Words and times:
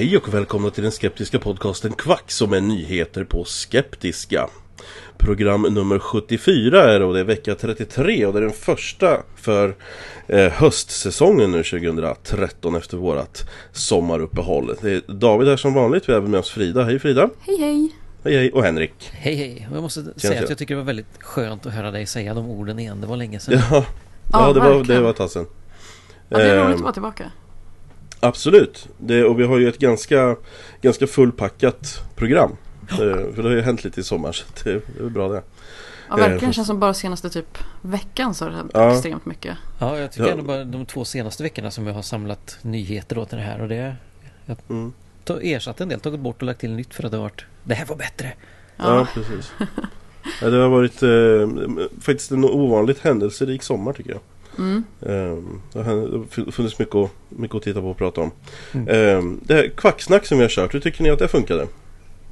Hej 0.00 0.16
och 0.16 0.34
välkomna 0.34 0.70
till 0.70 0.82
den 0.82 0.92
skeptiska 0.92 1.38
podcasten 1.38 1.92
Kvack 1.92 2.30
som 2.30 2.52
är 2.52 2.60
nyheter 2.60 3.24
på 3.24 3.44
skeptiska. 3.44 4.48
Program 5.18 5.62
nummer 5.62 5.98
74 5.98 6.82
är 6.82 6.98
det 6.98 7.04
och 7.04 7.14
det 7.14 7.20
är 7.20 7.24
vecka 7.24 7.54
33 7.54 8.26
och 8.26 8.32
det 8.32 8.38
är 8.38 8.42
den 8.42 8.52
första 8.52 9.22
för 9.36 9.76
eh, 10.26 10.52
höstsäsongen 10.52 11.50
nu 11.50 11.62
2013 11.62 12.74
efter 12.74 12.96
vårat 12.96 13.50
sommaruppehåll. 13.72 14.76
Det 14.82 14.90
är 14.90 15.02
David 15.12 15.48
här 15.48 15.56
som 15.56 15.74
vanligt, 15.74 16.08
vi 16.08 16.12
har 16.12 16.18
även 16.18 16.30
med 16.30 16.40
oss 16.40 16.50
Frida. 16.50 16.84
Hej 16.84 16.98
Frida! 16.98 17.30
Hej 17.40 17.56
hej! 17.58 17.88
Hej 18.24 18.36
hej! 18.36 18.52
Och 18.52 18.64
Henrik! 18.64 19.10
Hej 19.12 19.34
hej! 19.34 19.68
Och 19.70 19.76
jag 19.76 19.82
måste 19.82 20.00
Tjena, 20.00 20.14
säga 20.16 20.42
att 20.42 20.48
jag 20.48 20.58
tycker 20.58 20.74
det 20.74 20.80
var 20.80 20.86
väldigt 20.86 21.22
skönt 21.22 21.66
att 21.66 21.72
höra 21.72 21.90
dig 21.90 22.06
säga 22.06 22.34
de 22.34 22.50
orden 22.50 22.78
igen. 22.78 23.00
Det 23.00 23.06
var 23.06 23.16
länge 23.16 23.40
sedan. 23.40 23.60
Ja, 23.70 23.84
ja, 24.32 24.46
Ja, 24.46 24.52
det, 24.52 24.60
var, 24.60 24.84
det 24.84 25.00
var 25.00 25.12
tassen. 25.12 25.46
Ja, 26.28 26.38
det 26.38 26.44
är 26.44 26.56
roligt 26.56 26.68
Ehm, 26.68 26.74
att 26.74 26.80
vara 26.80 26.92
tillbaka. 26.92 27.30
Absolut, 28.20 28.88
det, 28.98 29.24
och 29.24 29.40
vi 29.40 29.44
har 29.44 29.58
ju 29.58 29.68
ett 29.68 29.78
ganska, 29.78 30.36
ganska 30.82 31.06
fullpackat 31.06 32.02
program. 32.16 32.56
Eh, 32.90 32.96
För 33.34 33.36
det 33.42 33.48
har 33.48 33.50
ju 33.56 33.60
hänt 33.60 33.84
lite 33.84 34.00
i 34.00 34.02
sommar 34.04 34.32
så 34.32 34.44
det 34.64 34.70
är 34.70 34.80
det 34.98 35.04
är 35.04 35.08
bra 35.08 35.28
det. 35.28 35.42
Ja, 36.08 36.16
verkligen. 36.16 36.44
eh, 36.44 36.52
känns 36.52 36.66
som 36.66 36.80
bara 36.80 36.94
senaste 36.94 37.30
typ 37.30 37.58
veckan 37.82 38.34
så 38.34 38.44
har 38.44 38.50
det 38.50 38.56
hänt 38.56 38.70
Ja. 38.74 38.92
extremt 38.92 39.26
mycket. 39.26 39.56
Ja, 39.78 39.98
jag 39.98 40.12
tycker 40.12 40.26
Ja. 40.26 40.32
ändå 40.32 40.44
bara 40.44 40.64
de 40.64 40.86
två 40.86 41.04
senaste 41.04 41.42
veckorna 41.42 41.70
som 41.70 41.86
jag 41.86 41.94
har 41.94 42.02
samlat 42.02 42.58
nyheter 42.62 43.24
till 43.24 43.38
det 43.38 43.44
här 43.44 43.60
och 43.62 43.68
det... 43.68 43.96
Jag 44.46 44.56
Mm. 44.70 44.92
ersatt 45.42 45.80
en 45.80 45.88
del, 45.88 46.00
tagit 46.00 46.20
bort 46.20 46.36
och 46.42 46.46
lagt 46.46 46.60
till 46.60 46.70
nytt 46.72 46.94
för 46.94 47.04
att 47.04 47.10
det 47.10 47.16
har 47.16 47.22
varit... 47.22 47.44
Det 47.64 47.74
här 47.74 47.86
var 47.86 47.96
bättre! 47.96 48.32
Ja, 48.76 48.96
Ja. 48.96 49.06
precis. 49.14 49.52
Ja, 50.42 50.50
det 50.50 50.56
har 50.56 50.68
varit 50.68 51.02
eh, 51.02 51.70
faktiskt 52.00 52.30
en 52.30 52.44
ovanligt 52.44 52.98
händelserik 52.98 53.62
sommar 53.62 53.92
tycker 53.92 54.10
jag. 54.10 54.20
Mm. 54.60 54.84
Det 55.72 55.82
har 55.82 56.50
funnits 56.50 56.78
mycket 56.78 56.94
att, 56.94 57.10
mycket 57.28 57.56
att 57.56 57.62
titta 57.62 57.80
på 57.80 57.90
och 57.90 57.96
prata 57.96 58.20
om. 58.20 58.30
Mm. 58.72 58.88
Eh, 58.88 59.38
det 59.42 59.54
här 59.54 59.68
kvacksnack 59.76 60.26
som 60.26 60.38
vi 60.38 60.44
har 60.44 60.48
kört, 60.48 60.74
hur 60.74 60.80
tycker 60.80 61.02
ni 61.02 61.10
att 61.10 61.18
det 61.18 61.28
funkade? 61.28 61.66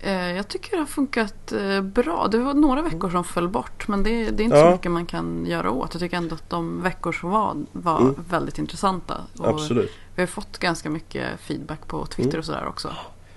Eh, 0.00 0.12
Jag 0.37 0.49
tycker 0.49 0.71
det 0.71 0.77
har 0.78 0.87
funkat 0.87 1.53
eh, 1.53 1.81
bra. 1.83 2.28
Det 2.33 2.38
var 2.38 2.55
några 2.55 2.83
veckor 2.83 3.11
som 3.11 3.25
föll 3.25 3.49
bort 3.49 3.88
men 3.88 4.03
det, 4.03 4.11
det 4.31 4.43
är 4.43 4.44
inte 4.44 4.56
Ja. 4.56 4.65
så 4.67 4.71
mycket 4.72 4.91
man 4.91 5.06
kan 5.06 5.47
göra 5.47 5.71
åt. 5.71 5.94
Jag 5.94 6.00
tycker 6.00 6.17
ändå 6.17 6.34
att 6.34 6.50
de 6.50 6.83
veckor 6.83 7.12
som 7.12 7.31
var 7.31 7.56
var 7.72 8.00
Mm. 8.00 8.15
väldigt 8.31 8.59
intressanta. 8.59 9.15
Och 9.38 9.49
Absolut. 9.49 9.91
Vi 10.15 10.22
har 10.22 10.27
fått 10.27 10.59
ganska 10.59 10.91
mycket 10.91 11.25
feedback 11.41 11.87
på 11.87 12.06
Twitter 12.06 12.28
Mm. 12.31 12.38
och 12.38 12.44
sådär 12.44 12.67
också. 12.69 12.93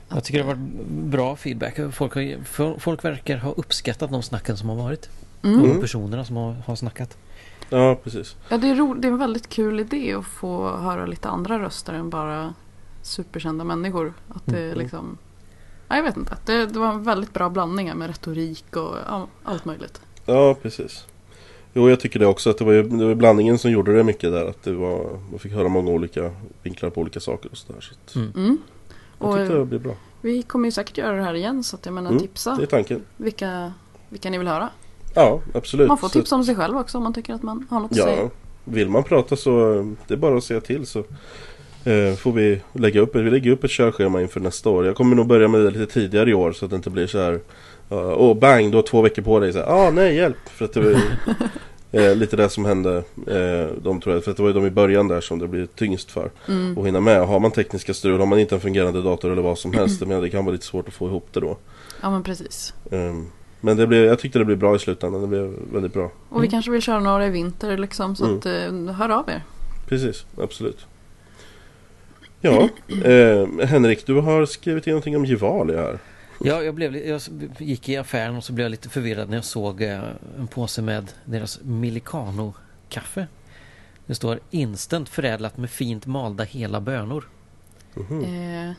Jag 0.09 0.23
tycker 0.23 0.39
det 0.39 0.45
har 0.45 0.53
varit 0.55 0.87
bra 0.89 1.35
feedback. 1.35 1.79
Folk, 1.93 2.13
har, 2.15 2.79
folk 2.79 3.05
verkar 3.05 3.37
ha 3.37 3.51
uppskattat 3.51 4.11
de 4.11 4.23
snacken 4.23 4.57
som 4.57 4.69
har 4.69 4.75
varit. 4.75 5.09
Mm. 5.43 5.59
Och 5.59 5.65
Mm. 5.67 5.81
personerna 5.81 6.25
som 6.25 6.35
har, 6.35 6.55
har 6.65 6.75
snackat. 6.75 7.17
Ja, 7.73 7.95
precis. 8.03 8.35
Ja, 8.49 8.57
det, 8.57 8.69
är 8.69 8.75
ro- 8.75 8.93
det 8.93 9.07
är 9.07 9.11
en 9.11 9.17
väldigt 9.17 9.49
kul 9.49 9.79
idé 9.79 10.13
att 10.13 10.25
få 10.25 10.77
höra 10.77 11.05
lite 11.05 11.29
andra 11.29 11.59
röster 11.59 11.93
än 11.93 12.09
bara 12.09 12.53
superkända 13.01 13.63
människor. 13.63 14.13
Att 14.29 14.45
det 14.45 14.63
Mm. 14.65 14.77
liksom... 14.77 15.17
Ja, 15.87 15.95
jag 15.95 16.03
vet 16.03 16.17
inte. 16.17 16.37
Det, 16.45 16.65
det 16.65 16.79
var 16.79 16.89
en 16.89 17.03
väldigt 17.03 17.33
bra 17.33 17.49
blandning 17.49 17.97
med 17.97 18.07
retorik 18.07 18.75
och 18.75 18.95
ja, 19.07 19.27
allt 19.43 19.65
möjligt. 19.65 20.01
Ja, 20.25 20.55
precis. 20.61 21.05
Jo, 21.73 21.89
jag 21.89 21.99
tycker 21.99 22.19
det 22.19 22.25
också. 22.25 22.49
Att 22.49 22.57
det 22.57 22.65
var, 22.65 22.73
ju, 22.73 22.83
det 22.83 23.05
var 23.05 23.15
blandningen 23.15 23.57
som 23.57 23.71
gjorde 23.71 23.95
det 23.97 24.03
mycket 24.03 24.31
där. 24.31 24.45
Att 24.45 24.63
det 24.63 24.73
var, 24.73 25.19
man 25.29 25.39
fick 25.39 25.51
höra 25.51 25.67
många 25.69 25.91
olika 25.91 26.31
vinklar 26.63 26.89
på 26.89 27.01
olika 27.01 27.19
saker 27.19 27.49
och 27.51 27.57
sådär. 27.57 27.81
Så 27.81 27.93
att, 27.93 28.15
Mm. 28.15 28.31
Mm. 28.35 28.57
jag 29.19 29.29
Och 29.29 29.37
tyckte 29.37 29.53
det 29.55 29.65
blev 29.65 29.81
bra. 29.81 29.93
vi 30.21 30.41
kommer 30.41 30.65
ju 30.67 30.71
säkert 30.71 30.97
göra 30.97 31.15
det 31.17 31.23
här 31.23 31.33
igen 31.33 31.63
så 31.63 31.75
att 31.75 31.85
jag 31.85 31.93
menar 31.93 32.09
Mm, 32.09 32.21
tipsa 32.21 32.55
Det 32.55 32.63
är 32.63 32.67
tanken. 32.67 33.01
vilka, 33.17 33.73
vilka 34.09 34.29
ni 34.29 34.37
vill 34.37 34.47
höra. 34.47 34.69
Ja, 35.13 35.39
absolut. 35.53 35.87
Man 35.87 35.97
får 35.97 36.07
Så- 36.07 36.13
tipsa 36.19 36.35
om 36.35 36.43
sig 36.43 36.55
själv 36.55 36.77
också 36.77 36.97
om 36.97 37.03
man 37.03 37.13
tycker 37.13 37.33
att 37.33 37.43
man 37.43 37.67
har 37.69 37.79
något 37.79 37.91
att 37.91 37.97
Ja, 37.97 38.03
säga. 38.05 38.29
vill 38.63 38.89
man 38.89 39.03
prata 39.03 39.35
så 39.35 39.75
eh, 39.79 39.85
det 40.07 40.13
är 40.13 40.17
bara 40.17 40.37
att 40.37 40.43
säga 40.43 40.61
till 40.61 40.85
så 40.85 40.99
eh, 41.83 42.15
får 42.17 42.31
vi 42.31 42.61
lägga 42.73 43.01
upp, 43.01 43.15
vi 43.15 43.29
lägger 43.31 43.51
upp 43.51 43.63
ett 43.63 43.71
körschema 43.71 44.21
inför 44.21 44.39
nästa 44.39 44.69
år. 44.69 44.85
Jag 44.85 44.95
kommer 44.95 45.15
nog 45.15 45.27
börja 45.27 45.47
med 45.47 45.61
det 45.61 45.71
lite 45.71 45.93
tidigare 45.93 46.29
i 46.29 46.33
år 46.33 46.51
så 46.51 46.65
att 46.65 46.71
det 46.71 46.75
inte 46.77 46.89
blir 46.89 47.07
så 47.07 47.19
här 47.19 47.33
uh, 47.33 47.39
Åh 48.17 48.37
bang, 48.37 48.71
du 48.71 48.77
har 48.77 48.81
två 48.83 49.01
veckor 49.01 49.21
på 49.21 49.39
dig. 49.39 49.53
Här, 49.53 49.63
ah 49.87 49.91
nej 49.91 50.15
hjälp. 50.15 50.37
För 50.49 50.65
att 50.65 50.73
det 50.73 50.79
var 50.81 50.95
eh, 52.01 52.15
lite 52.15 52.35
det 52.35 52.49
som 52.49 52.65
hände 52.65 52.97
eh, 53.27 53.75
de 53.83 54.01
tror 54.01 54.15
jag. 54.15 54.23
För 54.23 54.31
att 54.31 54.37
det 54.37 54.43
var 54.43 54.49
ju 54.49 54.53
de 54.53 54.65
i 54.65 54.69
början 54.71 55.07
där 55.07 55.21
som 55.21 55.39
det 55.39 55.47
blir 55.47 55.67
tyngst 55.75 56.11
för. 56.11 56.31
Mm. 56.47 56.77
Att 56.77 56.87
hinna 56.87 56.99
med. 56.99 57.27
Har 57.27 57.39
man 57.39 57.51
tekniska 57.51 57.93
strul, 57.93 58.19
har 58.19 58.25
man 58.25 58.39
inte 58.39 58.55
en 58.55 58.61
fungerande 58.61 59.01
dator 59.01 59.31
eller 59.31 59.41
vad 59.41 59.57
som 59.57 59.73
helst. 59.73 60.01
Men 60.01 60.21
det 60.21 60.29
kan 60.29 60.45
vara 60.45 60.53
lite 60.53 60.65
svårt 60.65 60.87
att 60.87 60.93
få 60.93 61.07
ihop 61.07 61.27
det 61.31 61.39
då. 61.39 61.57
Ja 62.01 62.09
men 62.11 62.23
precis. 62.23 62.73
Ehm, 62.91 63.27
men 63.61 63.77
det 63.77 63.87
blev, 63.87 64.05
jag 64.05 64.19
tyckte 64.19 64.39
det 64.39 64.45
blev 64.45 64.57
bra 64.57 64.75
i 64.75 64.79
slutändan. 64.79 65.21
Det 65.21 65.27
blev 65.27 65.53
väldigt 65.73 65.93
bra. 65.93 66.11
Och 66.29 66.43
vi 66.43 66.47
kanske 66.47 66.71
vill 66.71 66.81
köra 66.81 66.99
några 66.99 67.27
i 67.27 67.29
vinter 67.29 67.77
liksom 67.77 68.15
så 68.15 68.25
Mm. 68.25 68.37
att 68.37 68.45
eh, 68.45 68.95
hör 68.95 69.09
av 69.09 69.29
er. 69.29 69.43
Precis, 69.87 70.25
absolut. 70.37 70.85
Ja, 72.41 72.69
eh, 73.03 73.65
Henrik, 73.67 74.05
du 74.05 74.21
har 74.21 74.45
skrivit 74.45 74.87
in 74.87 74.91
någonting 74.91 75.15
om 75.15 75.25
Gevalia 75.25 75.81
här. 75.81 75.99
Ja, 76.43 76.63
jag, 76.63 76.75
blev, 76.75 76.95
jag 76.97 77.21
gick 77.59 77.89
i 77.89 77.97
affären 77.97 78.35
och 78.35 78.43
så 78.43 78.53
blev 78.53 78.65
jag 78.65 78.71
lite 78.71 78.89
förvirrad 78.89 79.29
när 79.29 79.37
jag 79.37 79.45
såg 79.45 79.81
eh, 79.81 79.99
en 80.39 80.47
påse 80.47 80.81
med 80.81 81.11
deras 81.25 81.59
Milicano-kaffe. 81.63 83.27
Det 84.05 84.15
står 84.15 84.39
instant 84.51 85.09
förädlat 85.09 85.57
med 85.57 85.69
fint 85.69 86.05
malda 86.05 86.43
hela 86.43 86.81
bönor. 86.81 87.27
Mhm. 87.93 88.23
Eh, 88.23 88.71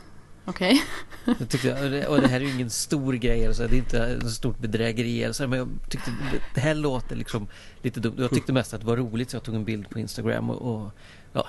Okej. 0.45 0.83
Tyckte 1.49 1.67
jag, 1.67 2.09
och 2.09 2.21
det- 2.21 2.27
här 2.27 2.35
är 2.41 2.45
ju 2.45 2.51
ingen 2.53 2.69
stor 2.69 3.13
grej, 3.13 3.43
eller 3.43 3.53
så, 3.53 3.67
det 3.67 3.75
är 3.75 3.77
inte 3.77 3.99
ett 4.05 4.29
stort 4.31 4.59
bedrägeri 4.59 5.23
eller 5.23 5.33
så, 5.33 5.47
men 5.47 5.59
jag 5.59 5.69
tyckte 5.89 6.11
det- 6.53 6.61
här 6.61 6.75
låter 6.75 7.15
liksom 7.15 7.47
lite 7.81 7.99
dumt. 7.99 8.15
Jag 8.17 8.29
tyckte 8.29 8.53
mest 8.53 8.73
att 8.73 8.81
det 8.81 8.87
var 8.87 8.97
roligt 8.97 9.29
så 9.29 9.35
jag 9.35 9.43
tog 9.43 9.55
en 9.55 9.65
bild 9.65 9.89
på 9.89 9.99
Instagram 9.99 10.49
och, 10.49 10.75
och 10.75 10.91
ja. 11.33 11.47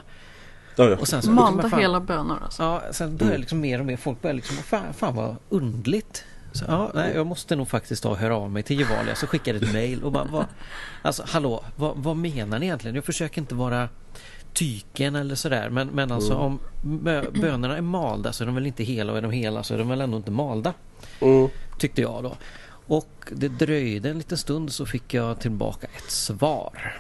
Ja, 0.76 0.88
ja. 0.90 0.96
Och 0.96 1.08
sen 1.08 1.22
så, 1.22 1.30
Malda 1.30 1.62
men 1.62 1.70
fan- 1.70 1.80
hela 1.80 2.00
bönor 2.00 2.38
alltså. 2.44 2.62
Ja, 2.62 2.82
sen 2.92 3.16
började 3.16 3.38
liksom 3.38 3.60
mer 3.60 3.78
och 3.80 3.86
mer 3.86 3.96
folk 3.96 4.22
började 4.22 4.36
liksom, 4.36 4.56
fan, 4.56 4.94
fan 4.94 5.14
vad 5.16 5.36
undligt. 5.48 6.24
Så, 6.52 6.64
ja, 6.68 6.90
nej, 6.94 7.12
jag 7.14 7.26
måste 7.26 7.56
nog 7.56 7.68
faktiskt 7.68 8.02
ta 8.02 8.08
och 8.08 8.16
höra 8.16 8.36
av 8.36 8.50
mig 8.50 8.62
till 8.62 8.78
Gevalia. 8.80 9.14
Så 9.14 9.26
skickade 9.26 9.58
ett 9.58 9.72
mail 9.72 10.02
och 10.04 10.12
bara, 10.12 10.24
vad, 10.24 10.46
alltså 11.02 11.22
hallå, 11.26 11.64
vad, 11.76 11.96
vad 11.96 12.16
menar 12.16 12.58
ni 12.58 12.66
egentligen? 12.66 12.94
Jag 12.94 13.04
försöker 13.04 13.40
inte 13.40 13.54
vara 13.54 13.88
tyken 14.54 15.16
eller 15.16 15.34
sådär. 15.34 15.70
Men, 15.70 15.88
men 15.88 16.12
alltså 16.12 16.32
Mm. 16.32 16.44
om 16.44 16.58
bönorna 17.40 17.76
är 17.76 17.80
malda 17.80 18.32
så 18.32 18.44
är 18.44 18.46
de 18.46 18.54
väl 18.54 18.66
inte 18.66 18.84
hela 18.84 19.12
och 19.12 19.18
är 19.18 19.22
de 19.22 19.30
hela 19.30 19.62
så 19.62 19.74
är 19.74 19.78
de 19.78 19.88
väl 19.88 20.00
ändå 20.00 20.16
inte 20.16 20.30
malda. 20.30 20.74
Mm. 21.20 21.48
Tyckte 21.78 22.00
jag 22.00 22.22
då. 22.22 22.36
Och 22.86 23.32
det 23.32 23.48
dröjde 23.48 24.10
en 24.10 24.16
liten 24.18 24.38
stund 24.38 24.72
så 24.72 24.86
fick 24.86 25.14
jag 25.14 25.40
tillbaka 25.40 25.86
ett 25.96 26.10
svar. 26.10 26.96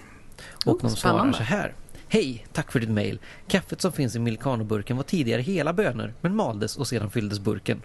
Och 0.66 0.74
Oh, 0.74 0.80
de 0.82 0.90
svarar 0.90 1.32
så 1.32 1.42
här. 1.42 1.74
Hej, 2.08 2.46
tack 2.52 2.72
för 2.72 2.80
ditt 2.80 2.90
mail. 2.90 3.18
Kaffet 3.48 3.80
som 3.80 3.92
finns 3.92 4.16
i 4.16 4.18
Milcano-burken 4.18 4.96
var 4.96 5.04
tidigare 5.04 5.42
hela 5.42 5.72
bönor 5.72 6.14
men 6.20 6.36
maldes 6.36 6.76
och 6.76 6.86
sedan 6.88 7.10
fylldes 7.10 7.40
burken. 7.40 7.82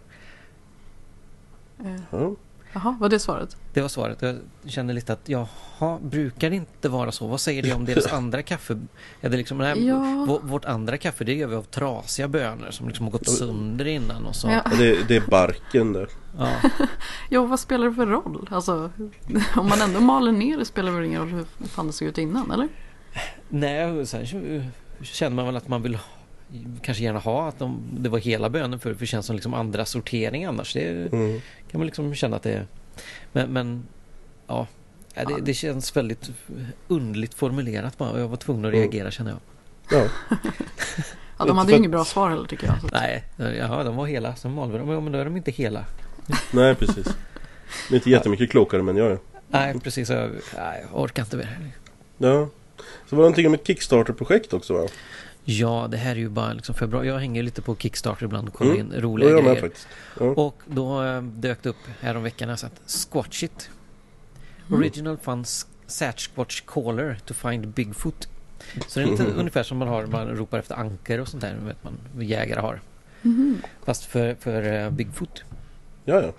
Ja. 2.11 2.35
Jaha, 2.73 2.97
var 2.99 3.09
det 3.09 3.19
svaret? 3.19 3.57
Det 3.73 3.81
var 3.81 3.87
svaret. 3.89 4.21
Jag 4.21 4.37
kände 4.65 4.93
lite 4.93 5.13
att 5.13 5.29
jaha, 5.29 5.99
brukar 6.01 6.49
det 6.49 6.55
inte 6.55 6.89
vara 6.89 7.11
så? 7.11 7.27
Vad 7.27 7.41
säger 7.41 7.63
det 7.63 7.73
om 7.73 7.85
deras 7.85 8.07
andra 8.13 8.41
kaffe? 8.41 8.79
Är 9.21 9.29
det 9.29 9.37
liksom, 9.37 9.57
nej, 9.57 9.87
Ja. 9.87 9.95
vå- 10.27 10.39
Vårt 10.47 10.65
andra 10.65 10.97
kaffe 10.97 11.23
det 11.23 11.33
gör 11.33 11.47
vi 11.47 11.55
av 11.55 11.63
trasiga 11.63 12.27
bönor 12.27 12.71
som 12.71 12.87
liksom 12.87 13.05
har 13.05 13.11
gått 13.11 13.29
sönder 13.29 13.87
innan 13.87 14.25
och 14.25 14.35
så. 14.35 14.47
Ja. 14.47 14.61
Ja, 14.65 14.71
Det, 14.77 15.07
det 15.07 15.15
är 15.15 15.23
barken 15.29 15.93
där. 15.93 16.07
Ja. 16.37 16.49
Jo, 17.29 17.45
vad 17.45 17.59
spelar 17.59 17.87
det 17.87 17.93
för 17.93 18.05
roll? 18.05 18.47
Alltså, 18.51 18.91
om 19.55 19.69
man 19.69 19.81
ändå 19.81 19.99
maler 19.99 20.31
ner 20.31 20.57
det 20.57 20.65
spelar 20.65 20.91
det 20.91 20.97
väl 20.97 21.05
ingen 21.05 21.21
roll 21.21 21.29
hur 21.29 21.67
fan 21.67 21.87
det 21.87 21.93
såg 21.93 22.07
ut 22.07 22.17
innan, 22.17 22.51
eller? 22.51 22.67
Nej, 23.49 24.05
sen 24.05 24.27
så 24.27 24.61
känner 25.01 25.35
man 25.35 25.45
väl 25.45 25.55
att 25.57 25.67
man 25.67 25.81
vill 25.81 25.97
kanske 26.81 27.03
gärna 27.03 27.19
ha 27.19 27.47
att 27.47 27.59
de, 27.59 27.79
det 27.99 28.09
var 28.09 28.19
hela 28.19 28.49
bönor 28.49 28.77
för 28.77 28.93
för 28.93 28.99
det 28.99 29.05
känns 29.05 29.25
som 29.25 29.35
liksom 29.35 29.53
andra 29.53 29.85
sortering 29.85 30.45
annars. 30.45 30.73
Det 30.73 31.13
Mm. 31.13 31.41
Kan 31.71 31.79
man 31.79 31.85
liksom 31.85 32.15
känna 32.15 32.35
att 32.35 32.43
det 32.43 32.53
är. 32.53 32.67
Men, 33.31 33.53
men 33.53 33.83
ja, 34.47 34.67
det, 35.13 35.41
det 35.41 35.53
känns 35.53 35.97
väldigt 35.97 36.29
underligt 36.87 37.33
formulerat 37.33 37.97
bara 37.97 38.09
och 38.09 38.19
jag 38.19 38.27
var 38.27 38.37
tvungen 38.37 38.65
att 38.65 38.71
reagera 38.71 39.11
känner 39.11 39.31
jag. 39.31 39.39
Ja. 40.01 40.07
Ja, 41.39 41.45
de 41.45 41.57
hade 41.57 41.71
ju 41.71 41.77
inget 41.77 41.91
bra 41.91 42.05
svar 42.05 42.29
heller 42.29 42.47
tycker 42.47 42.67
jag. 42.67 42.75
Att, 42.75 42.91
Nej, 42.91 43.23
ja, 43.57 43.83
de 43.83 43.95
var 43.95 44.05
hela. 44.05 44.35
Sen 44.35 44.53
malde 44.53 44.77
de, 44.77 45.03
men 45.03 45.11
då 45.11 45.19
är 45.19 45.25
de 45.25 45.37
inte 45.37 45.51
hela. 45.51 45.85
Nej, 46.51 46.75
precis. 46.75 47.05
Det 47.89 47.95
är 47.95 47.95
inte 47.95 48.09
jättemycket 48.09 48.51
klokare 48.51 48.83
men 48.83 48.97
jag 48.97 49.11
är. 49.11 49.17
Nej, 49.47 49.79
precis. 49.79 50.09
Jag, 50.09 50.29
nej, 50.55 50.85
jag 50.91 51.01
orkar 51.01 51.23
inte 51.23 51.37
mer. 51.37 51.57
Ja. 52.17 52.49
Så 53.09 53.15
var 53.15 53.23
det 53.23 53.29
någonting 53.29 53.47
om 53.47 53.53
ett 53.53 53.67
Kickstarter-projekt 53.67 54.53
också 54.53 54.73
va? 54.73 54.87
Ja, 55.51 55.87
det 55.91 55.97
här 55.97 56.11
är 56.11 56.15
ju 56.19 56.29
bara 56.29 56.53
liksom 56.53 56.75
februari. 56.75 57.07
Jag 57.07 57.19
hänger 57.19 57.43
lite 57.43 57.61
på 57.61 57.75
Kickstarter 57.75 58.25
ibland 58.25 58.47
och 58.47 58.53
kollar 58.53 58.73
Mm. 58.75 58.93
in 58.93 59.01
roliga 59.01 59.29
jag 59.29 59.43
grejer. 59.43 59.71
Ja. 60.19 60.25
Och 60.25 60.61
då 60.65 61.03
eh, 61.03 61.21
dök 61.21 61.63
det 61.63 61.69
upp 61.69 61.87
häromveckan 62.01 62.49
alltså 62.49 62.65
att 62.65 62.81
Squatch 63.11 63.43
It. 63.43 63.69
Original 64.71 65.17
Funds 65.17 65.67
Sasquatch 65.87 66.61
Caller 66.61 67.17
to 67.25 67.33
find 67.33 67.67
Bigfoot. 67.67 68.27
Så 68.87 68.99
det 68.99 69.05
är 69.05 69.09
lite 69.09 69.23
Mm. 69.29 69.39
ungefär 69.39 69.63
som 69.63 69.77
man 69.77 69.87
har 69.87 70.05
man 70.05 70.27
ropar 70.27 70.59
efter 70.59 70.75
anker 70.75 71.19
och 71.19 71.27
sånt 71.27 71.41
där. 71.41 71.55
Vet 71.65 71.83
man, 71.83 71.93
jägare 72.19 72.59
har. 72.61 72.81
Mhm. 73.21 73.61
Fast 73.85 74.05
för, 74.05 74.35
för 74.35 74.63
eh, 74.73 74.89
Bigfoot. 74.89 75.43
ja, 76.05 76.21
ja. 76.21 76.31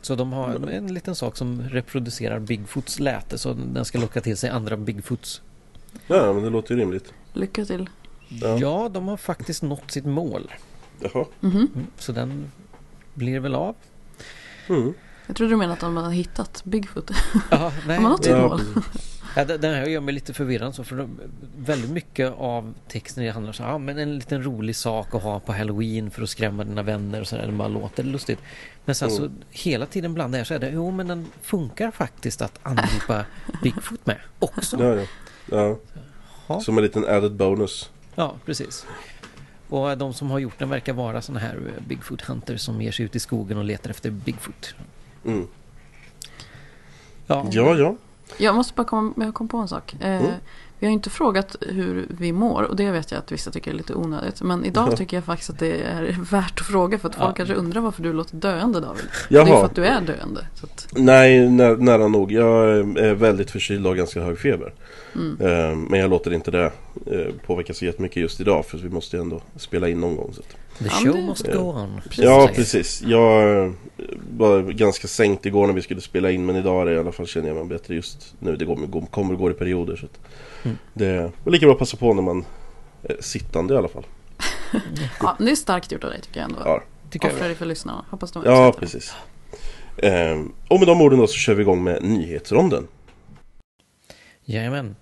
Så 0.00 0.14
de 0.14 0.32
har 0.32 0.68
en 0.70 0.94
liten 0.94 1.14
sak 1.14 1.36
som 1.36 1.62
reproducerar 1.62 2.38
Bigfoots 2.38 2.98
läte 3.00 3.38
så 3.38 3.52
den 3.54 3.84
ska 3.84 3.98
locka 3.98 4.20
till 4.20 4.36
sig 4.36 4.50
andra 4.50 4.76
Bigfoots. 4.76 5.42
Ja, 6.06 6.32
men 6.32 6.42
det 6.42 6.50
låter 6.50 6.74
ju 6.74 6.80
rimligt. 6.80 7.12
Lycka 7.32 7.64
till. 7.64 7.90
Ja. 8.40 8.58
Ja, 8.58 8.88
de 8.92 9.08
har 9.08 9.16
faktiskt 9.16 9.62
nått 9.62 9.90
sitt 9.90 10.04
mål. 10.04 10.52
Jaha. 11.00 11.24
Mhm. 11.40 11.56
Mm, 11.74 11.86
Så 11.98 12.12
den 12.12 12.52
blir 13.14 13.40
väl 13.40 13.54
av. 13.54 13.74
Mm. 14.68 14.94
Jag 15.26 15.36
trodde 15.36 15.52
du 15.52 15.56
menade 15.56 15.72
att 15.74 15.80
de 15.80 15.96
hade 15.96 16.14
hittat 16.14 16.64
Bigfoot. 16.64 17.10
Ja, 17.50 17.72
nej, 17.86 17.96
Har 17.96 18.02
man 18.02 18.12
nått 18.12 18.22
det- 18.22 18.28
sitt 18.28 18.32
Ja, 18.36 18.48
mål? 18.48 18.60
Ja, 19.36 19.44
den 19.44 19.74
här 19.74 19.86
gör 19.86 20.00
mig 20.00 20.14
lite 20.14 20.34
förvirrad 20.34 20.74
så 20.74 20.84
för 20.84 20.96
de, 20.96 21.20
väldigt 21.58 21.90
mycket 21.90 22.32
av 22.38 22.74
texten 22.88 23.28
handlar 23.32 23.60
om 23.60 23.66
ja, 23.70 23.78
men 23.78 23.98
en 23.98 24.14
liten 24.14 24.42
rolig 24.44 24.76
sak 24.76 25.14
att 25.14 25.22
ha 25.22 25.40
på 25.40 25.52
halloween 25.52 26.10
för 26.10 26.22
att 26.22 26.30
skrämma 26.30 26.64
dina 26.64 26.82
vänner 26.82 27.20
och 27.20 27.26
sådär. 27.28 27.46
Det 27.46 27.52
bara 27.52 27.68
låter 27.68 28.02
lustigt. 28.02 28.38
Men 28.84 28.94
sen 28.94 29.10
så 29.10 29.22
Mm. 29.22 29.32
hela 29.50 29.86
tiden 29.86 30.14
bland 30.14 30.34
det 30.34 30.38
här 30.38 30.44
så 30.44 30.54
är 30.54 30.58
det 30.58 30.70
jo 30.70 30.90
men 30.90 31.06
den 31.08 31.26
funkar 31.42 31.90
faktiskt 31.90 32.42
att 32.42 32.58
angripa 32.62 33.24
Bigfoot 33.62 34.06
med 34.06 34.18
också. 34.38 34.84
Ja. 34.84 35.06
ja. 35.50 35.78
Ja, 36.48 36.60
Som 36.60 36.78
en 36.78 36.84
liten 36.84 37.04
added 37.04 37.32
bonus. 37.32 37.90
Ja 38.14 38.34
precis. 38.44 38.86
Och 39.68 39.98
de 39.98 40.14
som 40.14 40.30
har 40.30 40.38
gjort 40.38 40.58
den 40.58 40.68
verkar 40.68 40.92
vara 40.92 41.22
sådana 41.22 41.40
här 41.40 41.54
eh, 41.76 41.82
Bigfoot 41.88 42.20
hunters 42.22 42.60
som 42.60 42.82
ger 42.82 42.92
sig 42.92 43.04
ut 43.04 43.16
i 43.16 43.20
skogen 43.20 43.58
och 43.58 43.64
letar 43.64 43.90
efter 43.90 44.10
Bigfoot. 44.10 44.74
Mm. 45.24 45.46
Ja, 47.26 47.46
Ja, 47.50 47.74
ja. 47.74 47.96
Jag 48.38 48.54
måste 48.54 48.74
bara 48.74 48.84
komma, 48.86 49.12
jag 49.16 49.34
kom 49.34 49.48
på 49.48 49.56
en 49.56 49.68
sak. 49.68 49.94
Eh, 50.00 50.20
Mm. 50.20 50.32
Vi 50.82 50.86
har 50.86 50.90
ju 50.90 50.94
inte 50.94 51.10
frågat 51.10 51.56
hur 51.60 52.06
vi 52.10 52.32
mår 52.32 52.62
och 52.62 52.76
det 52.76 52.90
vet 52.90 53.10
jag 53.10 53.18
att 53.18 53.32
vissa 53.32 53.50
tycker 53.50 53.70
är 53.70 53.74
lite 53.74 53.94
onödigt. 53.94 54.42
Men 54.42 54.64
idag 54.64 54.88
Ja. 54.92 54.96
tycker 54.96 55.16
jag 55.16 55.24
faktiskt 55.24 55.50
att 55.50 55.58
det 55.58 55.72
är 55.82 56.16
värt 56.30 56.60
att 56.60 56.66
fråga 56.66 56.98
för 56.98 57.08
att 57.08 57.14
folk 57.14 57.28
Ja. 57.28 57.32
kanske 57.32 57.54
undrar 57.54 57.80
varför 57.80 58.02
du 58.02 58.12
låter 58.12 58.36
döende 58.36 58.80
David. 58.80 59.04
Det 59.28 59.36
är 59.38 59.44
för 59.44 59.52
Jaha. 59.52 59.64
att 59.64 59.74
du 59.74 59.84
är 59.84 60.00
döende. 60.00 60.46
Så 60.54 60.66
att, 60.66 60.86
Nej, 60.92 61.48
nä 61.50 61.76
nära 61.76 62.08
nog. 62.08 62.32
Jag 62.32 62.68
är 62.78 63.14
väldigt 63.14 63.50
förkyld 63.50 63.86
och 63.86 63.90
har 63.90 63.96
ganska 63.96 64.20
hög 64.22 64.38
feber. 64.38 64.72
mm. 65.14 65.36
Eh, 65.40 65.76
Men 65.90 66.00
jag 66.00 66.10
låter 66.10 66.32
inte 66.32 66.50
det 66.50 66.64
eh, 67.06 67.34
påverka 67.46 67.74
så 67.74 67.84
jättemycket 67.84 68.16
just 68.16 68.40
idag 68.40 68.66
för 68.66 68.78
vi 68.78 68.88
måste 68.88 69.16
ju 69.16 69.22
ändå 69.22 69.40
spela 69.56 69.88
in 69.88 70.00
någon 70.00 70.16
gång. 70.16 70.32
Så. 70.32 70.40
att- 70.40 70.78
the 70.78 70.84
Ja, 70.84 71.12
show 71.12 71.22
must 71.22 71.46
go 71.52 71.58
on. 71.58 72.00
Ja, 72.04 72.10
säger. 72.10 72.48
precis. 72.48 73.02
Jag 73.06 73.58
eh, 73.64 73.70
var 74.38 74.62
ganska 74.62 75.08
sänkt 75.08 75.46
igår 75.46 75.66
när 75.66 75.74
vi 75.74 75.82
skulle 75.82 76.00
spela 76.00 76.30
in 76.30 76.46
men 76.46 76.56
idag 76.56 76.82
är 76.82 76.86
det 76.86 76.92
i 76.92 76.98
alla 76.98 77.12
fall 77.12 77.26
känner 77.26 77.48
jag 77.48 77.56
mig 77.56 77.64
bättre 77.66 77.94
just 77.94 78.34
nu. 78.38 78.56
Det 78.56 78.64
går, 78.64 78.76
går, 78.76 79.00
kommer 79.10 79.32
och 79.34 79.38
går 79.40 79.50
i 79.50 79.54
perioder. 79.54 79.96
Så 79.96 80.06
att 80.06 80.18
Mm. 80.64 80.78
Det 80.94 81.06
är 81.06 81.50
lika 81.50 81.66
bra 81.66 81.72
att 81.72 81.78
passa 81.78 81.96
på 81.96 82.14
när 82.14 82.22
man 82.22 82.44
är 83.02 83.16
sittande 83.20 83.74
i 83.74 83.76
alla 83.76 83.88
fall. 83.88 84.06
ja, 85.20 85.36
det 85.38 85.50
är 85.50 85.56
starkt 85.56 85.92
gjort 85.92 86.04
av 86.04 86.10
dig 86.10 86.20
tycker 86.20 86.40
jag 86.40 86.50
ändå. 86.50 86.62
Ja, 86.64 86.82
Tycker 87.12 87.28
jag. 87.28 87.34
Offra 87.34 87.46
dig 87.46 87.56
för 87.56 87.66
lyssnarna. 87.66 88.04
Hoppas 88.10 88.32
de 88.32 88.42
ja 88.46 88.74
precis. 88.78 89.14
Eh, 89.96 90.40
och 90.68 90.78
med 90.78 90.88
de 90.88 91.00
orden 91.00 91.18
då 91.18 91.26
så 91.26 91.34
kör 91.34 91.54
vi 91.54 91.62
igång 91.62 91.84
med 91.84 92.02
nyhetsronden. 92.02 92.86
Jajamän. 94.44 94.96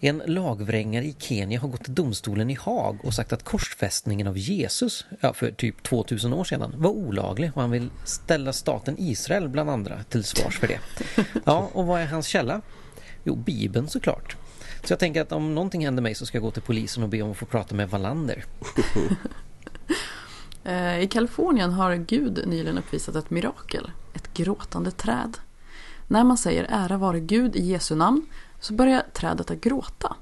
En 0.00 0.22
lagvrängare 0.26 1.04
i 1.04 1.16
Kenya 1.18 1.60
har 1.60 1.68
gått 1.68 1.84
till 1.84 1.94
domstolen 1.94 2.50
i 2.50 2.54
Haag 2.54 2.98
och 3.04 3.14
sagt 3.14 3.32
att 3.32 3.44
korsfästningen 3.44 4.26
av 4.26 4.38
Jesus 4.38 5.06
ja, 5.20 5.32
för 5.32 5.50
typ 5.50 5.82
2000 5.82 6.32
år 6.32 6.44
sedan 6.44 6.74
var 6.76 6.90
olaglig 6.90 7.50
och 7.54 7.60
han 7.60 7.70
vill 7.70 7.90
ställa 8.04 8.52
staten 8.52 8.96
Israel 8.98 9.48
bland 9.48 9.70
andra 9.70 10.02
till 10.02 10.24
svars 10.24 10.58
för 10.58 10.66
det. 10.66 10.78
Ja, 11.44 11.68
och 11.72 11.86
vad 11.86 12.00
är 12.00 12.06
hans 12.06 12.26
källa? 12.26 12.60
Jo, 13.24 13.36
Bibeln 13.36 13.88
såklart. 13.88 14.36
Så 14.84 14.92
jag 14.92 14.98
tänker 14.98 15.22
att 15.22 15.32
om 15.32 15.54
någonting 15.54 15.84
händer 15.84 16.02
mig 16.02 16.14
så 16.14 16.26
ska 16.26 16.36
jag 16.36 16.42
gå 16.42 16.50
till 16.50 16.62
polisen 16.62 17.02
och 17.02 17.08
be 17.08 17.22
om 17.22 17.30
att 17.30 17.36
få 17.36 17.46
prata 17.46 17.74
med 17.74 17.90
Wallander. 17.90 18.44
Eh, 20.66 21.00
I 21.00 21.06
Kalifornien 21.06 21.72
har 21.72 21.94
Gud 21.94 22.44
nyligen 22.46 22.78
uppvisat 22.78 23.16
ett 23.16 23.30
mirakel. 23.30 23.90
Ett 24.14 24.34
gråtande 24.34 24.90
träd. 24.90 25.38
När 26.08 26.24
man 26.24 26.38
säger 26.38 26.66
ära 26.70 26.96
vare 26.96 27.20
Gud 27.20 27.56
i 27.56 27.62
Jesu 27.62 27.94
namn 27.94 28.26
så 28.60 28.74
börjar 28.74 29.02
trädet 29.12 29.50
att 29.50 29.60
gråta. 29.60 30.16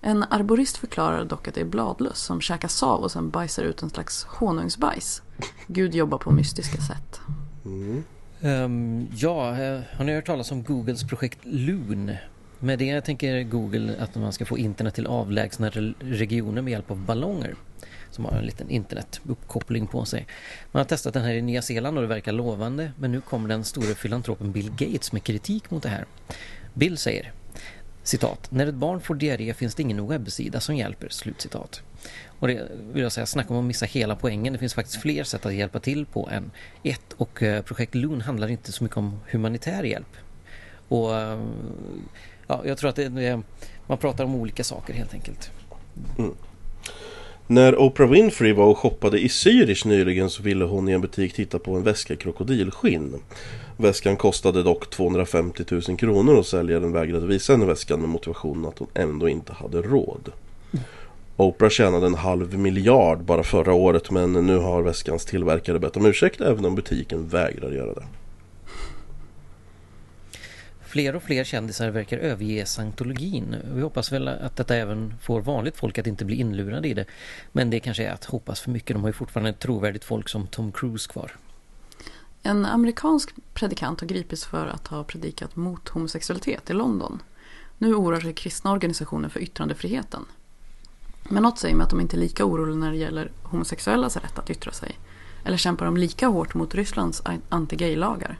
En 0.00 0.22
arborist 0.22 0.76
förklarar 0.76 1.24
dock 1.24 1.48
att 1.48 1.54
det 1.54 1.60
är 1.60 1.64
bladlöss 1.64 2.18
som 2.18 2.40
käkar 2.40 2.68
sav 2.68 3.00
och 3.00 3.12
sen 3.12 3.30
bajsar 3.30 3.62
ut 3.62 3.82
en 3.82 3.90
slags 3.90 4.24
honungsbajs. 4.24 5.22
Gud 5.66 5.94
jobbar 5.94 6.18
på 6.18 6.30
mystiska 6.30 6.78
sätt. 6.78 7.20
Mm. 7.64 8.04
Ehm, 8.40 9.08
ja, 9.16 9.50
eh, 9.50 9.80
har 9.96 10.04
ni 10.04 10.14
hört 10.14 10.26
talas 10.26 10.50
om 10.52 10.62
Googles 10.62 11.04
projekt 11.04 11.38
Loon? 11.42 12.10
Med 12.60 12.78
det 12.78 13.00
tänker 13.00 13.42
Google 13.42 13.94
att 13.98 14.14
man 14.14 14.32
ska 14.32 14.44
få 14.44 14.58
internet 14.58 14.94
till 14.94 15.06
avlägsna 15.06 15.70
regioner 16.00 16.62
med 16.62 16.70
hjälp 16.70 16.90
av 16.90 16.98
ballonger 16.98 17.54
som 18.10 18.24
har 18.24 18.32
en 18.32 18.44
liten 18.44 18.70
internetuppkoppling 18.70 19.86
på 19.86 20.04
sig. 20.04 20.26
Man 20.72 20.80
har 20.80 20.84
testat 20.84 21.14
den 21.14 21.22
här 21.22 21.34
i 21.34 21.42
Nya 21.42 21.62
Zeeland 21.62 21.96
och 21.98 22.02
det 22.02 22.08
verkar 22.08 22.32
lovande 22.32 22.92
men 22.98 23.12
nu 23.12 23.20
kommer 23.20 23.48
den 23.48 23.64
store 23.64 23.94
filantropen 23.94 24.52
Bill 24.52 24.70
Gates 24.70 25.12
med 25.12 25.24
kritik 25.24 25.70
mot 25.70 25.82
det 25.82 25.88
här. 25.88 26.04
Bill 26.74 26.98
säger 26.98 27.32
Citat. 28.02 28.50
När 28.50 28.66
ett 28.66 28.74
barn 28.74 29.00
får 29.00 29.14
diarré 29.14 29.54
finns 29.54 29.74
det 29.74 29.82
ingen 29.82 30.08
webbsida 30.08 30.60
som 30.60 30.76
hjälper. 30.76 31.08
Slutcitat. 31.08 31.82
Och 32.38 32.48
det 32.48 32.68
vill 32.92 33.02
jag 33.02 33.12
säga, 33.12 33.26
snacka 33.26 33.54
om 33.54 33.60
att 33.60 33.64
missa 33.64 33.86
hela 33.86 34.16
poängen. 34.16 34.52
Det 34.52 34.58
finns 34.58 34.74
faktiskt 34.74 35.02
fler 35.02 35.24
sätt 35.24 35.46
att 35.46 35.54
hjälpa 35.54 35.80
till 35.80 36.06
på 36.06 36.28
än 36.32 36.50
ett. 36.82 37.12
Och 37.16 37.42
eh, 37.42 37.62
projekt 37.62 37.94
Loon 37.94 38.20
handlar 38.20 38.48
inte 38.48 38.72
så 38.72 38.84
mycket 38.84 38.96
om 38.96 39.20
humanitär 39.30 39.82
hjälp. 39.82 40.16
Och 40.88 41.16
eh, 41.16 41.40
ja, 42.46 42.62
jag 42.64 42.78
tror 42.78 42.90
att 42.90 42.96
det, 42.96 43.26
eh, 43.26 43.38
man 43.86 43.98
pratar 43.98 44.24
om 44.24 44.34
olika 44.34 44.64
saker 44.64 44.94
helt 44.94 45.14
enkelt. 45.14 45.50
Mm. 46.18 46.32
När 47.48 47.78
Oprah 47.78 48.10
Winfrey 48.10 48.52
var 48.52 48.64
och 48.64 48.78
shoppade 48.78 49.18
i 49.18 49.26
Zürich 49.26 49.86
nyligen 49.86 50.30
så 50.30 50.42
ville 50.42 50.64
hon 50.64 50.88
i 50.88 50.92
en 50.92 51.00
butik 51.00 51.34
titta 51.34 51.58
på 51.58 51.74
en 51.74 51.82
väska 51.82 52.14
i 52.14 52.16
krokodilskinn. 52.16 53.14
Väskan 53.76 54.16
kostade 54.16 54.62
dock 54.62 54.90
250 54.90 55.64
000 55.70 55.82
kronor 55.82 56.34
och 56.34 56.46
säljaren 56.46 56.92
vägrade 56.92 57.26
visa 57.26 57.52
henne 57.52 57.66
väskan 57.66 58.00
med 58.00 58.08
motivationen 58.08 58.66
att 58.66 58.78
hon 58.78 58.88
ändå 58.94 59.28
inte 59.28 59.52
hade 59.52 59.82
råd. 59.82 60.32
Oprah 61.36 61.70
tjänade 61.70 62.06
en 62.06 62.14
halv 62.14 62.58
miljard 62.58 63.18
bara 63.18 63.42
förra 63.42 63.72
året 63.72 64.10
men 64.10 64.32
nu 64.32 64.58
har 64.58 64.82
väskans 64.82 65.24
tillverkare 65.24 65.78
bett 65.78 65.96
om 65.96 66.06
ursäkt 66.06 66.40
även 66.40 66.64
om 66.64 66.74
butiken 66.74 67.28
vägrar 67.28 67.70
göra 67.70 67.94
det. 67.94 68.04
Fler 70.96 71.16
och 71.16 71.22
fler 71.22 71.44
kändisar 71.44 71.90
verkar 71.90 72.18
överge 72.18 72.66
scientologin. 72.66 73.56
Vi 73.74 73.80
hoppas 73.80 74.12
väl 74.12 74.28
att 74.28 74.56
detta 74.56 74.76
även 74.76 75.14
får 75.22 75.40
vanligt 75.40 75.76
folk 75.76 75.98
att 75.98 76.06
inte 76.06 76.24
bli 76.24 76.36
inlurade 76.36 76.88
i 76.88 76.94
det. 76.94 77.04
Men 77.52 77.70
det 77.70 77.80
kanske 77.80 78.06
är 78.06 78.12
att 78.12 78.24
hoppas 78.24 78.60
för 78.60 78.70
mycket. 78.70 78.94
De 78.96 79.02
har 79.02 79.08
ju 79.08 79.12
fortfarande 79.12 79.50
ett 79.50 79.58
trovärdigt 79.58 80.04
folk 80.04 80.28
som 80.28 80.46
Tom 80.46 80.72
Cruise 80.72 81.12
kvar. 81.12 81.36
En 82.42 82.66
amerikansk 82.66 83.30
predikant 83.54 84.00
har 84.00 84.08
gripits 84.08 84.44
för 84.44 84.66
att 84.66 84.86
ha 84.86 85.04
predikat 85.04 85.56
mot 85.56 85.88
homosexualitet 85.88 86.70
i 86.70 86.72
London. 86.72 87.22
Nu 87.78 87.94
oroar 87.94 88.20
sig 88.20 88.32
kristna 88.32 88.72
organisationer 88.72 89.28
för 89.28 89.40
yttrandefriheten. 89.40 90.24
Men 91.28 91.42
något 91.42 91.58
säger 91.58 91.74
mig 91.74 91.84
att 91.84 91.90
de 91.90 92.00
inte 92.00 92.16
är 92.16 92.20
lika 92.20 92.44
oroliga 92.44 92.76
när 92.76 92.90
det 92.90 92.96
gäller 92.96 93.30
homosexuellas 93.42 94.16
rätt 94.16 94.38
att 94.38 94.50
yttra 94.50 94.72
sig. 94.72 94.98
Eller 95.44 95.56
kämpar 95.56 95.84
de 95.84 95.96
lika 95.96 96.26
hårt 96.26 96.54
mot 96.54 96.74
Rysslands 96.74 97.22
anti-gay-lagar? 97.48 98.38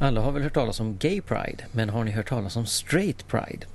Alla 0.00 0.20
har 0.20 0.32
väl 0.32 0.42
hört 0.42 0.54
talas 0.54 0.80
om 0.80 0.96
Gay 0.96 1.20
Pride, 1.20 1.64
men 1.72 1.88
har 1.88 2.04
ni 2.04 2.10
hört 2.10 2.28
talas 2.28 2.56
om 2.56 2.66
Straight 2.66 3.28
Pride? 3.28 3.66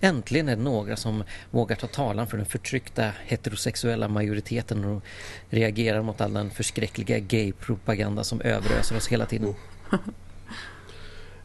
Äntligen 0.00 0.48
är 0.48 0.56
det 0.56 0.62
några 0.62 0.96
som 0.96 1.24
vågar 1.50 1.76
ta 1.76 1.86
talan 1.86 2.26
för 2.26 2.36
den 2.36 2.46
förtryckta 2.46 3.10
heterosexuella 3.24 4.08
majoriteten 4.08 4.84
och 4.84 5.02
reagerar 5.50 6.02
mot 6.02 6.20
all 6.20 6.32
den 6.32 6.50
förskräckliga 6.50 7.18
gay-propaganda 7.18 8.24
som 8.24 8.40
överöser 8.40 8.96
oss 8.96 9.08
hela 9.08 9.26
tiden. 9.26 9.54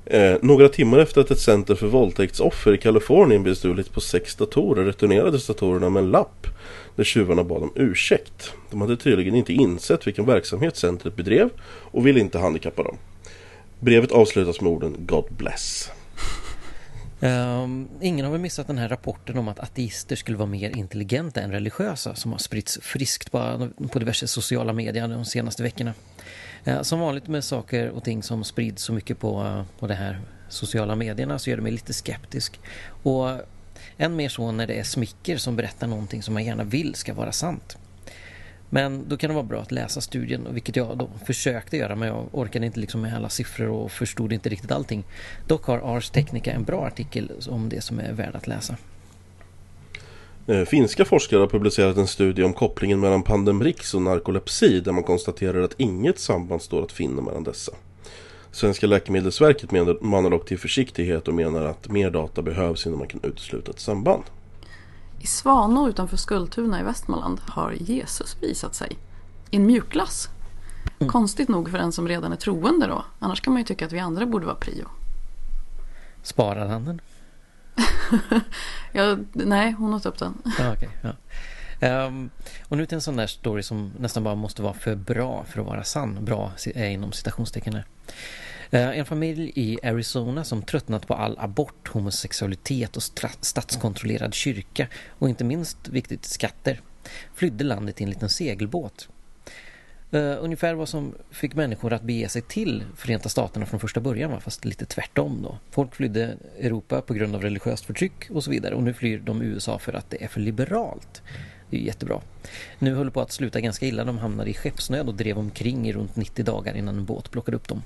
Eh, 0.07 0.37
några 0.41 0.69
timmar 0.69 0.99
efter 0.99 1.21
att 1.21 1.31
ett 1.31 1.39
center 1.39 1.75
för 1.75 1.87
våldtäktsoffer 1.87 2.73
i 2.73 2.77
Kalifornien 2.77 3.43
bestulit 3.43 3.93
på 3.93 4.01
sex 4.01 4.35
datorer 4.35 4.83
returnerades 4.83 5.47
datorerna 5.47 5.89
med 5.89 6.03
en 6.03 6.11
lapp 6.11 6.47
där 6.95 7.03
tjuvarna 7.03 7.43
bad 7.43 7.63
om 7.63 7.73
ursäkt. 7.75 8.53
De 8.71 8.81
hade 8.81 8.97
tydligen 8.97 9.35
inte 9.35 9.53
insett 9.53 10.07
vilken 10.07 10.25
verksamhet 10.25 10.77
centret 10.77 11.15
bedrev 11.15 11.49
och 11.65 12.07
ville 12.07 12.19
inte 12.19 12.39
handikappa 12.39 12.83
dem. 12.83 12.97
Brevet 13.85 14.11
avslutas 14.11 14.61
med 14.61 14.71
orden 14.71 14.95
God 14.99 15.25
bless. 15.29 15.91
Um, 17.19 17.89
ingen 18.01 18.25
har 18.25 18.31
väl 18.31 18.41
missat 18.41 18.67
den 18.67 18.77
här 18.77 18.89
rapporten 18.89 19.37
om 19.37 19.47
att 19.47 19.59
ateister 19.59 20.15
skulle 20.15 20.37
vara 20.37 20.49
mer 20.49 20.77
intelligenta 20.77 21.41
än 21.41 21.51
religiösa 21.51 22.15
som 22.15 22.31
har 22.31 22.39
spritts 22.39 22.79
friskt 22.81 23.31
på, 23.31 23.69
på 23.91 23.99
diverse 23.99 24.27
sociala 24.27 24.73
medier 24.73 25.07
de 25.07 25.25
senaste 25.25 25.63
veckorna. 25.63 25.93
Uh, 26.67 26.81
som 26.81 26.99
vanligt 26.99 27.27
med 27.27 27.43
saker 27.43 27.89
och 27.89 28.03
ting 28.03 28.23
som 28.23 28.43
sprids 28.43 28.83
så 28.83 28.93
mycket 28.93 29.19
på, 29.19 29.43
uh, 29.43 29.63
på 29.79 29.87
de 29.87 29.93
här 29.93 30.21
sociala 30.49 30.95
medierna 30.95 31.39
så 31.39 31.49
gör 31.49 31.57
det 31.57 31.63
mig 31.63 31.71
lite 31.71 31.93
skeptisk. 31.93 32.59
Och 33.03 33.29
än 33.97 34.15
mer 34.15 34.29
så 34.29 34.51
när 34.51 34.67
det 34.67 34.79
är 34.79 34.83
smicker 34.83 35.37
som 35.37 35.55
berättar 35.55 35.87
någonting 35.87 36.23
som 36.23 36.33
man 36.33 36.45
gärna 36.45 36.63
vill 36.63 36.95
ska 36.95 37.13
vara 37.13 37.31
sant. 37.31 37.77
Men 38.75 39.09
då 39.09 39.17
kan 39.17 39.27
det 39.27 39.33
vara 39.33 39.45
bra 39.45 39.61
att 39.61 39.71
läsa 39.71 40.01
studien, 40.01 40.47
vilket 40.51 40.75
jag 40.75 40.97
då 40.97 41.09
försökte 41.25 41.77
göra 41.77 41.95
men 41.95 42.07
jag 42.07 42.25
orkade 42.31 42.65
inte 42.65 42.79
liksom 42.79 43.01
med 43.01 43.15
alla 43.15 43.29
siffror 43.29 43.69
och 43.69 43.91
förstod 43.91 44.33
inte 44.33 44.49
riktigt 44.49 44.71
allting. 44.71 45.03
Dock 45.47 45.65
har 45.65 45.95
Ars 45.95 46.09
Technica 46.09 46.51
en 46.51 46.63
bra 46.63 46.85
artikel 46.85 47.31
om 47.49 47.69
det 47.69 47.81
som 47.81 47.99
är 47.99 48.13
värd 48.13 48.35
att 48.35 48.47
läsa. 48.47 48.77
Eh, 50.47 50.65
finska 50.65 51.05
forskare 51.05 51.39
har 51.39 51.47
publicerat 51.47 51.97
en 51.97 52.07
studie 52.07 52.43
om 52.43 52.53
kopplingen 52.53 52.99
mellan 52.99 53.23
Pandemrix 53.23 53.93
och 53.93 54.01
narkolepsi 54.01 54.79
där 54.79 54.91
man 54.91 55.03
konstaterar 55.03 55.61
att 55.61 55.75
inget 55.77 56.19
samband 56.19 56.61
står 56.61 56.83
att 56.83 56.91
finna 56.91 57.21
mellan 57.21 57.43
dessa. 57.43 57.71
Svenska 58.51 58.87
Läkemedelsverket 58.87 59.71
manar 60.01 60.29
dock 60.29 60.45
till 60.45 60.59
försiktighet 60.59 61.27
och 61.27 61.33
menar 61.33 61.65
att 61.65 61.87
mer 61.87 62.09
data 62.09 62.41
behövs 62.41 62.85
innan 62.85 62.99
man 62.99 63.07
kan 63.07 63.19
utesluta 63.23 63.71
ett 63.71 63.79
samband. 63.79 64.23
I 65.19 65.27
Svanå 65.27 65.89
utanför 65.89 66.17
Skultuna 66.17 66.79
i 66.79 66.83
Västmanland 66.83 67.41
har 67.47 67.71
Jesus 67.71 68.37
visat 68.41 68.75
sig. 68.75 68.97
I 69.49 69.55
en 69.55 69.65
mjukglass. 69.65 70.29
Mm. 70.99 71.11
Konstigt 71.11 71.49
nog 71.49 71.71
för 71.71 71.77
en 71.77 71.91
som 71.91 72.07
redan 72.07 72.31
är 72.31 72.35
troende 72.35 72.87
då. 72.87 73.05
Annars 73.19 73.41
kan 73.41 73.53
man 73.53 73.61
ju 73.61 73.65
tycka 73.65 73.85
att 73.85 73.91
vi 73.91 73.99
andra 73.99 74.25
borde 74.25 74.45
vara 74.45 74.55
prio. 74.55 74.87
Sparar 76.23 76.67
han 76.67 76.85
den? 76.85 77.01
ja, 78.91 79.17
nej, 79.33 79.71
hon 79.71 79.93
åt 79.93 80.05
upp 80.05 80.19
den. 80.19 80.41
ja, 80.59 80.73
okay, 80.73 80.89
ja. 81.01 81.11
Um, 82.07 82.29
och 82.67 82.77
nu 82.77 82.85
till 82.85 82.95
en 82.95 83.01
sån 83.01 83.15
där 83.15 83.27
story 83.27 83.63
som 83.63 83.91
nästan 83.99 84.23
bara 84.23 84.35
måste 84.35 84.61
vara 84.61 84.73
för 84.73 84.95
bra 84.95 85.43
för 85.43 85.59
att 85.59 85.65
vara 85.65 85.83
sann. 85.83 86.25
Bra 86.25 86.51
är 86.75 86.89
inom 86.89 87.11
citationstecken 87.11 87.75
Eh, 87.75 87.83
Eh, 88.71 88.99
en 88.99 89.05
familj 89.05 89.51
i 89.55 89.79
Arizona 89.83 90.43
som 90.43 90.61
tröttnat 90.61 91.07
på 91.07 91.13
all 91.13 91.37
abort, 91.39 91.87
homosexualitet 91.87 92.97
och 92.97 93.03
statskontrollerad 93.41 94.33
kyrka 94.33 94.87
och 95.09 95.29
inte 95.29 95.43
minst 95.43 95.87
viktigt 95.87 96.25
skatter 96.25 96.81
flydde 97.33 97.63
landet 97.63 98.01
i 98.01 98.03
en 98.03 98.09
liten 98.09 98.29
segelbåt. 98.29 99.09
Eh, 100.11 100.37
ungefär 100.39 100.73
vad 100.73 100.89
som 100.89 101.15
fick 101.31 101.55
människor 101.55 101.93
att 101.93 102.01
bege 102.01 102.29
sig 102.29 102.41
till 102.41 102.83
Förenta 102.95 103.29
Staterna 103.29 103.65
från 103.65 103.79
första 103.79 103.99
början 103.99 104.31
var 104.31 104.39
fast 104.39 104.65
lite 104.65 104.85
tvärtom 104.85 105.41
då. 105.41 105.57
Folk 105.71 105.95
flydde 105.95 106.37
Europa 106.59 107.01
på 107.01 107.13
grund 107.13 107.35
av 107.35 107.41
religiöst 107.41 107.85
förtryck 107.85 108.29
och 108.29 108.43
så 108.43 108.51
vidare 108.51 108.75
och 108.75 108.83
nu 108.83 108.93
flyr 108.93 109.19
de 109.19 109.41
USA 109.41 109.79
för 109.79 109.93
att 109.93 110.09
det 110.09 110.23
är 110.23 110.27
för 110.27 110.39
liberalt. 110.39 111.21
Det 111.69 111.77
är 111.77 111.81
jättebra. 111.81 112.21
Nu 112.79 112.95
höll 112.95 113.11
på 113.11 113.21
att 113.21 113.31
sluta 113.31 113.61
ganska 113.61 113.85
illa. 113.85 114.03
De 114.03 114.17
hamnade 114.17 114.49
i 114.49 114.53
skeppsnöd 114.53 115.07
och 115.07 115.15
drev 115.15 115.37
omkring 115.37 115.87
i 115.87 115.93
runt 115.93 116.15
90 116.15 116.45
dagar 116.45 116.77
innan 116.77 116.97
en 116.97 117.05
båt 117.05 117.31
plockade 117.31 117.57
upp 117.57 117.67
dem. 117.67 117.83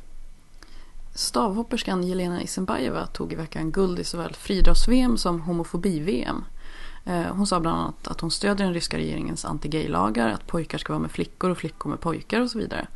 Stavhopperskan 1.13 2.03
Jelena 2.03 2.41
Isenbajeva 2.41 3.05
tog 3.05 3.33
i 3.33 3.35
veckan 3.35 3.71
guld 3.71 3.99
i 3.99 4.03
såväl 4.03 4.33
friidrotts-VM 4.33 5.17
som 5.17 5.41
homofobi-VM. 5.41 6.45
Eh, 7.05 7.21
hon 7.21 7.47
sa 7.47 7.59
bland 7.59 7.77
annat 7.77 8.07
att 8.07 8.21
hon 8.21 8.31
stödjer 8.31 8.65
den 8.65 8.73
ryska 8.73 8.97
regeringens 8.97 9.45
anti-gay-lagar, 9.45 10.29
att 10.29 10.47
pojkar 10.47 10.77
ska 10.77 10.93
vara 10.93 11.01
med 11.01 11.11
flickor 11.11 11.49
och 11.49 11.57
flickor 11.57 11.89
med 11.89 11.99
pojkar 11.99 12.41
och 12.41 12.51
så 12.51 12.57
vidare. 12.57 12.87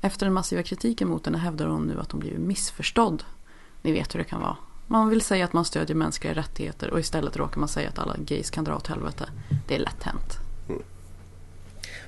Efter 0.00 0.26
den 0.26 0.32
massiva 0.32 0.62
kritiken 0.62 1.08
mot 1.08 1.26
henne 1.26 1.38
hävdar 1.38 1.66
hon 1.66 1.86
nu 1.86 2.00
att 2.00 2.12
hon 2.12 2.20
blivit 2.20 2.40
missförstådd. 2.40 3.24
Ni 3.82 3.92
vet 3.92 4.14
hur 4.14 4.18
det 4.18 4.24
kan 4.24 4.40
vara. 4.40 4.56
Man 4.86 5.08
vill 5.08 5.20
säga 5.20 5.44
att 5.44 5.52
man 5.52 5.64
stödjer 5.64 5.96
mänskliga 5.96 6.34
rättigheter 6.34 6.90
och 6.90 7.00
istället 7.00 7.36
råkar 7.36 7.60
man 7.60 7.68
säga 7.68 7.88
att 7.88 7.98
alla 7.98 8.16
gays 8.18 8.50
kan 8.50 8.64
dra 8.64 8.76
åt 8.76 8.86
helvete. 8.86 9.28
Det 9.68 9.74
är 9.74 9.78
lätt 9.78 10.02
hänt. 10.02 10.45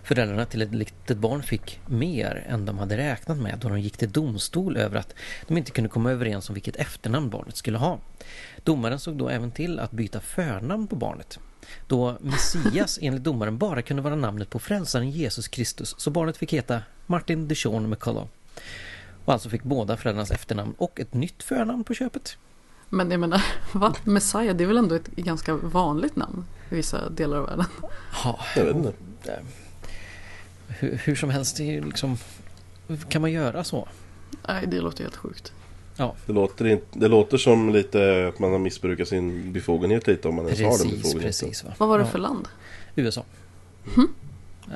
Föräldrarna 0.09 0.45
till 0.45 0.63
ett 0.63 0.75
litet 0.75 1.19
barn 1.19 1.43
fick 1.43 1.81
mer 1.87 2.45
än 2.49 2.65
de 2.65 2.79
hade 2.79 2.97
räknat 2.97 3.39
med 3.39 3.59
då 3.59 3.69
de 3.69 3.81
gick 3.81 3.97
till 3.97 4.13
domstol 4.13 4.77
över 4.77 4.97
att 4.97 5.15
de 5.49 5.57
inte 5.57 5.71
kunde 5.71 5.91
komma 5.91 6.11
överens 6.11 6.49
om 6.49 6.55
vilket 6.55 6.77
efternamn 6.77 7.31
barnet 7.31 7.57
skulle 7.57 7.79
ha. 7.79 7.99
Domaren 8.65 8.99
såg 8.99 9.17
då 9.17 9.29
även 9.29 9.51
till 9.51 9.79
att 9.79 9.91
byta 9.91 10.21
förnamn 10.21 10.87
på 10.87 10.97
barnet. 10.97 11.39
Då 11.87 12.17
Messias 12.21 12.99
enligt 13.03 13.25
domaren 13.25 13.59
bara 13.59 13.83
kunde 13.83 14.03
vara 14.03 14.17
namnet 14.17 14.51
på 14.51 14.59
frälsaren 14.59 15.11
Jesus 15.11 15.49
Kristus 15.49 15.95
så 15.99 16.11
barnet 16.11 16.37
fick 16.37 16.53
heta 16.53 16.83
Martin 17.07 17.49
DeShawn 17.49 17.91
McCullough. 17.91 18.29
Och 19.25 19.33
alltså 19.33 19.49
fick 19.49 19.63
båda 19.63 19.97
föräldrarnas 19.97 20.31
efternamn 20.31 20.75
och 20.79 21.01
ett 21.01 21.15
nytt 21.15 21.43
förnamn 21.43 21.85
på 21.85 21.95
köpet. 21.95 22.37
Men 22.89 23.11
jag 23.11 23.21
menar, 23.21 23.45
va? 23.73 23.95
Messiah 24.05 24.57
det 24.57 24.65
är 24.65 24.69
väl 24.69 24.79
ändå 24.79 24.95
ett 24.95 25.17
ganska 25.17 25.55
vanligt 25.55 26.17
namn 26.17 26.45
i 26.71 26.75
vissa 26.75 27.11
delar 27.11 27.37
av 27.37 27.47
världen? 27.47 27.67
Ja, 28.25 28.39
jag 28.57 28.65
vet 28.65 28.77
inte 28.77 28.95
hur, 30.69 31.01
hur 31.05 31.15
som 31.15 31.31
helst, 31.31 31.57
det 31.57 31.77
är 31.77 31.83
liksom, 31.83 32.17
kan 33.09 33.23
man 33.23 33.33
göra 33.33 33.65
så? 33.65 33.89
Nej, 34.49 34.65
det 34.67 34.81
låter 34.81 35.03
helt 35.03 35.17
sjukt. 35.17 35.53
Ja. 35.97 36.15
Det, 36.27 36.33
låter 36.33 36.81
det 36.93 37.09
låter 37.09 37.39
som 37.39 37.73
lite 37.73 38.29
att 38.29 38.39
man 38.39 38.53
har 38.53 38.59
missbrukat 38.59 39.09
sin 39.09 39.53
befogenhet 39.53 40.07
lite 40.07 40.29
om 40.29 40.35
man 40.35 40.45
ens 40.45 40.61
har 40.61 40.79
den 40.79 40.97
befogenheten. 40.97 41.21
Precis, 41.21 41.65
va? 41.65 41.75
Vad 41.79 41.89
var 41.89 41.99
det 41.99 42.07
för 42.07 42.19
land? 42.19 42.49
USA. 42.97 43.25
Mm. 43.97 44.09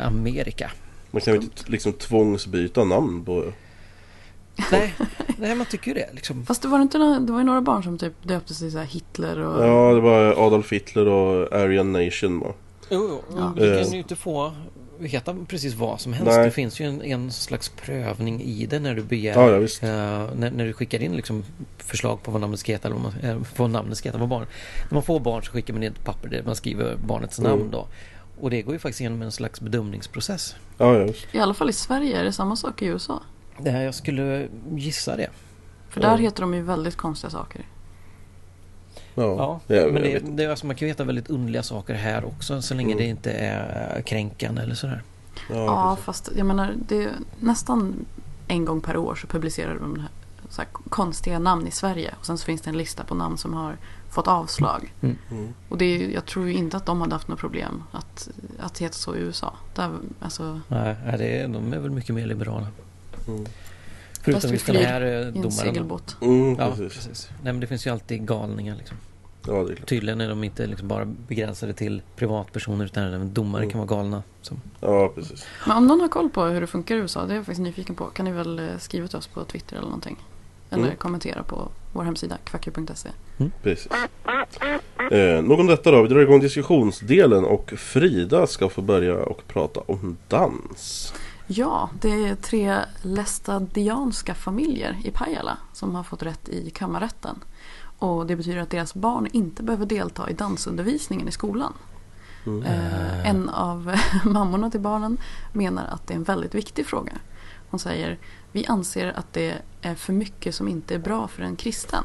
Amerika. 0.00 0.70
Man 1.10 1.20
kan 1.20 1.34
ju 1.34 1.40
inte 1.40 1.62
liksom 1.66 1.92
tvångsbyta 1.92 2.84
namn 2.84 3.24
på... 3.24 3.52
nej, 4.72 4.94
nej, 5.38 5.54
man 5.54 5.66
tycker 5.66 5.88
ju 5.88 5.94
det. 5.94 6.08
Liksom. 6.12 6.46
Fast 6.46 6.62
det 6.62 6.68
var 6.68 6.80
inte 6.80 6.98
det 6.98 7.32
var 7.32 7.38
ju 7.38 7.44
några 7.44 7.60
barn 7.60 7.82
som 7.82 7.98
typ 7.98 8.12
döpte 8.22 8.54
sig 8.54 8.70
så 8.70 8.78
Hitler 8.78 9.38
och... 9.38 9.64
Ja, 9.64 9.94
det 9.94 10.00
var 10.00 10.46
Adolf 10.46 10.72
Hitler 10.72 11.08
och 11.08 11.52
Aryan 11.52 11.92
Nation 11.92 12.40
va? 12.40 12.52
Jo, 12.90 13.06
jo. 13.10 13.22
Ja. 13.36 13.52
Du 13.56 13.82
kan 13.82 13.92
ju 13.92 13.98
inte 13.98 14.16
få 14.16 14.52
heta 15.08 15.36
precis 15.48 15.74
vad 15.74 16.00
som 16.00 16.12
helst. 16.12 16.32
Nej. 16.36 16.44
Det 16.44 16.50
finns 16.50 16.80
ju 16.80 16.86
en, 16.86 17.02
en, 17.02 17.32
slags 17.32 17.68
prövning 17.68 18.42
i 18.42 18.66
det 18.66 18.78
när 18.78 18.94
du 18.94 19.02
begär 19.02 19.34
ja, 19.34 19.50
ja, 19.50 19.58
uh, 19.58 20.34
när, 20.36 20.50
när, 20.50 20.64
du 20.64 20.72
skickar 20.72 21.02
in 21.02 21.16
liksom 21.16 21.44
förslag 21.78 22.22
på 22.22 22.30
vad 22.30 22.40
namnet 22.40 22.60
ska 22.60 22.72
heta 22.72 22.88
eller 22.88 22.98
vad, 22.98 23.12
man, 23.22 23.44
vad 23.56 23.70
namnet 23.70 23.98
ska 23.98 24.08
heta 24.08 24.18
på 24.18 24.26
barn. 24.26 24.46
När 24.90 24.94
man 24.94 25.02
får 25.02 25.20
barn 25.20 25.42
så 25.42 25.52
skickar 25.52 25.74
man 25.74 25.82
in 25.82 25.92
ett 25.92 26.04
papper 26.04 26.28
där 26.28 26.42
man 26.42 26.56
skriver 26.56 26.96
barnets 26.96 27.38
mm. 27.38 27.50
namn 27.50 27.70
då. 27.70 27.86
Och 28.40 28.50
det 28.50 28.62
går 28.62 28.74
ju 28.74 28.78
faktiskt 28.78 29.00
igenom 29.00 29.22
en 29.22 29.32
slags 29.32 29.60
bedömningsprocess. 29.60 30.56
Ja, 30.78 30.98
just. 30.98 31.34
I 31.34 31.38
alla 31.38 31.54
fall 31.54 31.70
i 31.70 31.72
Sverige, 31.72 32.20
är 32.20 32.24
det 32.24 32.32
samma 32.32 32.56
sak 32.56 32.82
i 32.82 32.86
USA? 32.86 33.22
Det 33.58 33.70
här, 33.70 33.82
jag 33.82 33.94
skulle 33.94 34.48
gissa 34.76 35.16
det. 35.16 35.30
För 35.88 36.00
där 36.00 36.18
heter 36.18 36.40
de 36.40 36.54
ju 36.54 36.62
väldigt 36.62 36.96
konstiga 36.96 37.30
saker. 37.30 37.66
Ja, 39.14 39.60
ja 39.66 39.86
men 39.92 40.02
det, 40.02 40.18
det, 40.18 40.46
alltså, 40.46 40.66
man 40.66 40.76
kan 40.76 40.88
ju 40.88 40.92
veta 40.92 41.04
väldigt 41.04 41.30
underliga 41.30 41.62
saker 41.62 41.94
här 41.94 42.24
också 42.24 42.62
så 42.62 42.74
länge 42.74 42.92
mm. 42.92 42.98
det 42.98 43.10
inte 43.10 43.32
är 43.32 44.02
kränkande 44.02 44.62
eller 44.62 44.74
sådär. 44.74 45.02
Ja, 45.50 45.56
ja 45.56 45.96
fast 45.96 46.30
jag 46.36 46.46
menar 46.46 46.74
det 46.88 47.04
är 47.04 47.10
nästan 47.40 48.06
en 48.48 48.64
gång 48.64 48.80
per 48.80 48.96
år 48.96 49.14
så 49.14 49.26
publicerar 49.26 49.74
de 49.74 50.00
här, 50.00 50.08
så 50.48 50.62
här 50.62 50.68
konstiga 50.88 51.38
namn 51.38 51.66
i 51.66 51.70
Sverige. 51.70 52.14
Och 52.20 52.26
sen 52.26 52.38
så 52.38 52.44
finns 52.44 52.60
det 52.60 52.70
en 52.70 52.78
lista 52.78 53.04
på 53.04 53.14
namn 53.14 53.38
som 53.38 53.54
har 53.54 53.76
fått 54.10 54.28
avslag. 54.28 54.92
Mm. 55.00 55.16
Mm. 55.30 55.54
Och 55.68 55.78
det 55.78 55.84
är, 55.84 56.08
jag 56.08 56.26
tror 56.26 56.46
ju 56.46 56.52
inte 56.54 56.76
att 56.76 56.86
de 56.86 57.00
hade 57.00 57.14
haft 57.14 57.28
något 57.28 57.38
problem 57.38 57.82
att, 57.92 58.28
att 58.58 58.78
heta 58.78 58.94
så 58.94 59.16
i 59.16 59.18
USA. 59.18 59.54
Där, 59.74 59.90
alltså... 60.20 60.60
Nej, 60.68 60.96
det 61.18 61.40
är, 61.40 61.48
de 61.48 61.72
är 61.72 61.78
väl 61.78 61.90
mycket 61.90 62.14
mer 62.14 62.26
liberala. 62.26 62.66
Mm. 63.28 63.46
Förutom 64.22 64.50
just 64.50 64.66
den 64.66 64.76
här 64.76 65.00
eh, 65.00 65.26
domaren. 65.26 65.36
I 65.36 65.44
en 65.44 65.52
segelbåt. 65.52 66.16
Mm, 66.20 66.56
ja, 66.58 66.70
precis. 66.70 66.94
precis. 66.94 67.28
Nej, 67.42 67.52
men 67.52 67.60
det 67.60 67.66
finns 67.66 67.86
ju 67.86 67.90
alltid 67.90 68.26
galningar 68.26 68.76
liksom. 68.76 68.96
Ja, 69.46 69.52
det 69.52 69.72
är 69.72 69.76
klart. 69.76 69.88
Tydligen 69.88 70.20
är 70.20 70.28
de 70.28 70.44
inte 70.44 70.66
liksom 70.66 70.88
bara 70.88 71.04
begränsade 71.04 71.72
till 71.72 72.02
privatpersoner 72.16 72.84
utan 72.84 73.04
även 73.04 73.34
domare 73.34 73.62
mm. 73.62 73.70
kan 73.70 73.78
vara 73.78 73.88
galna. 73.88 74.22
Så. 74.42 74.54
Ja, 74.80 75.12
precis. 75.14 75.46
Men 75.66 75.76
om 75.76 75.86
någon 75.86 76.00
har 76.00 76.08
koll 76.08 76.30
på 76.30 76.44
hur 76.44 76.60
det 76.60 76.66
funkar 76.66 76.94
i 76.94 76.98
USA, 76.98 77.26
det 77.26 77.32
är 77.32 77.36
jag 77.36 77.44
faktiskt 77.44 77.62
nyfiken 77.62 77.94
på. 77.94 78.04
Kan 78.04 78.24
ni 78.24 78.32
väl 78.32 78.58
eh, 78.58 78.78
skriva 78.78 79.08
till 79.08 79.18
oss 79.18 79.26
på 79.26 79.44
Twitter 79.44 79.76
eller 79.76 79.86
någonting? 79.86 80.16
Eller 80.70 80.84
mm. 80.84 80.96
kommentera 80.96 81.42
på 81.42 81.68
vår 81.92 82.02
hemsida, 82.02 82.38
kvacku.se. 82.44 83.08
Mm. 83.38 83.52
Precis. 83.62 83.88
Eh, 85.10 85.42
nog 85.42 85.60
om 85.60 85.66
detta 85.66 85.90
då, 85.90 86.02
vi 86.02 86.08
drar 86.08 86.20
igång 86.20 86.40
diskussionsdelen 86.40 87.44
och 87.44 87.72
Frida 87.76 88.46
ska 88.46 88.68
få 88.68 88.82
börja 88.82 89.14
och 89.14 89.46
prata 89.48 89.80
om 89.80 90.16
dans. 90.28 91.14
Ja, 91.46 91.90
det 92.00 92.28
är 92.28 92.34
tre 92.34 92.78
lästadianska 93.02 94.34
familjer 94.34 94.98
i 95.04 95.10
Pajala 95.10 95.56
som 95.72 95.94
har 95.94 96.02
fått 96.02 96.22
rätt 96.22 96.48
i 96.48 96.70
kammarrätten. 96.70 97.44
Och 97.98 98.26
det 98.26 98.36
betyder 98.36 98.58
att 98.58 98.70
deras 98.70 98.94
barn 98.94 99.28
inte 99.32 99.62
behöver 99.62 99.86
delta 99.86 100.30
i 100.30 100.32
dansundervisningen 100.32 101.28
i 101.28 101.32
skolan. 101.32 101.72
Eh, 102.46 103.28
en 103.28 103.48
av 103.48 103.94
mammorna 104.24 104.70
till 104.70 104.80
barnen 104.80 105.18
menar 105.52 105.84
att 105.84 106.06
det 106.06 106.14
är 106.14 106.16
en 106.16 106.24
väldigt 106.24 106.54
viktig 106.54 106.86
fråga. 106.86 107.12
Hon 107.70 107.80
säger 107.80 108.18
vi 108.52 108.66
anser 108.66 109.12
att 109.18 109.32
det 109.32 109.54
är 109.82 109.94
för 109.94 110.12
mycket 110.12 110.54
som 110.54 110.68
inte 110.68 110.94
är 110.94 110.98
bra 110.98 111.28
för 111.28 111.42
en 111.42 111.56
kristen. 111.56 112.04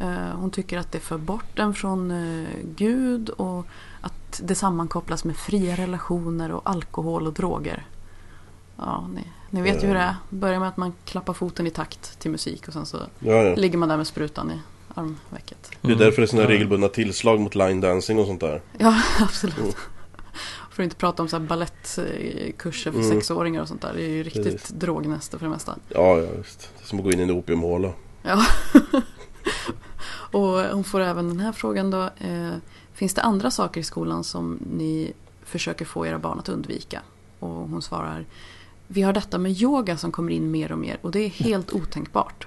Eh, 0.00 0.36
hon 0.36 0.50
tycker 0.50 0.78
att 0.78 0.92
det 0.92 1.00
för 1.00 1.18
bort 1.18 1.56
den 1.56 1.74
från 1.74 2.10
eh, 2.10 2.48
Gud 2.76 3.28
och 3.28 3.66
att 4.00 4.40
det 4.42 4.54
sammankopplas 4.54 5.24
med 5.24 5.36
fria 5.36 5.76
relationer 5.76 6.52
och 6.52 6.70
alkohol 6.70 7.26
och 7.26 7.32
droger. 7.32 7.86
Ja, 8.76 9.08
ni, 9.14 9.22
ni 9.50 9.62
vet 9.62 9.82
ju 9.82 9.86
hur 9.86 9.94
det 9.94 10.00
är. 10.00 10.16
Börjar 10.30 10.58
med 10.60 10.68
att 10.68 10.76
man 10.76 10.92
klappar 11.04 11.32
foten 11.32 11.66
i 11.66 11.70
takt 11.70 12.18
till 12.20 12.30
musik 12.30 12.66
och 12.68 12.72
sen 12.72 12.86
så 12.86 12.96
Ja, 13.18 13.32
ja. 13.42 13.54
ligger 13.54 13.78
man 13.78 13.88
där 13.88 13.96
med 13.96 14.06
sprutan 14.06 14.50
i 14.50 14.60
armvecket. 14.94 15.70
Det 15.80 15.92
är 15.92 15.96
därför 15.96 16.16
det 16.22 16.24
är 16.24 16.26
sådana 16.26 16.48
regelbundna 16.48 16.88
tillslag 16.88 17.40
mot 17.40 17.54
line 17.54 17.80
dancing 17.80 18.18
och 18.18 18.26
sånt 18.26 18.40
där. 18.40 18.62
Ja, 18.78 19.00
absolut. 19.20 19.76
För 20.70 20.82
att 20.82 20.84
inte 20.84 20.96
prata 20.96 21.22
om 21.22 21.28
så 21.28 21.38
här 21.38 21.44
ballettkurser 21.46 22.90
för 22.92 22.98
Mm. 22.98 23.10
sexåringar 23.10 23.62
och 23.62 23.68
sånt 23.68 23.82
där. 23.82 23.92
Det 23.94 24.02
är 24.02 24.08
ju 24.08 24.22
riktigt 24.22 24.44
Precis. 24.44 24.68
drognäste 24.68 25.38
för 25.38 25.46
det 25.46 25.50
mesta. 25.50 25.76
Ja, 25.88 26.18
ja 26.20 26.28
visst. 26.38 26.70
Det 26.78 26.84
är 26.84 26.86
som 26.86 26.98
att 26.98 27.04
gå 27.04 27.12
in 27.12 27.20
i 27.20 27.22
en 27.22 27.30
opiumhåla. 27.30 27.92
Ja. 28.22 28.44
och 30.38 30.48
hon 30.74 30.84
får 30.84 31.00
även 31.00 31.28
den 31.28 31.40
här 31.40 31.52
frågan 31.52 31.90
då. 31.90 32.02
Eh, 32.02 32.50
finns 32.92 33.14
det 33.14 33.22
andra 33.22 33.50
saker 33.50 33.80
i 33.80 33.84
skolan 33.84 34.24
som 34.24 34.58
ni 34.72 35.12
försöker 35.44 35.84
få 35.84 36.06
era 36.06 36.18
barn 36.18 36.38
att 36.38 36.48
undvika? 36.48 37.02
Och 37.38 37.48
hon 37.50 37.82
svarar. 37.82 38.24
Vi 38.86 39.02
har 39.02 39.12
detta 39.12 39.38
med 39.38 39.52
yoga 39.62 39.96
som 39.96 40.12
kommer 40.12 40.32
in 40.32 40.50
mer 40.50 40.72
och 40.72 40.78
mer 40.78 40.98
och 41.02 41.10
det 41.10 41.20
är 41.20 41.28
helt 41.28 41.72
otänkbart. 41.72 42.46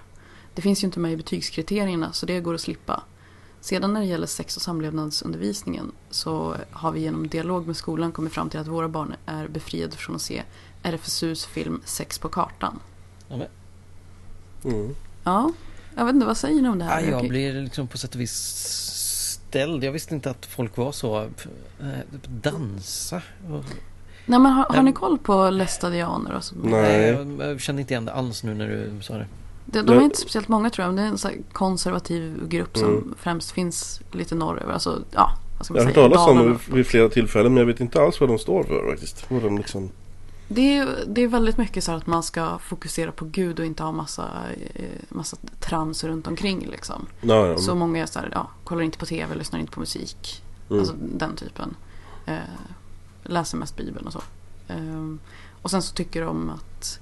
Det 0.54 0.62
finns 0.62 0.84
ju 0.84 0.86
inte 0.86 1.00
med 1.00 1.12
i 1.12 1.18
betygskriterierna 1.18 2.14
så 2.14 2.26
det 2.26 2.40
går 2.40 2.54
att 2.54 2.62
slippa. 2.62 3.04
Sedan 3.62 3.94
när 3.94 4.00
det 4.02 4.06
gäller 4.08 4.28
sex 4.28 4.56
och 4.56 4.62
samlevnadsundervisningen 4.62 5.92
så 6.10 6.56
har 6.72 6.92
vi 6.92 7.00
genom 7.00 7.28
dialog 7.28 7.68
med 7.68 7.78
skolan 7.78 8.12
kommit 8.12 8.34
fram 8.34 8.50
till 8.50 8.60
att 8.60 8.68
våra 8.68 8.88
barn 8.88 9.16
är 9.26 9.48
befriade 9.48 9.96
från 9.96 10.16
att 10.16 10.22
se 10.22 10.44
RFSUs 10.84 11.46
film 11.46 11.82
Sex 11.86 12.20
på 12.20 12.30
kartan. 12.30 12.80
Mm. 14.64 14.96
Ja, 15.24 15.52
jag 15.96 16.06
vet 16.06 16.14
inte, 16.14 16.28
vad 16.28 16.38
säger 16.38 16.62
ni 16.62 16.70
om 16.70 16.80
det 16.80 16.86
här? 16.86 17.02
ja, 17.02 17.10
jag 17.10 17.30
blir 17.30 17.62
liksom 17.62 17.88
på 17.88 17.98
sätt 17.98 18.16
och 18.16 18.22
vis 18.22 18.34
ställd. 19.48 19.84
Jag 19.84 19.92
visste 19.92 20.16
inte 20.16 20.30
att 20.30 20.46
folk 20.46 20.78
var 20.78 20.92
så... 20.92 21.22
eh, 21.80 22.20
dansa. 22.28 23.22
Nej, 24.30 24.40
men 24.40 24.52
har, 24.52 24.66
har 24.70 24.76
Ehm. 24.76 24.86
ni 24.86 24.94
koll 24.94 25.18
på 25.18 25.50
lästadianer? 25.50 26.34
Och 26.36 26.44
så? 26.44 26.56
Nej. 26.64 27.02
jag, 27.02 27.50
jag 27.50 27.62
kände 27.62 27.82
inte 27.82 27.94
igen 27.94 28.06
det 28.06 28.14
alls 28.14 28.44
nu 28.44 28.54
när 28.54 28.68
du 28.68 29.04
sa 29.04 29.14
det. 29.14 29.26
De, 29.66 29.82
de 29.82 29.98
är 29.98 30.02
inte 30.02 30.18
speciellt 30.18 30.48
många 30.48 30.70
tror 30.70 30.86
jag, 30.86 30.94
men 30.94 31.04
det 31.04 31.08
är 31.08 31.12
en 31.12 31.18
så 31.18 31.28
här 31.28 31.38
konservativ 31.54 32.48
grupp 32.48 32.78
som 32.78 32.90
Mm. 32.90 33.16
främst 33.20 33.52
finns 33.52 34.02
lite 34.12 34.36
norröver. 34.36 34.74
Alltså, 34.74 35.02
ja, 35.12 35.32
vad 35.58 35.66
ska 35.66 35.74
man 35.74 35.84
Jag 35.84 35.94
har 35.94 36.02
hört 36.02 36.12
talas 36.14 36.28
om 36.28 36.38
det 36.70 36.76
vid 36.76 36.88
flera 36.88 37.10
tillfällen 37.10 37.54
men 37.54 37.62
jag 37.62 37.66
vet 37.68 37.80
inte 37.80 38.02
alls 38.02 38.20
vad 38.20 38.30
de 38.30 38.40
står 38.40 38.64
för 38.64 38.92
faktiskt. 38.92 39.26
Vad 39.32 39.42
de 39.44 39.58
liksom... 39.58 39.90
Det 40.50 40.78
är, 40.78 40.88
det 41.08 41.22
är 41.22 41.28
väldigt 41.28 41.58
mycket 41.58 41.84
så 41.84 41.92
att 41.92 42.08
man 42.08 42.24
ska 42.24 42.58
fokusera 42.58 43.12
på 43.12 43.26
Gud 43.26 43.60
och 43.60 43.66
inte 43.66 43.84
ha 43.84 43.92
massa, 43.92 44.24
eh, 44.76 44.86
massa 45.10 45.38
trams 45.60 46.04
runt 46.04 46.28
omkring. 46.28 46.68
Liksom. 46.72 47.06
Ja, 47.22 47.48
ja. 47.48 47.58
Så 47.58 47.76
många 47.76 48.02
är 48.02 48.06
så 48.06 48.20
här, 48.20 48.30
ja, 48.34 48.48
kollar 48.64 48.82
inte 48.82 48.98
på 48.98 49.06
tv, 49.06 49.36
lyssnar 49.36 49.60
inte 49.60 49.72
på 49.72 49.80
musik. 49.80 50.44
Mm. 50.70 50.80
Alltså 50.80 50.96
den 51.00 51.36
typen. 51.36 51.76
Eh, 52.26 52.34
läser 53.28 53.58
mest 53.58 53.78
Bibeln 53.78 54.08
och 54.08 54.14
så. 54.14 54.22
Eh, 54.68 55.16
och 55.62 55.72
sen 55.72 55.82
så 55.82 55.94
tycker 55.94 56.22
de 56.22 56.50
att 56.50 57.00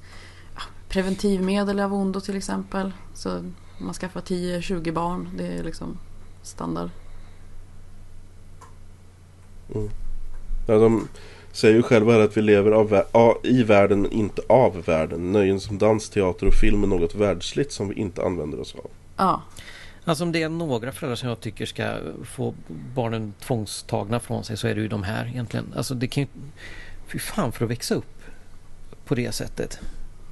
ja, 0.55 0.61
preventivmedel 0.89 1.79
är 1.79 1.83
av 1.83 1.93
ondo 1.93 2.19
till 2.19 2.37
exempel. 2.37 2.91
Så 3.13 3.51
man 3.77 3.93
skaffar 3.93 4.21
10-20 4.21 4.91
barn. 4.91 5.29
Det 5.37 5.47
är 5.47 5.63
liksom 5.63 5.97
standard. 6.41 6.89
Ja, 10.67 10.77
de 10.77 11.07
säger 11.51 11.75
ju 11.75 11.83
själva 11.83 12.13
här 12.13 12.19
att 12.19 12.37
vi 12.37 12.41
lever 12.41 12.71
av, 12.71 13.37
i 13.43 13.63
världen 13.63 14.01
men 14.01 14.11
inte 14.11 14.41
av 14.49 14.83
världen. 14.85 15.31
Nöjen 15.31 15.59
som 15.59 15.77
dans, 15.77 16.09
teater 16.09 16.47
och 16.47 16.53
film 16.53 16.83
är 16.83 16.87
något 16.87 17.15
världsligt 17.15 17.71
som 17.71 17.89
vi 17.89 17.95
inte 17.95 18.25
använder 18.25 18.59
oss 18.59 18.75
av. 18.75 18.91
Ja, 19.17 19.41
Alltså 20.05 20.23
om 20.23 20.31
det 20.31 20.43
är 20.43 20.49
några 20.49 20.91
föräldrar 20.91 21.15
som 21.15 21.29
jag 21.29 21.39
tycker 21.39 21.65
ska 21.65 21.97
få 22.23 22.53
barnen 22.95 23.33
tvångstagna 23.39 24.19
från 24.19 24.43
sig 24.43 24.57
så 24.57 24.67
är 24.67 24.75
det 24.75 24.81
ju 24.81 24.87
de 24.87 25.03
här 25.03 25.27
egentligen. 25.27 25.73
Alltså 25.75 25.93
det 25.95 26.07
kan 26.07 26.23
ju... 26.23 26.27
Fy 27.07 27.19
fan 27.19 27.51
för 27.51 27.65
att 27.65 27.71
växa 27.71 27.95
upp 27.95 28.21
på 29.05 29.15
det 29.15 29.31
sättet. 29.31 29.79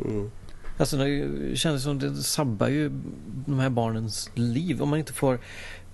Mm. 0.06 0.32
Alltså 0.78 0.98
det 0.98 1.56
känns 1.56 1.84
som 1.84 2.00
det 2.00 2.16
sabbar 2.16 2.68
ju 2.68 2.92
de 3.46 3.60
här 3.60 3.70
barnens 3.70 4.30
liv 4.34 4.82
om 4.82 4.90
man 4.90 5.00
inte 5.00 5.14
får 5.14 5.40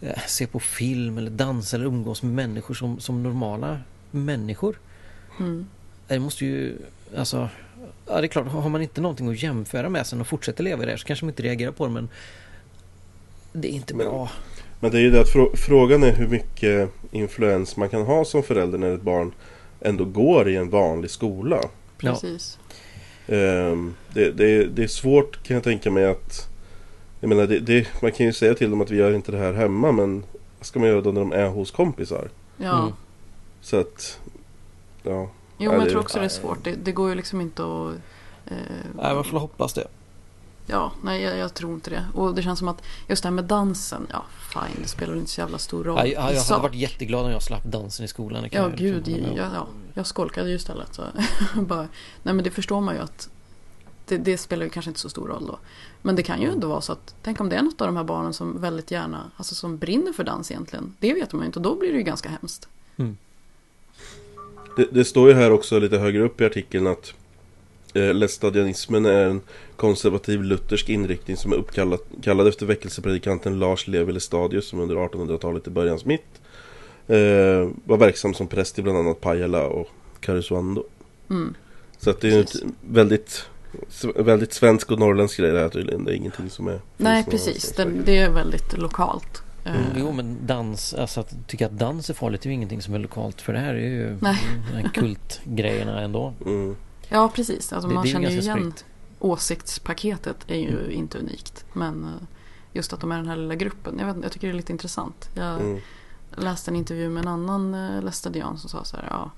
eh, 0.02 0.20
se 0.28 0.48
på 0.48 0.60
film 0.60 1.18
eller 1.18 1.32
dansa 1.32 1.78
eller 1.78 1.86
umgås 1.86 2.24
med 2.24 2.34
människor 2.34 2.74
som, 2.74 3.00
som 3.00 3.24
normala 3.24 3.80
människor. 4.12 4.80
mm. 5.40 5.68
Det 6.08 6.20
måste 6.20 6.46
ju, 6.46 6.78
alltså, 7.18 7.50
ja 8.08 8.22
det 8.22 8.26
är 8.26 8.28
klart, 8.28 8.48
har 8.48 8.70
man 8.70 8.82
inte 8.82 9.02
någonting 9.02 9.30
att 9.30 9.44
jämföra 9.44 9.90
med 9.90 10.08
sen 10.08 10.22
och 10.22 10.28
fortsätter 10.28 10.64
leva 10.64 10.84
i 10.84 10.86
det 10.86 10.92
här 10.92 10.98
så 10.98 11.08
kanske 11.08 11.26
man 11.26 11.30
inte 11.30 11.44
reagerar 11.44 11.72
på 11.72 11.88
det 11.88 11.94
men 11.94 12.10
det 13.54 13.68
är 13.68 13.72
inte 13.72 13.96
Men- 13.96 14.08
bra. 14.08 14.30
Men 14.80 14.92
det 14.92 14.98
är 14.98 15.02
ju 15.02 15.12
det 15.12 15.22
att 15.22 15.30
frå- 15.34 15.56
frågan 15.56 16.04
är 16.04 16.12
hur 16.12 16.28
mycket 16.28 16.90
influens 17.12 17.78
man 17.78 17.90
kan 17.90 18.02
ha 18.02 18.26
som 18.26 18.44
förälder 18.44 18.78
när 18.78 18.96
ett 18.96 19.02
barn 19.02 19.32
ändå 19.82 20.06
går 20.06 20.50
i 20.50 20.56
en 20.56 20.70
vanlig 20.70 21.12
skola. 21.12 21.62
Precis. 21.98 22.60
Ehm, 23.28 23.94
det, 24.14 24.32
det, 24.32 24.64
det 24.66 24.84
är 24.84 24.88
svårt 24.88 25.44
kan 25.44 25.54
jag 25.56 25.64
tänka 25.64 25.92
mig 25.92 26.06
att 26.06 26.48
Jag 27.20 27.30
menar 27.30 27.48
det, 27.48 27.60
det, 27.60 27.88
man 28.02 28.12
kan 28.12 28.26
ju 28.26 28.34
säga 28.34 28.54
till 28.54 28.70
dem 28.70 28.82
att 28.82 28.92
vi 28.92 28.98
gör 28.98 29.14
inte 29.14 29.32
det 29.32 29.38
här 29.38 29.54
hemma 29.54 29.92
men 29.92 30.24
Vad 30.58 30.66
ska 30.66 30.80
man 30.80 30.90
göra 30.90 31.02
då 31.02 31.12
när 31.12 31.22
de 31.22 31.32
är 31.32 31.48
hos 31.48 31.72
kompisar? 31.72 32.30
Ja. 32.58 32.80
Mm. 32.80 32.94
Så 33.62 33.78
att 33.80 34.20
Ja 35.04 35.12
Jo, 35.12 35.30
Ja, 35.58 35.70
men 35.72 35.80
jag 35.80 35.88
det- 35.88 35.92
tror 35.92 36.02
också 36.02 36.20
det 36.20 36.26
är 36.26 36.30
svårt. 36.30 36.64
Det, 36.64 36.76
det 36.84 36.92
går 36.92 37.10
ju 37.10 37.16
liksom 37.16 37.42
inte 37.42 37.64
att... 37.64 37.94
Eh, 38.52 38.58
Nej, 38.98 39.16
man 39.16 39.24
får 39.24 39.40
hoppas 39.40 39.74
det. 39.74 39.88
Ja, 40.70 40.92
nej 41.04 41.22
jag, 41.22 41.38
jag 41.38 41.54
tror 41.54 41.74
inte 41.74 41.90
det. 41.90 42.06
Och 42.14 42.36
det 42.36 42.42
känns 42.42 42.60
som 42.60 42.68
att 42.68 42.84
just 43.08 43.24
det 43.24 43.30
här 43.30 43.34
med 43.34 43.46
dansen, 43.46 44.08
ja 44.10 44.26
fine, 44.54 44.82
det 44.82 44.88
spelar 44.88 45.14
väl 45.14 45.20
inte 45.20 45.32
så 45.32 45.42
jävla 45.42 45.58
stor 45.58 45.84
roll 45.84 45.98
Ja, 45.98 46.06
jag, 46.08 46.34
jag 46.34 46.42
hade 46.42 46.62
varit 46.62 46.76
jätteglad 46.76 47.26
om 47.26 47.32
jag 47.32 47.44
slapp 47.44 47.64
dansen 47.64 48.06
i 48.06 48.08
skolan. 48.08 48.44
Ja 48.44 48.62
jag 48.62 48.78
gud, 48.78 49.08
liksom 49.08 49.36
med 49.36 49.52
ja, 49.56 49.68
jag 49.94 50.08
skolkade 50.08 50.50
ju 50.50 50.56
istället. 50.56 50.94
Så. 50.94 51.04
Bara, 51.62 51.88
nej 52.24 52.34
men 52.34 52.44
det 52.44 52.52
förstår 52.52 52.82
man 52.82 52.96
ju 52.96 53.02
att 53.02 53.30
det, 54.06 54.18
det 54.18 54.38
spelar 54.38 54.64
ju 54.64 54.70
kanske 54.70 54.90
inte 54.90 55.00
så 55.00 55.10
stor 55.10 55.28
roll 55.28 55.46
då. 55.48 55.60
Men 56.02 56.16
det 56.16 56.24
kan 56.24 56.42
ju 56.42 56.52
ändå 56.52 56.68
vara 56.68 56.82
så 56.82 56.92
att, 56.92 57.16
tänk 57.22 57.42
om 57.42 57.50
det 57.50 57.56
är 57.56 57.62
något 57.62 57.82
av 57.82 57.88
de 57.88 57.98
här 57.98 58.04
barnen 58.04 58.34
som 58.34 58.62
väldigt 58.62 58.92
gärna, 58.92 59.32
alltså 59.38 59.56
som 59.56 59.78
brinner 59.78 60.14
för 60.14 60.24
dans 60.24 60.52
egentligen. 60.52 60.96
Det 61.00 61.14
vet 61.14 61.34
man 61.34 61.42
ju 61.42 61.46
inte 61.46 61.60
och 61.60 61.64
då 61.64 61.76
blir 61.76 61.92
det 61.92 61.98
ju 61.98 62.04
ganska 62.04 62.30
hemskt. 62.30 62.68
det, 64.76 64.88
det 64.92 65.06
står 65.06 65.30
ju 65.30 65.36
här 65.36 65.52
också 65.52 65.80
lite 65.80 65.98
högre 65.98 66.24
upp 66.24 66.42
i 66.42 66.46
artikeln 66.46 66.88
att 66.88 67.14
Lästadianismen 67.94 69.06
är 69.06 69.26
en 69.26 69.42
konservativ 69.76 70.44
luthersk 70.44 70.90
inriktning 70.90 71.38
som 71.38 71.52
är 71.52 71.56
uppkallad 71.56 72.00
kallad 72.24 72.48
efter 72.48 72.66
väckelsepredikanten 72.66 73.60
Lars 73.60 73.88
Levi 73.88 74.12
Lestadius 74.12 74.68
som 74.68 74.80
under 74.80 74.96
1800-talet 74.96 75.68
i 75.68 75.70
början 75.70 76.00
mitt 76.06 76.42
eh, 77.08 77.70
var 77.86 77.98
verksam 77.98 78.34
som 78.34 78.48
präst 78.48 78.80
i 78.80 78.82
bland 78.82 78.98
annat 78.98 79.22
Pajala 79.22 79.68
och 79.68 79.88
Karesuando. 80.20 80.84
Mm. 81.30 81.54
Så 81.98 82.10
att 82.10 82.22
det 82.22 82.28
är 82.28 82.44
Precis. 82.44 82.64
väldigt 82.82 83.46
Väldigt 84.16 84.54
svensk 84.54 84.92
och 84.92 85.00
norrländsk 85.00 85.38
grej 85.38 85.52
det 85.52 85.60
här 85.60 85.70
tydligen. 85.70 86.06
Det 86.06 86.12
är 86.12 86.16
ingenting 86.16 86.50
som 86.50 86.68
är 86.68 86.80
Nej 86.98 87.24
precis, 87.24 87.72
det, 87.72 87.92
det 88.06 88.18
är 88.18 88.30
väldigt 88.30 88.78
lokalt. 88.78 89.44
Eh, 89.66 89.76
Mm, 89.76 89.84
jo 89.98 90.12
men 90.12 90.38
dans, 90.46 90.94
alltså 90.94 91.20
att 91.20 91.48
tycka 91.48 91.66
att 91.66 91.80
dans 91.80 92.10
är 92.10 92.14
farligt 92.14 92.46
är 92.46 92.50
ju 92.50 92.54
ingenting 92.56 92.82
som 92.82 92.94
är 92.94 93.00
lokalt 93.00 93.42
för 93.42 93.54
det 93.54 93.60
här 93.60 93.74
är 93.74 93.90
ju 93.90 94.18
Nej. 94.22 94.38
kultgrejerna 94.94 96.02
ändå. 96.02 96.34
Mm. 96.46 96.76
Ja 97.10 97.30
precis, 97.36 97.74
alltså 97.74 97.88
Det- 97.90 97.94
man 97.96 98.04
det 98.06 98.10
känner 98.10 98.30
ju 98.30 98.40
igen 98.40 98.72
spritt. 98.72 98.86
åsiktspaketet 99.20 100.38
är 100.48 100.56
ju 100.60 100.92
inte 100.92 101.18
unikt. 101.18 101.66
Men 101.74 102.04
eh, 102.04 102.10
just 102.74 102.94
att 102.94 103.00
de 103.02 103.12
är 103.12 103.18
den 103.18 103.28
här 103.28 103.36
lilla 103.36 103.56
gruppen, 103.56 104.00
jag, 104.00 104.06
vet, 104.14 104.24
jag 104.24 104.32
tycker 104.32 104.48
det 104.48 104.54
är 104.54 104.58
lite 104.58 104.72
intressant. 104.72 105.30
Jag 105.34 105.62
Mm. 105.62 105.80
läste 106.36 106.72
en 106.72 106.76
intervju 106.76 107.10
med 107.10 107.22
en 107.22 107.28
annan 107.28 107.74
uh, 107.76 108.02
lästadian 108.04 108.58
som 108.58 108.70
sa 108.70 108.84
så 108.84 108.98
här, 108.98 109.08
ja, 109.10 109.32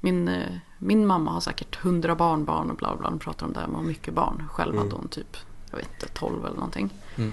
min, 0.00 0.28
eh, 0.28 0.54
min 0.78 1.06
mamma 1.06 1.30
har 1.30 1.40
säkert 1.40 1.76
hundra 1.76 2.14
barnbarn 2.14 2.70
och 2.70 2.76
bla 2.76 2.96
bla, 2.96 3.10
de 3.10 3.18
pratar 3.18 3.46
om 3.46 3.52
det 3.52 3.60
här 3.60 3.66
med 3.66 3.82
mycket 3.82 4.14
barn. 4.14 4.48
Själv 4.52 4.70
Mm. 4.74 4.82
hade 4.84 4.96
hon 4.96 5.08
typ, 5.08 5.36
jag 5.70 5.76
vet 5.78 5.88
inte, 5.92 6.08
12 6.14 6.44
eller 6.44 6.54
någonting. 6.56 6.90
Mm. 7.16 7.32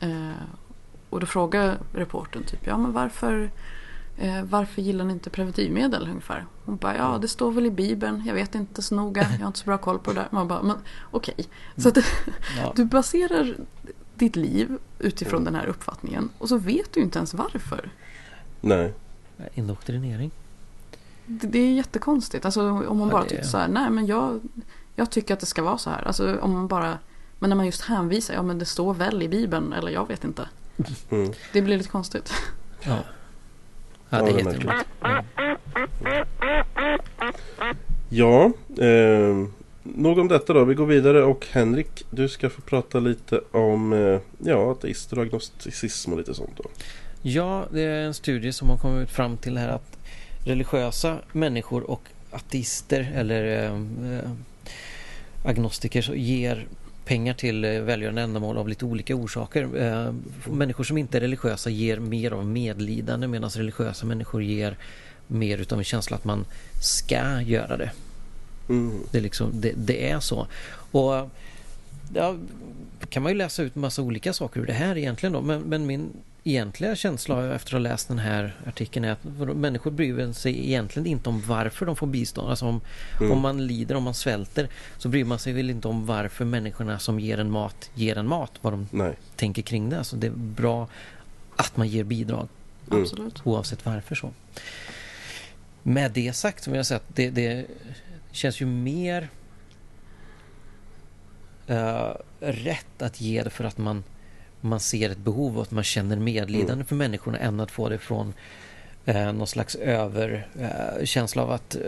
Eh, 0.00 0.36
och 1.10 1.20
då 1.20 1.26
frågade 1.26 1.78
reportern 1.92 2.42
typ, 2.44 2.66
ja 2.66 2.78
men 2.78 2.92
varför 2.92 3.50
Eh, 4.18 4.42
varför 4.44 4.82
gillar 4.82 5.04
ni 5.04 5.12
inte 5.12 5.30
preventivmedel 5.30 6.08
ungefär? 6.08 6.46
Hon 6.64 6.76
bara, 6.76 6.96
ja 6.96 7.18
det 7.18 7.28
står 7.28 7.50
väl 7.52 7.66
i 7.66 7.70
bibeln, 7.70 8.22
jag 8.26 8.34
vet 8.34 8.54
inte 8.54 8.82
så 8.82 8.94
noga, 8.94 9.22
jag 9.32 9.38
har 9.38 9.46
inte 9.46 9.58
så 9.58 9.64
bra 9.64 9.78
koll 9.78 9.98
på 9.98 10.12
det 10.12 10.20
där. 10.20 10.28
Man 10.30 10.48
bara, 10.48 10.62
men 10.62 10.76
okej. 11.10 11.34
Så 11.76 11.88
att 11.88 11.96
Ja. 12.58 12.72
du 12.76 12.84
baserar 12.84 13.56
ditt 14.14 14.36
liv 14.36 14.78
utifrån 14.98 15.44
den 15.44 15.54
här 15.54 15.66
uppfattningen 15.66 16.28
och 16.38 16.48
så 16.48 16.58
vet 16.58 16.92
du 16.92 17.00
inte 17.00 17.18
ens 17.18 17.34
varför. 17.34 17.90
Nej. 18.60 18.92
Indoktrinering. 19.54 20.30
Det, 21.26 21.46
det 21.46 21.58
är 21.58 21.72
jättekonstigt. 21.72 22.44
Alltså 22.44 22.70
om 22.70 22.98
man 22.98 23.08
Ja, 23.08 23.12
bara 23.12 23.24
är- 23.24 23.28
tycker 23.28 23.42
så 23.44 23.58
här, 23.58 23.68
nej 23.68 23.90
men 23.90 24.06
jag, 24.06 24.40
jag 24.94 25.10
tycker 25.10 25.34
att 25.34 25.40
det 25.40 25.46
ska 25.46 25.62
vara 25.62 25.78
så 25.78 25.90
här. 25.90 26.06
Alltså 26.06 26.38
om 26.40 26.52
man 26.52 26.66
bara, 26.68 26.98
men 27.38 27.50
när 27.50 27.56
man 27.56 27.66
just 27.66 27.82
hänvisar, 27.82 28.34
ja 28.34 28.42
men 28.42 28.58
det 28.58 28.64
står 28.64 28.94
väl 28.94 29.22
i 29.22 29.28
Bibeln, 29.28 29.72
eller 29.72 29.90
jag 29.92 30.08
vet 30.08 30.24
inte. 30.24 30.48
Mm. 31.10 31.32
Det 31.52 31.62
blir 31.62 31.76
lite 31.78 31.90
konstigt. 31.90 32.32
Ja. 32.82 32.98
Ja, 34.10 34.22
det 34.22 34.30
är 34.30 34.38
jätteroligt. 34.38 34.86
Ja. 38.08 38.52
Eh, 38.78 39.46
nog 39.82 40.18
om 40.18 40.28
detta 40.28 40.52
då. 40.52 40.64
Vi 40.64 40.74
går 40.74 40.86
vidare 40.86 41.22
och 41.22 41.46
Henrik, 41.50 42.06
du 42.10 42.28
ska 42.28 42.50
få 42.50 42.60
prata 42.60 43.00
lite 43.00 43.40
om 43.50 43.92
eh, 43.92 44.20
ja, 44.38 44.72
ateister 44.72 45.18
och 45.18 45.24
agnosticism 45.24 46.12
och 46.12 46.18
lite 46.18 46.34
sånt 46.34 46.56
då. 46.56 46.64
Ja, 47.22 47.66
det 47.72 47.82
är 47.82 48.04
en 48.04 48.14
studie 48.14 48.52
som 48.52 48.70
har 48.70 48.78
kommit 48.78 49.10
fram 49.10 49.36
till 49.36 49.56
här 49.56 49.68
att 49.68 49.98
religiösa 50.44 51.18
människor 51.32 51.90
och 51.90 52.02
ateister 52.30 53.12
eller 53.14 53.64
eh, 53.64 53.72
eh, 54.12 54.30
agnostiker 55.44 56.02
så 56.02 56.14
ger 56.14 56.66
pengar 57.06 57.34
till 57.34 57.64
eh, 57.64 57.80
välgörande 57.80 58.22
ändamål 58.22 58.58
av 58.58 58.68
lite 58.68 58.84
olika 58.84 59.14
orsaker. 59.14 59.62
Eh, 59.82 60.14
människor 60.52 60.84
som 60.84 60.98
inte 60.98 61.18
är 61.18 61.20
religiösa 61.20 61.70
ger 61.70 61.98
mer 61.98 62.30
av 62.30 62.46
medlidande 62.46 63.26
medan 63.26 63.50
religiösa 63.50 64.06
människor 64.06 64.42
ger 64.42 64.76
mer 65.26 65.58
utav 65.58 65.78
en 65.78 65.84
känsla 65.84 66.16
att 66.16 66.24
man 66.24 66.44
ska 66.82 67.40
göra 67.40 67.76
det. 67.76 67.90
Mm. 68.68 68.98
Det 69.10 69.18
är, 69.18 69.22
liksom, 69.22 69.60
det, 69.60 69.72
det 69.76 70.10
är 70.10 70.20
så. 70.20 70.46
Och 70.90 71.30
ja, 72.14 72.36
kan 73.08 73.22
man 73.22 73.32
ju 73.32 73.38
läsa 73.38 73.62
ut 73.62 73.74
massa 73.74 74.02
olika 74.02 74.32
saker 74.32 74.60
ur 74.60 74.66
det 74.66 74.72
här 74.72 74.98
egentligen 74.98 75.32
då. 75.32 75.40
Men, 75.40 75.60
men 75.60 75.86
min 75.86 76.10
egentliga 76.50 76.96
känsla 76.96 77.54
efter 77.54 77.68
att 77.68 77.72
ha 77.72 77.78
läst 77.78 78.08
den 78.08 78.18
här 78.18 78.56
artikeln 78.66 79.04
är 79.04 79.12
att 79.12 79.24
människor 79.56 79.90
bryr 79.90 80.32
sig 80.32 80.66
egentligen 80.66 81.06
inte 81.06 81.28
om 81.28 81.42
varför 81.46 81.86
de 81.86 81.96
får 81.96 82.06
bistånd. 82.06 82.50
Alltså 82.50 82.66
om, 82.66 82.80
Mm. 83.20 83.32
om 83.32 83.40
man 83.40 83.66
lider, 83.66 83.94
om 83.94 84.02
man 84.02 84.14
svälter 84.14 84.68
så 84.98 85.08
bryr 85.08 85.24
man 85.24 85.38
sig 85.38 85.52
väl 85.52 85.70
inte 85.70 85.88
om 85.88 86.06
varför 86.06 86.44
människorna 86.44 86.98
som 86.98 87.20
ger 87.20 87.38
en 87.38 87.50
mat 87.50 87.90
ger 87.94 88.18
en 88.18 88.26
mat. 88.28 88.52
Vad 88.60 88.72
de 88.72 88.88
Nej. 88.90 89.14
tänker 89.36 89.62
kring 89.62 89.90
det. 89.90 89.98
Alltså 89.98 90.16
det 90.16 90.26
är 90.26 90.30
bra 90.30 90.88
att 91.56 91.76
man 91.76 91.88
ger 91.88 92.04
bidrag 92.04 92.48
Mm. 92.90 93.02
Absolut. 93.02 93.40
oavsett 93.44 93.86
varför 93.86 94.14
så. 94.14 94.30
Med 95.82 96.12
det 96.12 96.32
sagt 96.32 96.64
så 96.64 96.70
vill 96.70 96.76
jag 96.76 96.86
säga 96.86 96.96
att 96.96 97.16
det, 97.16 97.30
det 97.30 97.66
känns 98.30 98.60
ju 98.60 98.66
mer 98.66 99.28
eh, 101.66 102.10
rätt 102.40 103.02
att 103.02 103.20
ge 103.20 103.42
det 103.42 103.50
för 103.50 103.64
att 103.64 103.78
man, 103.78 104.04
man 104.60 104.80
ser 104.80 105.10
ett 105.10 105.18
behov 105.18 105.56
och 105.56 105.62
att 105.62 105.70
man 105.70 105.84
känner 105.84 106.16
medlidande 106.16 106.72
Mm. 106.72 106.86
för 106.86 106.94
människorna 106.96 107.38
än 107.38 107.60
att 107.60 107.70
få 107.70 107.88
det 107.88 107.98
från 107.98 108.34
eh, 109.04 109.32
någon 109.32 109.46
slags 109.46 109.74
överkänsla 109.74 111.42
eh, 111.42 111.48
av 111.48 111.54
att 111.54 111.74
eh, 111.76 111.80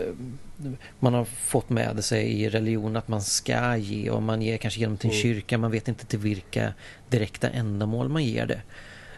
man 0.99 1.13
har 1.13 1.25
fått 1.25 1.69
med 1.69 2.03
sig 2.05 2.41
i 2.41 2.49
religion 2.49 2.95
att 2.95 3.07
man 3.07 3.21
ska 3.21 3.77
ge 3.77 4.09
och 4.09 4.23
man 4.23 4.41
ger 4.41 4.57
kanske 4.57 4.79
genom 4.79 4.97
till 4.97 5.09
en 5.09 5.13
Mm. 5.15 5.21
kyrka. 5.23 5.57
Man 5.57 5.71
vet 5.71 5.87
inte 5.87 6.05
till 6.05 6.19
vilka 6.19 6.73
direkta 7.09 7.49
ändamål 7.49 8.09
man 8.09 8.23
ger 8.23 8.45
det. 8.45 8.61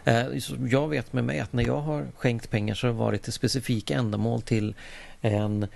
Eh, 0.04 0.26
Jag 0.70 0.88
vet 0.88 1.12
med 1.12 1.24
mig 1.24 1.40
att 1.40 1.52
när 1.52 1.66
jag 1.66 1.80
har 1.80 2.06
skänkt 2.16 2.50
pengar 2.50 2.74
så 2.74 2.86
har 2.86 2.92
det 2.92 2.98
varit 2.98 3.22
till 3.22 3.32
specifika 3.32 3.94
ändamål 3.94 4.42
till 4.42 4.74
en 5.20 5.66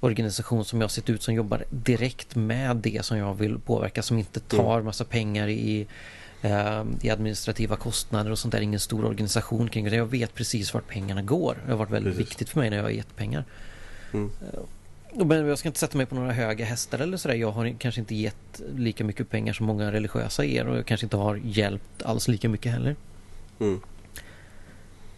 organisation 0.00 0.64
som 0.64 0.80
jag 0.80 0.90
sett 0.90 1.10
ut 1.10 1.22
som 1.22 1.34
jobbar 1.34 1.64
direkt 1.70 2.34
med 2.34 2.76
det 2.76 3.04
som 3.04 3.18
jag 3.18 3.34
vill 3.34 3.58
påverka 3.58 4.02
som 4.02 4.18
inte 4.18 4.40
tar 4.40 4.82
massa 4.82 5.04
pengar 5.04 5.48
i, 5.48 5.86
i 7.00 7.10
administrativa 7.10 7.76
kostnader 7.76 8.30
och 8.30 8.38
sånt 8.38 8.52
där. 8.52 8.60
Ingen 8.60 8.80
stor 8.80 9.04
organisation 9.04 9.68
kring 9.68 9.84
det. 9.84 9.96
Jag 9.96 10.06
vet 10.06 10.34
precis 10.34 10.74
vart 10.74 10.88
pengarna 10.88 11.22
går. 11.22 11.56
Det 11.64 11.70
har 11.70 11.78
varit 11.78 11.90
väldigt 11.90 12.12
Precis. 12.16 12.30
viktigt 12.30 12.48
för 12.48 12.60
mig 12.60 12.70
när 12.70 12.76
jag 12.76 12.84
har 12.84 12.90
gett 12.90 13.16
pengar. 13.16 13.44
Mm. 14.12 14.30
Eh, 14.40 15.24
Men 15.26 15.46
jag 15.46 15.58
ska 15.58 15.68
inte 15.68 15.78
sätta 15.80 15.96
mig 15.96 16.06
på 16.06 16.14
några 16.14 16.32
höga 16.32 16.64
hästar 16.64 16.98
eller 16.98 17.16
sådär. 17.16 17.34
Jag 17.34 17.50
har 17.50 17.74
kanske 17.78 18.00
inte 18.00 18.14
gett 18.14 18.62
lika 18.76 19.04
mycket 19.04 19.30
pengar 19.30 19.52
som 19.52 19.66
många 19.66 19.92
religiösa 19.92 20.44
ger 20.44 20.66
och 20.68 20.76
jag 20.76 20.86
kanske 20.86 21.06
inte 21.06 21.16
har 21.16 21.40
hjälpt 21.44 22.02
alls 22.02 22.28
lika 22.28 22.48
mycket 22.48 22.72
heller. 22.72 22.96
Mm. 23.60 23.80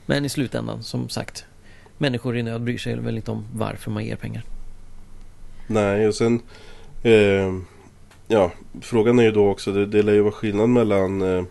Men 0.06 0.24
i 0.24 0.28
slutändan, 0.28 0.82
som 0.82 1.08
sagt, 1.08 1.44
människor 1.98 2.36
i 2.36 2.42
nöd 2.42 2.62
bryr 2.62 2.78
sig 2.78 2.96
väl 2.96 3.16
inte 3.16 3.30
om 3.30 3.44
varför 3.52 3.90
man 3.90 4.04
ger 4.04 4.16
pengar. 4.16 4.44
Nej, 5.66 6.08
och 6.08 6.14
sen 6.14 6.40
eh, 7.02 7.54
Ja, 8.28 8.50
frågan 8.80 9.18
är 9.18 9.22
ju 9.22 9.30
då 9.30 9.48
också 9.48 9.72
Det, 9.72 9.86
det 9.86 10.02
lär 10.02 10.12
ju 10.12 10.20
vara 10.20 10.32
skillnad 10.32 10.68
mellan 10.68 11.22
eh, 11.22 11.44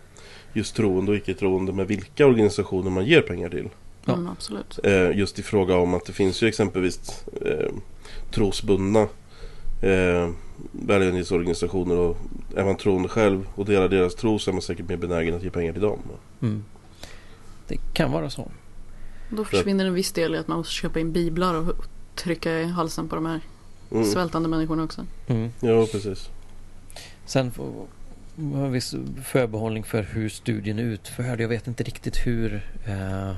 Just 0.52 0.76
troende 0.76 1.10
och 1.12 1.16
icke-troende 1.18 1.72
med 1.72 1.86
vilka 1.86 2.26
organisationer 2.26 2.90
man 2.90 3.06
ger 3.06 3.22
pengar 3.22 3.48
till. 3.48 3.68
Ja. 4.04 4.12
Mm, 4.12 4.28
absolut. 4.28 4.78
Eh, 4.84 5.10
just 5.18 5.38
i 5.38 5.42
fråga 5.42 5.76
om 5.76 5.94
att 5.94 6.04
det 6.04 6.12
finns 6.12 6.42
ju 6.42 6.48
exempelvis 6.48 7.24
eh, 7.46 7.72
trosbundna 8.30 9.00
eh, 9.82 10.28
välgörenhetsorganisationer 10.72 11.98
och 11.98 12.16
är 12.56 12.64
man 12.64 12.76
troende 12.76 13.08
själv 13.08 13.46
och 13.54 13.64
delar 13.64 13.88
deras 13.88 14.14
tro 14.14 14.38
så 14.38 14.50
är 14.50 14.52
man 14.52 14.62
säkert 14.62 14.88
mer 14.88 14.96
benägen 14.96 15.34
att 15.34 15.42
ge 15.42 15.50
pengar 15.50 15.72
till 15.72 15.82
dem. 15.82 15.98
Mm. 16.42 16.64
Det 17.68 17.76
kan 17.92 18.12
vara 18.12 18.30
så. 18.30 18.50
Då 19.30 19.44
försvinner 19.44 19.86
en 19.86 19.94
viss 19.94 20.12
del 20.12 20.34
i 20.34 20.38
att 20.38 20.48
man 20.48 20.58
måste 20.58 20.72
köpa 20.72 21.00
in 21.00 21.12
biblar 21.12 21.54
och 21.54 21.74
trycka 22.14 22.60
i 22.60 22.64
halsen 22.64 23.08
på 23.08 23.14
de 23.14 23.26
här 23.26 23.40
Mm. 23.90 24.04
svältande 24.04 24.48
människorna 24.48 24.82
också. 24.84 25.06
Mm. 25.26 25.50
Ja, 25.60 25.86
precis. 25.92 26.30
Sen 27.28 27.52
har 28.54 28.68
viss 28.68 28.94
förbehållning 29.24 29.84
för 29.84 30.02
hur 30.02 30.28
studien 30.28 30.78
är 30.78 30.82
utförd. 30.82 31.40
Jag 31.40 31.48
vet 31.48 31.66
inte 31.66 31.82
riktigt 31.82 32.26
hur 32.26 32.54
eh, 32.86 33.32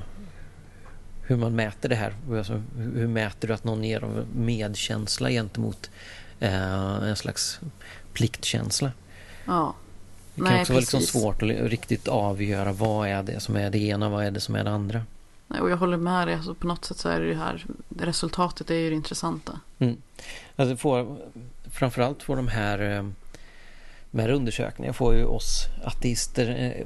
hur 1.21 1.37
man 1.37 1.55
mäter 1.55 1.89
det 1.89 1.95
här. 1.95 2.13
Alltså, 2.37 2.61
hur, 2.77 3.07
mäter 3.07 3.47
du 3.47 3.53
att 3.53 3.63
någon 3.63 3.83
ger 3.83 4.25
medkänsla 4.35 5.29
gentemot 5.29 5.89
eh, 6.39 7.03
en 7.03 7.15
slags 7.15 7.59
pliktkänsla? 8.13 8.91
Ja. 9.45 9.75
Det 10.35 10.41
kan 10.41 10.51
Nej, 10.51 10.61
också 10.61 10.73
vara 10.73 10.79
liksom 10.79 11.01
svårt 11.01 11.41
att 11.41 11.49
riktigt 11.49 12.07
avgöra 12.07 12.73
vad 12.73 13.07
är 13.07 13.23
det 13.23 13.39
som 13.39 13.55
är 13.55 13.69
det 13.69 13.77
ena 13.77 14.05
och 14.05 14.11
vad 14.11 14.25
är 14.25 14.31
det 14.31 14.39
som 14.39 14.55
är 14.55 14.63
det 14.63 14.71
andra. 14.71 15.01
Nej, 15.47 15.61
och 15.61 15.69
jag 15.69 15.77
håller 15.77 15.97
med 15.97 16.27
dig. 16.27 16.35
Alltså, 16.35 16.53
på 16.53 16.67
något 16.67 16.85
sätt 16.85 16.97
så 16.97 17.09
är 17.09 17.19
det 17.19 17.25
ju 17.25 17.35
här 17.35 17.65
resultatet 17.97 18.71
är 18.71 18.75
ju 18.75 18.89
det 18.89 18.95
intressanta. 18.95 19.59
Alltså 20.55 20.77
får, 20.77 21.17
framförallt 21.71 22.23
får 22.23 22.35
de 22.35 22.47
här, 22.47 22.79
eh, 22.79 23.07
de 24.11 24.21
här 24.21 24.29
undersökningarna 24.29 24.93
får 24.93 25.15
ju 25.15 25.25
oss 25.25 25.67
ateister 25.83 26.75
eh, 26.77 26.85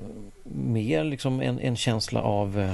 mer 0.56 1.04
liksom 1.04 1.42
en, 1.42 1.60
en 1.60 1.76
känsla 1.76 2.22
av 2.22 2.60
eh, 2.60 2.74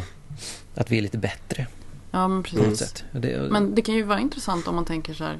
att 0.76 0.92
vi 0.92 0.98
är 0.98 1.02
lite 1.02 1.18
bättre 1.18 1.68
Ja, 2.14 2.28
men 2.28 2.44
precis. 2.44 3.04
Det, 3.12 3.52
Men 3.52 3.76
det 3.76 3.82
kan 3.82 3.96
ju 3.96 4.04
vara 4.04 4.20
intressant 4.20 4.68
om 4.68 4.76
man 4.76 4.86
tänker 4.86 5.14
så 5.14 5.24
här. 5.24 5.40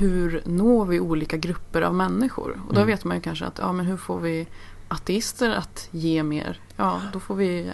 Hur 0.00 0.42
når 0.46 0.84
vi 0.84 1.00
olika 1.00 1.36
grupper 1.36 1.82
av 1.82 1.94
människor? 1.94 2.60
Och 2.68 2.74
då 2.74 2.80
Mm. 2.80 2.86
vet 2.86 3.04
man 3.04 3.16
ju 3.16 3.20
kanske 3.22 3.44
att 3.44 3.58
ja, 3.58 3.72
men 3.72 3.86
hur 3.86 3.96
får 3.96 4.20
vi 4.20 4.46
ateister 4.88 5.50
att 5.50 5.88
ge 5.90 6.22
mer? 6.22 6.60
Ja, 6.76 7.00
då 7.12 7.20
får 7.20 7.34
vi, 7.34 7.70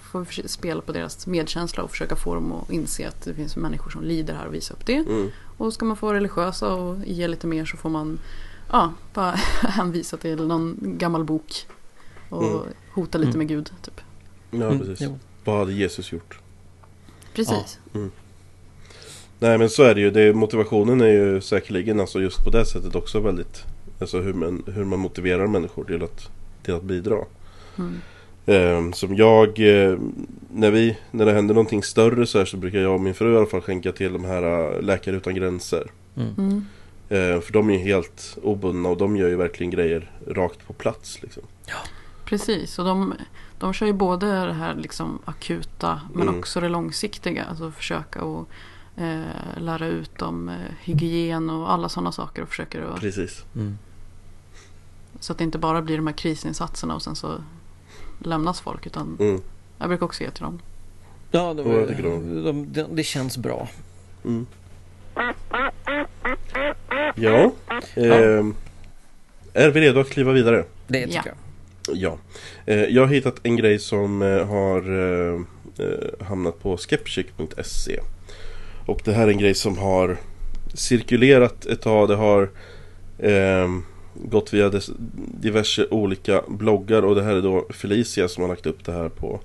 får 0.00 0.26
vi 0.42 0.48
spela 0.48 0.80
på 0.80 0.92
deras 0.92 1.26
medkänsla 1.26 1.82
och 1.82 1.90
försöka 1.90 2.16
få 2.16 2.34
dem 2.34 2.52
att 2.52 2.70
inse 2.72 3.08
att 3.08 3.24
det 3.24 3.34
finns 3.34 3.56
människor 3.56 3.90
som 3.90 4.02
lider 4.04 4.34
här 4.34 4.46
och 4.46 4.54
visa 4.54 4.74
upp 4.74 4.86
det. 4.86 4.96
Mm. 4.96 5.30
Och 5.56 5.72
ska 5.72 5.84
man 5.84 5.96
få 5.96 6.12
religiösa 6.14 6.74
och 6.74 6.96
ge 7.06 7.28
lite 7.28 7.46
mer 7.46 7.64
så 7.64 7.76
får 7.76 7.90
man 7.90 8.18
ja, 8.72 8.92
bara 9.14 9.30
hänvisa 9.62 10.16
till 10.16 10.46
någon 10.46 10.76
gammal 10.82 11.24
bok. 11.24 11.66
Och 12.28 12.44
Mm. 12.44 12.60
hota 12.92 13.18
lite 13.18 13.28
Mm. 13.28 13.38
med 13.38 13.48
Gud. 13.48 13.70
Typ. 13.82 14.00
Ja, 14.50 14.64
Mm, 14.66 14.78
precis. 14.78 15.00
jo. 15.00 15.18
Vad 15.44 15.58
hade 15.58 15.72
Jesus 15.72 16.12
gjort? 16.12 16.38
Precis. 17.34 17.78
Nej 19.38 19.58
men 19.58 19.70
så 19.70 19.82
är 19.82 19.94
det 19.94 20.00
ju. 20.00 20.10
Det, 20.10 20.32
motivationen 20.32 21.00
är 21.00 21.06
ju 21.06 21.40
säkerligen 21.40 22.00
alltså 22.00 22.20
just 22.20 22.44
på 22.44 22.50
det 22.50 22.64
sättet 22.66 22.94
också 22.94 23.20
väldigt 23.20 23.64
Alltså 24.00 24.20
hur 24.20 24.32
man, 24.32 24.62
hur 24.66 24.84
man 24.84 24.98
motiverar 24.98 25.46
människor 25.46 25.84
till 25.84 26.02
att, 26.02 26.30
till 26.62 26.74
att 26.74 26.82
bidra. 26.82 27.18
Mm. 27.78 28.00
Eh, 28.46 28.92
som 28.92 29.16
jag, 29.16 29.48
eh, 29.48 29.98
när, 30.54 30.70
vi, 30.70 30.98
när 31.10 31.26
det 31.26 31.32
händer 31.32 31.54
någonting 31.54 31.82
större 31.82 32.26
så 32.26 32.38
här 32.38 32.44
så 32.44 32.56
brukar 32.56 32.78
jag 32.78 32.94
och 32.94 33.00
min 33.00 33.14
fru 33.14 33.34
i 33.34 33.36
alla 33.36 33.46
fall 33.46 33.60
skänka 33.60 33.92
till 33.92 34.12
de 34.12 34.24
här 34.24 34.72
eh, 34.74 34.82
Läkare 34.82 35.16
Utan 35.16 35.34
Gränser. 35.34 35.90
Mm. 36.16 36.64
Eh, 37.10 37.40
för 37.40 37.52
de 37.52 37.70
är 37.70 37.74
ju 37.74 37.78
helt 37.78 38.38
obundna 38.42 38.88
och 38.88 38.96
de 38.96 39.16
gör 39.16 39.28
ju 39.28 39.36
verkligen 39.36 39.70
grejer 39.70 40.10
rakt 40.26 40.66
på 40.66 40.72
plats 40.72 41.22
liksom. 41.22 41.42
Precis, 42.24 42.78
och 42.78 42.84
de, 42.84 43.14
de 43.58 43.72
kör 43.72 43.86
ju 43.86 43.92
både 43.92 44.26
det 44.46 44.52
här 44.52 44.74
liksom 44.74 45.18
akuta 45.24 46.00
men 46.14 46.22
Mm. 46.22 46.38
också 46.38 46.60
det 46.60 46.68
långsiktiga. 46.68 47.44
Alltså 47.44 47.70
försöka 47.70 48.20
att 48.22 48.46
eh, 48.96 49.22
lära 49.56 49.86
ut 49.86 50.22
om 50.22 50.48
eh, 50.48 50.54
hygien 50.82 51.50
och 51.50 51.72
alla 51.72 51.88
sådana 51.88 52.12
saker. 52.12 52.42
Och 52.42 52.48
försöker 52.48 52.82
att, 52.82 53.00
Precis. 53.00 53.44
Mm. 53.54 53.78
så 55.20 55.32
att 55.32 55.38
det 55.38 55.44
inte 55.44 55.58
bara 55.58 55.82
blir 55.82 55.96
de 55.96 56.06
här 56.06 56.14
krisinsatserna 56.14 56.94
och 56.94 57.02
sen 57.02 57.16
så 57.16 57.34
lämnas 58.18 58.60
folk. 58.60 58.86
Utan 58.86 59.16
Mm. 59.20 59.40
jag 59.78 59.88
brukar 59.88 60.06
också 60.06 60.22
ge 60.24 60.30
till 60.30 60.42
dem. 60.42 60.60
Ja, 61.30 61.54
de, 61.54 61.62
Och 61.62 61.74
jag 61.80 61.88
tycker 61.88 62.02
de- 62.02 62.44
de, 62.44 62.72
de, 62.72 62.82
det 62.96 63.02
känns 63.04 63.38
bra. 63.38 63.68
Mm. 64.24 64.46
Ja. 67.14 67.52
Eh, 67.96 68.44
är 69.54 69.70
vi 69.70 69.80
redo 69.80 70.00
att 70.00 70.10
kliva 70.10 70.32
vidare? 70.32 70.64
Det 70.88 71.06
tycker 71.06 71.16
Ja. 71.26 71.32
jag. 71.88 71.96
Ja. 71.96 72.18
Eh, 72.66 72.84
jag 72.84 73.06
har 73.06 73.14
hittat 73.14 73.36
en 73.42 73.56
grej 73.56 73.78
som 73.78 74.22
eh, 74.22 74.46
har 74.46 74.78
eh, 75.32 75.40
hamnat 76.26 76.62
på 76.62 76.76
skeptic.se. 76.76 78.00
Och 78.86 79.00
det 79.04 79.12
här 79.12 79.26
är 79.26 79.30
en 79.30 79.38
grej 79.38 79.54
som 79.54 79.78
har 79.78 80.16
cirkulerat 80.74 81.66
ett 81.66 81.80
tag. 81.82 82.08
Det 82.08 82.16
har 82.16 82.50
eh, 83.18 83.68
gått 84.14 84.54
via 84.54 84.68
des, 84.68 84.90
diverse 85.40 85.86
olika 85.90 86.42
bloggar 86.48 87.02
och 87.02 87.14
det 87.14 87.22
här 87.22 87.34
är 87.36 87.42
då 87.42 87.66
Felicia 87.70 88.28
som 88.28 88.42
har 88.42 88.48
lagt 88.48 88.66
upp 88.66 88.84
det 88.84 88.92
här 88.92 89.08
på, 89.08 89.40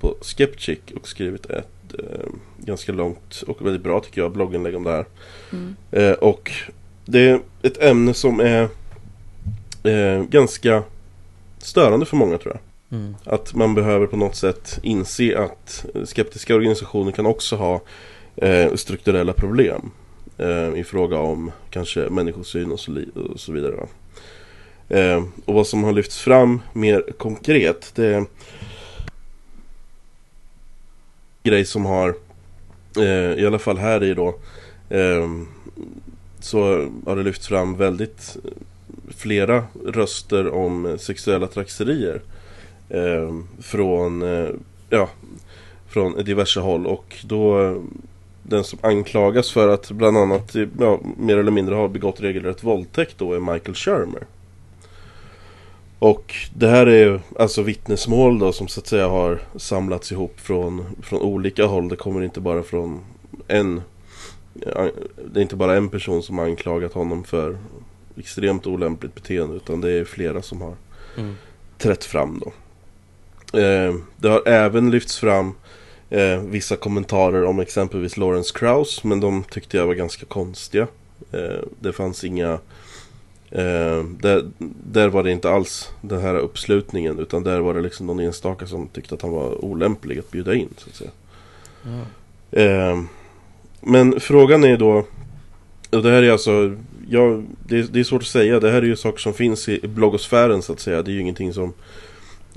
på 0.00 0.16
Skeptic 0.22 0.78
och 0.96 1.08
skrivit 1.08 1.46
ett 1.50 1.68
ganska 2.58 2.92
långt 2.92 3.42
och 3.46 3.66
väldigt 3.66 3.82
bra 3.82 4.00
tycker 4.00 4.20
jag 4.20 4.32
blogginlägg 4.32 4.76
om 4.76 4.84
det 4.84 4.90
här. 4.90 5.04
Mm. 5.52 5.76
Eh, 5.90 6.12
och 6.12 6.52
det 7.04 7.28
är 7.28 7.40
ett 7.62 7.82
ämne 7.82 8.14
som 8.14 8.40
är 8.40 8.68
eh, 9.82 10.22
ganska 10.22 10.82
störande 11.58 12.06
för 12.06 12.16
många 12.16 12.38
tror 12.38 12.54
jag. 12.54 12.98
Mm. 12.98 13.14
Att 13.24 13.54
man 13.54 13.74
behöver 13.74 14.06
på 14.06 14.16
något 14.16 14.36
sätt 14.36 14.78
inse 14.82 15.38
att 15.38 15.86
skeptiska 16.04 16.54
organisationer 16.54 17.12
kan 17.12 17.26
också 17.26 17.56
ha 17.56 17.80
eh, 18.36 18.74
strukturella 18.74 19.32
problem. 19.32 19.90
Eh, 20.38 20.74
I 20.74 20.84
fråga 20.84 21.18
om 21.18 21.50
kanske 21.70 22.00
människosyn 22.00 22.72
och 22.72 22.80
så, 22.80 23.02
och 23.32 23.40
så 23.40 23.52
vidare. 23.52 23.74
Va? 23.74 23.86
Eh, 24.88 25.24
och 25.44 25.54
vad 25.54 25.66
som 25.66 25.84
har 25.84 25.92
lyfts 25.92 26.20
fram 26.20 26.60
mer 26.72 27.04
konkret 27.18 27.92
det 27.94 28.06
är 28.06 28.24
grej 31.42 31.64
som 31.64 31.84
har 31.84 32.14
eh, 32.96 33.42
i 33.42 33.46
alla 33.46 33.58
fall 33.58 33.78
här 33.78 34.04
i 34.04 34.14
då 34.14 34.28
eh, 34.88 35.28
så 36.40 36.88
har 37.06 37.16
det 37.16 37.22
lyfts 37.22 37.48
fram 37.48 37.76
väldigt 37.76 38.36
flera 39.16 39.64
röster 39.86 40.54
om 40.54 40.96
sexuella 41.00 41.46
trakasserier 41.46 42.20
eh, 42.88 43.38
från, 43.60 44.22
eh, 44.22 44.50
ja, 44.90 45.08
från 45.88 46.24
diverse 46.24 46.60
håll 46.60 46.86
och 46.86 47.16
då 47.24 47.74
den 48.42 48.64
som 48.64 48.78
anklagas 48.82 49.50
för 49.50 49.68
att 49.68 49.90
bland 49.90 50.16
annat 50.16 50.56
ja, 50.78 51.00
mer 51.16 51.36
eller 51.36 51.50
mindre 51.50 51.74
ha 51.74 51.88
begått 51.88 52.20
regelrätt 52.20 52.64
våldtäkt 52.64 53.18
då 53.18 53.32
är 53.32 53.52
Michael 53.52 53.74
Shermer. 53.74 54.22
Och 55.98 56.34
det 56.54 56.68
här 56.68 56.86
är 56.86 57.04
ju 57.04 57.20
alltså 57.38 57.62
vittnesmål 57.62 58.38
då 58.38 58.52
som 58.52 58.68
så 58.68 58.80
att 58.80 58.86
säga 58.86 59.08
har 59.08 59.40
samlats 59.56 60.12
ihop 60.12 60.40
från, 60.40 60.84
från 61.02 61.20
olika 61.22 61.66
håll. 61.66 61.88
Det 61.88 61.96
kommer 61.96 62.22
inte 62.22 62.40
bara 62.40 62.62
från 62.62 63.00
en 63.48 63.82
Det 65.32 65.40
är 65.40 65.42
inte 65.42 65.56
bara 65.56 65.76
en 65.76 65.88
person 65.88 66.22
som 66.22 66.38
har 66.38 66.44
anklagat 66.44 66.92
honom 66.92 67.24
för 67.24 67.58
extremt 68.16 68.66
olämpligt 68.66 69.14
beteende 69.14 69.56
utan 69.56 69.80
det 69.80 69.90
är 69.92 70.04
flera 70.04 70.42
som 70.42 70.60
har 70.60 70.74
Mm. 71.16 71.34
trätt 71.78 72.04
fram 72.04 72.42
då. 72.44 72.52
Eh, 73.58 73.94
det 74.16 74.28
har 74.28 74.48
även 74.48 74.90
lyfts 74.90 75.18
fram 75.18 75.54
eh, 76.10 76.40
vissa 76.40 76.76
kommentarer 76.76 77.44
om 77.44 77.60
exempelvis 77.60 78.16
Lawrence 78.16 78.58
Krauss 78.58 79.04
men 79.04 79.20
de 79.20 79.44
tyckte 79.50 79.76
jag 79.76 79.86
var 79.86 79.94
ganska 79.94 80.26
konstiga. 80.26 80.86
Eh, 81.32 81.64
det 81.80 81.92
fanns 81.92 82.24
inga 82.24 82.58
eh, 83.50 84.04
där, 84.04 84.50
där 84.92 85.08
var 85.08 85.22
det 85.22 85.30
inte 85.30 85.50
alls 85.50 85.90
den 86.00 86.20
här 86.20 86.34
uppslutningen 86.34 87.18
utan 87.18 87.42
där 87.42 87.60
var 87.60 87.74
det 87.74 87.80
liksom 87.80 88.06
någon 88.06 88.20
enstaka 88.20 88.66
som 88.66 88.88
tyckte 88.88 89.14
att 89.14 89.22
han 89.22 89.32
var 89.32 89.64
olämplig 89.64 90.18
att 90.18 90.30
bjuda 90.30 90.54
in 90.54 90.68
så 90.76 90.90
att 90.90 90.96
säga. 90.96 91.10
Ja. 91.82 92.60
Eh, 92.60 93.02
men 93.80 94.20
frågan 94.20 94.64
är 94.64 94.76
då 94.76 95.04
och 95.90 96.02
det 96.02 96.10
här 96.10 96.22
är 96.22 96.32
alltså 96.32 96.76
ja, 97.08 97.42
det, 97.66 97.92
det 97.92 98.00
är 98.00 98.04
svårt 98.04 98.22
att 98.22 98.28
säga. 98.28 98.60
Det 98.60 98.70
här 98.70 98.82
är 98.82 98.86
ju 98.86 98.96
saker 98.96 99.18
som 99.18 99.34
finns 99.34 99.68
i 99.68 99.80
bloggosfären 99.88 100.62
så 100.62 100.72
att 100.72 100.80
säga. 100.80 101.02
Det 101.02 101.10
är 101.10 101.12
ju 101.12 101.20
ingenting 101.20 101.52
som 101.52 101.72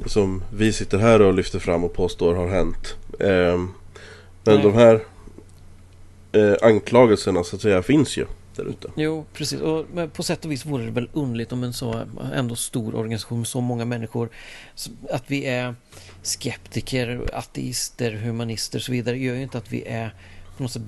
Som 0.05 0.43
vi 0.53 0.73
sitter 0.73 0.97
här 0.97 1.21
och 1.21 1.33
lyfter 1.33 1.59
fram 1.59 1.83
och 1.83 1.93
påstår 1.93 2.35
har 2.35 2.47
hänt. 2.47 2.95
Eh, 3.19 3.57
men 4.43 4.55
Nej. 4.55 4.63
de 4.63 4.73
här 4.73 4.99
eh, 6.31 6.53
Anklagelserna 6.61 7.43
så 7.43 7.55
att 7.55 7.61
säga 7.61 7.83
finns 7.83 8.17
ju 8.17 8.25
där 8.55 8.63
ute. 8.69 8.87
Jo, 8.95 9.25
precis. 9.33 9.61
Och 9.61 9.85
på 10.13 10.23
sätt 10.23 10.45
och 10.45 10.51
vis 10.51 10.65
vore 10.65 10.85
det 10.85 10.91
väl 10.91 11.09
underligt 11.13 11.51
om 11.51 11.63
en 11.63 11.73
så 11.73 12.05
ändå 12.33 12.55
stor 12.55 12.95
organisation 12.95 13.37
med 13.37 13.47
så 13.47 13.61
många 13.61 13.85
människor 13.85 14.29
att 15.09 15.23
vi 15.27 15.45
är 15.45 15.75
skeptiker, 16.21 17.29
ateister, 17.33 18.11
humanister 18.11 18.79
och 18.79 18.83
så 18.83 18.91
vidare 18.91 19.17
gör 19.17 19.35
ju 19.35 19.43
inte 19.43 19.57
att 19.57 19.73
vi 19.73 19.83
är 19.87 20.13
på 20.57 20.63
något 20.63 20.71
sätt 20.71 20.83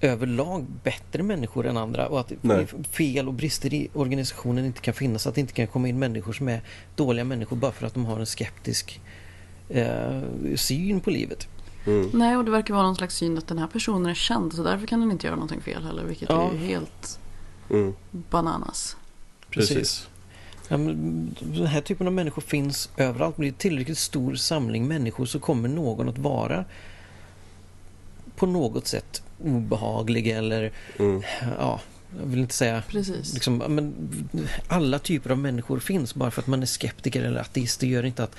överlag 0.00 0.66
bättre 0.82 1.22
människor 1.22 1.66
än 1.66 1.76
andra 1.76 2.08
och 2.08 2.20
att 2.20 2.32
Nej. 2.40 2.66
fel 2.90 3.28
och 3.28 3.34
brister 3.34 3.74
i 3.74 3.88
organisationen 3.94 4.64
inte 4.64 4.80
kan 4.80 4.94
finnas. 4.94 5.26
Att 5.26 5.34
det 5.34 5.40
inte 5.40 5.52
kan 5.52 5.66
komma 5.66 5.88
in 5.88 5.98
människor 5.98 6.32
som 6.32 6.48
är 6.48 6.60
dåliga 6.96 7.24
människor 7.24 7.56
bara 7.56 7.72
för 7.72 7.86
att 7.86 7.94
de 7.94 8.04
har 8.04 8.20
en 8.20 8.26
skeptisk 8.26 9.00
eh, 9.68 10.20
syn 10.54 11.00
på 11.00 11.10
livet. 11.10 11.48
Mm. 11.86 12.10
Nej, 12.12 12.36
och 12.36 12.44
det 12.44 12.50
verkar 12.50 12.74
vara 12.74 12.84
någon 12.86 12.96
slags 12.96 13.14
syn 13.16 13.38
att 13.38 13.46
den 13.46 13.58
här 13.58 13.66
personen 13.66 14.06
är 14.10 14.14
känd 14.14 14.52
så 14.54 14.62
därför 14.62 14.86
kan 14.86 15.00
den 15.00 15.10
inte 15.10 15.26
göra 15.26 15.36
någonting 15.36 15.60
fel 15.60 15.84
heller. 15.84 16.04
Vilket 16.04 16.28
Ja. 16.28 16.50
är 16.50 16.52
ju 16.52 16.58
helt 16.66 17.18
Mm. 17.70 17.94
bananas. 18.10 18.96
Precis. 19.50 20.08
Ja, 20.68 20.76
men 20.76 21.36
den 21.40 21.66
här 21.66 21.80
typen 21.80 22.06
av 22.06 22.12
människor 22.12 22.42
finns 22.42 22.88
överallt. 22.96 23.36
Blir 23.36 23.50
det 23.50 23.58
tillräckligt 23.58 23.98
stor 23.98 24.34
samling 24.34 24.88
människor 24.88 25.26
så 25.26 25.38
kommer 25.40 25.68
någon 25.68 26.08
att 26.08 26.18
vara 26.18 26.64
på 28.36 28.46
något 28.46 28.86
sätt 28.86 29.22
obehaglig 29.44 30.28
eller 30.28 30.72
Mm. 30.98 31.22
ja, 31.58 31.80
jag 32.20 32.26
vill 32.26 32.38
inte 32.40 32.54
säga 32.54 32.82
Precis. 32.88 33.34
liksom, 33.34 33.60
ja, 33.60 33.68
men 33.68 33.94
alla 34.68 34.98
typer 34.98 35.30
av 35.30 35.38
människor 35.38 35.78
finns 35.78 36.14
bara 36.14 36.30
för 36.30 36.42
att 36.42 36.46
man 36.46 36.62
är 36.62 36.66
skeptiker 36.66 37.22
eller 37.22 37.40
ateist. 37.40 37.80
Det 37.80 37.86
gör 37.86 38.02
inte 38.04 38.24
att 38.24 38.36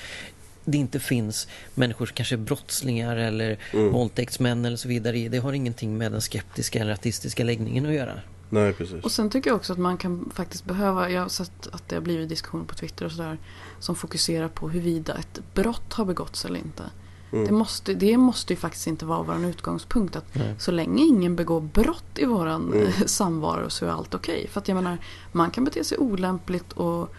det 0.67 0.77
inte 0.77 0.99
finns 0.99 1.47
människor 1.73 2.05
som 2.05 2.15
kanske 2.15 2.35
är 2.35 2.37
brottslingar 2.37 3.17
eller 3.17 3.57
Mm. 3.73 3.91
våldtäktsmän 3.91 4.65
eller 4.65 4.77
så 4.77 4.87
vidare. 4.87 5.29
Det 5.29 5.37
har 5.37 5.53
ingenting 5.53 5.97
med 5.97 6.11
den 6.11 6.21
skeptiska 6.21 6.79
eller 6.79 6.93
ateistiska 6.93 7.43
läggningen 7.43 7.85
att 7.85 7.93
göra. 7.93 8.13
Nej 8.49 8.73
precis. 8.73 9.03
Och 9.03 9.11
sen 9.11 9.29
tycker 9.29 9.49
jag 9.49 9.57
också 9.57 9.73
att 9.73 9.79
man 9.79 9.97
kan 9.97 10.31
faktiskt 10.35 10.65
behöva, 10.65 11.09
jag 11.09 11.21
har 11.21 11.29
sett 11.29 11.67
att 11.71 11.89
det 11.89 11.95
har 11.95 12.01
blivit 12.01 12.29
diskussioner 12.29 12.65
på 12.65 12.75
Twitter 12.75 13.05
och 13.05 13.11
sådär 13.11 13.37
som 13.79 13.95
fokuserar 13.95 14.47
på 14.47 14.69
huruvida 14.69 15.13
ett 15.15 15.39
brott 15.53 15.93
har 15.93 16.05
begåtts 16.05 16.45
eller 16.45 16.59
inte. 16.59 16.83
Mm. 17.31 17.45
Det, 17.45 17.51
måste, 17.51 17.93
det 17.93 18.17
måste 18.17 18.53
ju 18.53 18.57
faktiskt 18.57 18.87
inte 18.87 19.05
vara 19.05 19.23
vår 19.23 19.45
utgångspunkt 19.45 20.15
att 20.15 20.35
Nej. 20.35 20.55
så 20.59 20.71
länge 20.71 21.03
ingen 21.03 21.35
begår 21.35 21.61
brott 21.61 22.03
i 22.17 22.25
våran 22.25 22.73
Mm. 22.73 22.91
samvaro 23.05 23.69
så 23.69 23.85
är 23.85 23.89
allt 23.89 24.13
okej. 24.15 24.47
För 24.51 24.59
att 24.61 24.67
jag 24.67 24.75
menar, 24.75 24.97
man 25.31 25.51
kan 25.51 25.63
bete 25.63 25.83
sig 25.83 25.97
olämpligt 25.97 26.73
och 26.73 27.13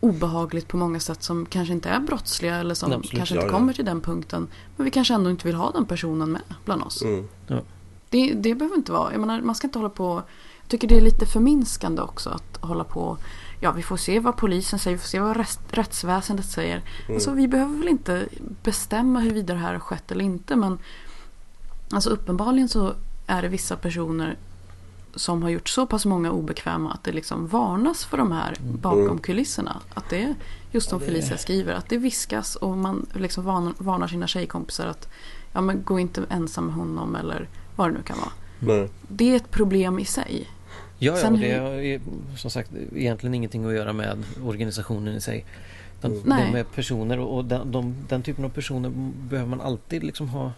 obehagligt 0.00 0.68
på 0.68 0.76
många 0.76 1.00
sätt 1.00 1.22
som 1.22 1.46
kanske 1.46 1.74
inte 1.74 1.88
är 1.88 2.00
brottsliga 2.00 2.56
eller 2.56 2.74
som 2.74 2.92
Absolut. 2.92 3.16
kanske 3.16 3.34
Ja, 3.34 3.40
inte 3.40 3.52
ja. 3.52 3.58
kommer 3.58 3.72
till 3.72 3.84
den 3.84 4.00
punkten. 4.00 4.48
Men 4.76 4.84
vi 4.84 4.90
kanske 4.90 5.14
ändå 5.14 5.30
inte 5.30 5.46
vill 5.46 5.56
ha 5.56 5.70
den 5.70 5.84
personen 5.86 6.32
med 6.32 6.40
bland 6.64 6.82
oss. 6.82 7.02
Mm. 7.02 7.26
Det, 8.10 8.32
det 8.34 8.54
behöver 8.54 8.76
inte 8.76 8.92
vara, 8.92 9.12
jag 9.12 9.20
menar, 9.20 9.40
man 9.40 9.54
ska 9.54 9.66
inte 9.66 9.78
hålla 9.78 9.88
på 9.88 10.22
Jag 10.62 10.68
tycker 10.68 10.88
det 10.88 10.96
är 10.96 11.00
lite 11.00 11.26
förminskande 11.26 12.02
också 12.02 12.30
att 12.30 12.56
hålla 12.60 12.84
på 12.84 13.16
Ja 13.60 13.72
vi 13.72 13.82
får 13.82 13.96
se 13.96 14.20
vad 14.20 14.36
polisen 14.36 14.78
säger, 14.78 14.96
vi 14.96 15.00
får 15.00 15.08
se 15.08 15.20
vad 15.20 15.36
rätts- 15.36 15.58
rättsväsendet 15.70 16.46
säger 16.46 16.82
Alltså 17.08 17.30
vi 17.30 17.48
behöver 17.48 17.78
väl 17.78 17.88
inte 17.88 18.28
bestämma 18.62 19.20
huruvida 19.20 19.54
det 19.54 19.60
här 19.60 19.72
har 19.72 19.80
skett 19.80 20.12
eller 20.12 20.24
inte 20.24 20.56
men 20.56 20.78
Alltså 21.90 22.10
uppenbarligen 22.10 22.68
så 22.68 22.92
är 23.26 23.42
det 23.42 23.48
vissa 23.48 23.76
personer 23.76 24.36
som 25.14 25.42
har 25.42 25.50
gjort 25.50 25.68
så 25.68 25.86
pass 25.86 26.06
många 26.06 26.30
obekväma 26.32 26.92
att 26.92 27.04
det 27.04 27.12
liksom 27.12 27.46
varnas 27.46 28.04
för 28.04 28.16
de 28.16 28.32
här 28.32 28.56
bakom 28.60 29.00
Mm. 29.02 29.18
kulisserna. 29.18 29.80
Att 29.94 30.10
det 30.10 30.22
är 30.22 30.34
just 30.70 30.88
som 30.90 30.98
Ja, 30.98 31.06
det- 31.06 31.12
Felicia 31.12 31.36
skriver, 31.38 31.74
att 31.74 31.88
det 31.88 31.96
viskas 31.98 32.56
och 32.56 32.76
man 32.76 33.06
liksom 33.14 33.44
varnar, 33.44 33.72
varnar 33.78 34.06
sina 34.08 34.26
tjejkompisar 34.26 34.86
att 34.86 35.08
ja 35.52 35.60
men 35.60 35.82
gå 35.84 35.98
inte 36.00 36.24
ensam 36.30 36.66
med 36.66 36.74
honom 36.74 37.16
eller 37.16 37.48
vad 37.76 37.88
det 37.90 37.94
nu 37.94 38.02
kan 38.02 38.18
vara. 38.18 38.32
Nej. 38.58 38.88
Det 39.08 39.32
är 39.32 39.36
ett 39.36 39.50
problem 39.50 39.98
i 39.98 40.04
sig. 40.04 40.48
Ja, 40.98 41.18
ja 41.18 41.30
det 41.30 41.58
har 41.58 42.36
som 42.36 42.50
sagt 42.50 42.70
egentligen 42.94 43.34
ingenting 43.34 43.64
att 43.64 43.72
göra 43.74 43.92
med 43.92 44.24
organisationen 44.44 45.14
i 45.14 45.20
sig. 45.20 45.44
De, 46.00 46.06
Mm. 46.12 46.52
De 46.52 46.58
är 46.58 46.64
personer 46.64 47.18
och 47.18 47.36
och 47.36 47.44
den, 47.44 47.72
de, 47.72 47.94
den 48.08 48.22
typen 48.22 48.44
av 48.44 48.48
personer 48.48 48.90
behöver 49.30 49.48
man 49.50 49.60
alltid 49.60 50.02
liksom 50.04 50.28
ha 50.28 50.52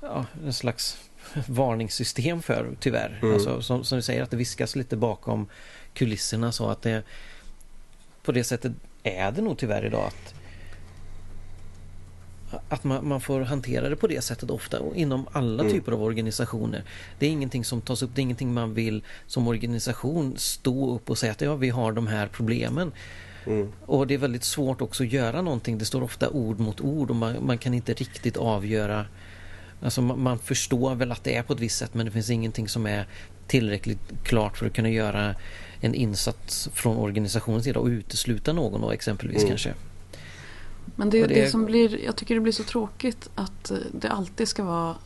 ja, 0.00 0.24
en 0.46 0.52
slags 0.52 0.96
varningssystem 1.48 2.42
för 2.42 2.70
tyvärr. 2.80 3.18
Mm. 3.22 3.34
Alltså, 3.34 3.62
som, 3.62 3.84
som 3.84 3.96
du 3.98 4.02
säger 4.02 4.22
att 4.22 4.30
det 4.30 4.36
viskas 4.36 4.76
lite 4.76 4.96
bakom 4.96 5.46
kulisserna 5.94 6.52
så 6.52 6.68
att 6.68 6.82
det 6.82 7.02
på 8.22 8.32
det 8.32 8.44
sättet 8.44 8.72
är 9.02 9.32
det 9.32 9.42
nog 9.42 9.58
tyvärr 9.58 9.86
idag 9.86 10.06
att 10.06 10.34
att 12.68 12.84
man, 12.84 13.08
man 13.08 13.20
får 13.20 13.40
hantera 13.40 13.88
det 13.88 13.96
på 13.96 14.06
det 14.06 14.20
sättet 14.20 14.50
ofta 14.50 14.80
och 14.80 14.96
inom 14.96 15.26
alla 15.32 15.62
Mm. 15.62 15.74
typer 15.74 15.92
av 15.92 16.02
organisationer. 16.02 16.84
Det 17.18 17.26
är 17.26 17.30
ingenting 17.30 17.64
som 17.64 17.80
tas 17.80 18.02
upp, 18.02 18.10
det 18.14 18.20
är 18.20 18.22
ingenting 18.22 18.54
man 18.54 18.74
vill 18.74 19.02
som 19.26 19.48
organisation 19.48 20.34
stå 20.36 20.94
upp 20.94 21.10
och 21.10 21.18
säga 21.18 21.32
att 21.32 21.40
ja, 21.40 21.54
vi 21.54 21.70
har 21.70 21.92
de 21.92 22.06
här 22.06 22.26
problemen. 22.26 22.92
Mm. 23.46 23.72
Och 23.86 24.06
det 24.06 24.14
är 24.14 24.18
väldigt 24.18 24.44
svårt 24.44 24.80
också 24.80 25.02
att 25.02 25.12
göra 25.12 25.42
någonting. 25.42 25.78
Det 25.78 25.84
står 25.84 26.02
ofta 26.02 26.30
ord 26.30 26.60
mot 26.60 26.80
ord 26.80 27.10
och 27.10 27.16
man, 27.16 27.46
man 27.46 27.58
kan 27.58 27.74
inte 27.74 27.92
riktigt 27.92 28.36
avgöra 28.36 29.06
Alltså 29.84 30.02
man, 30.02 30.22
man 30.22 30.38
förstår 30.38 30.94
väl 30.94 31.12
att 31.12 31.24
det 31.24 31.36
är 31.36 31.42
på 31.42 31.52
ett 31.52 31.60
visst 31.60 31.78
sätt 31.78 31.94
men 31.94 32.06
det 32.06 32.12
finns 32.12 32.30
ingenting 32.30 32.68
som 32.68 32.86
är 32.86 33.06
tillräckligt 33.46 34.00
klart 34.24 34.56
för 34.58 34.66
att 34.66 34.72
kunna 34.72 34.88
göra 34.90 35.34
en 35.80 35.94
insats 35.94 36.68
från 36.72 36.96
organisationens 36.96 37.64
sida 37.64 37.80
och 37.80 37.86
utesluta 37.86 38.52
någon 38.52 38.80
då 38.80 38.90
exempelvis 38.90 39.36
Mm. 39.42 39.48
kanske. 39.48 39.74
Men 40.96 41.10
det, 41.10 41.26
det... 41.26 41.34
det- 41.34 41.50
som 41.50 41.64
blir, 41.64 42.04
jag 42.04 42.16
tycker 42.16 42.34
det 42.34 42.40
blir 42.40 42.52
så 42.52 42.62
tråkigt 42.64 43.30
att 43.34 43.70
eh, 43.70 43.76
det 43.92 44.08
alltid 44.08 44.48
ska 44.48 44.64
vara 44.64 44.96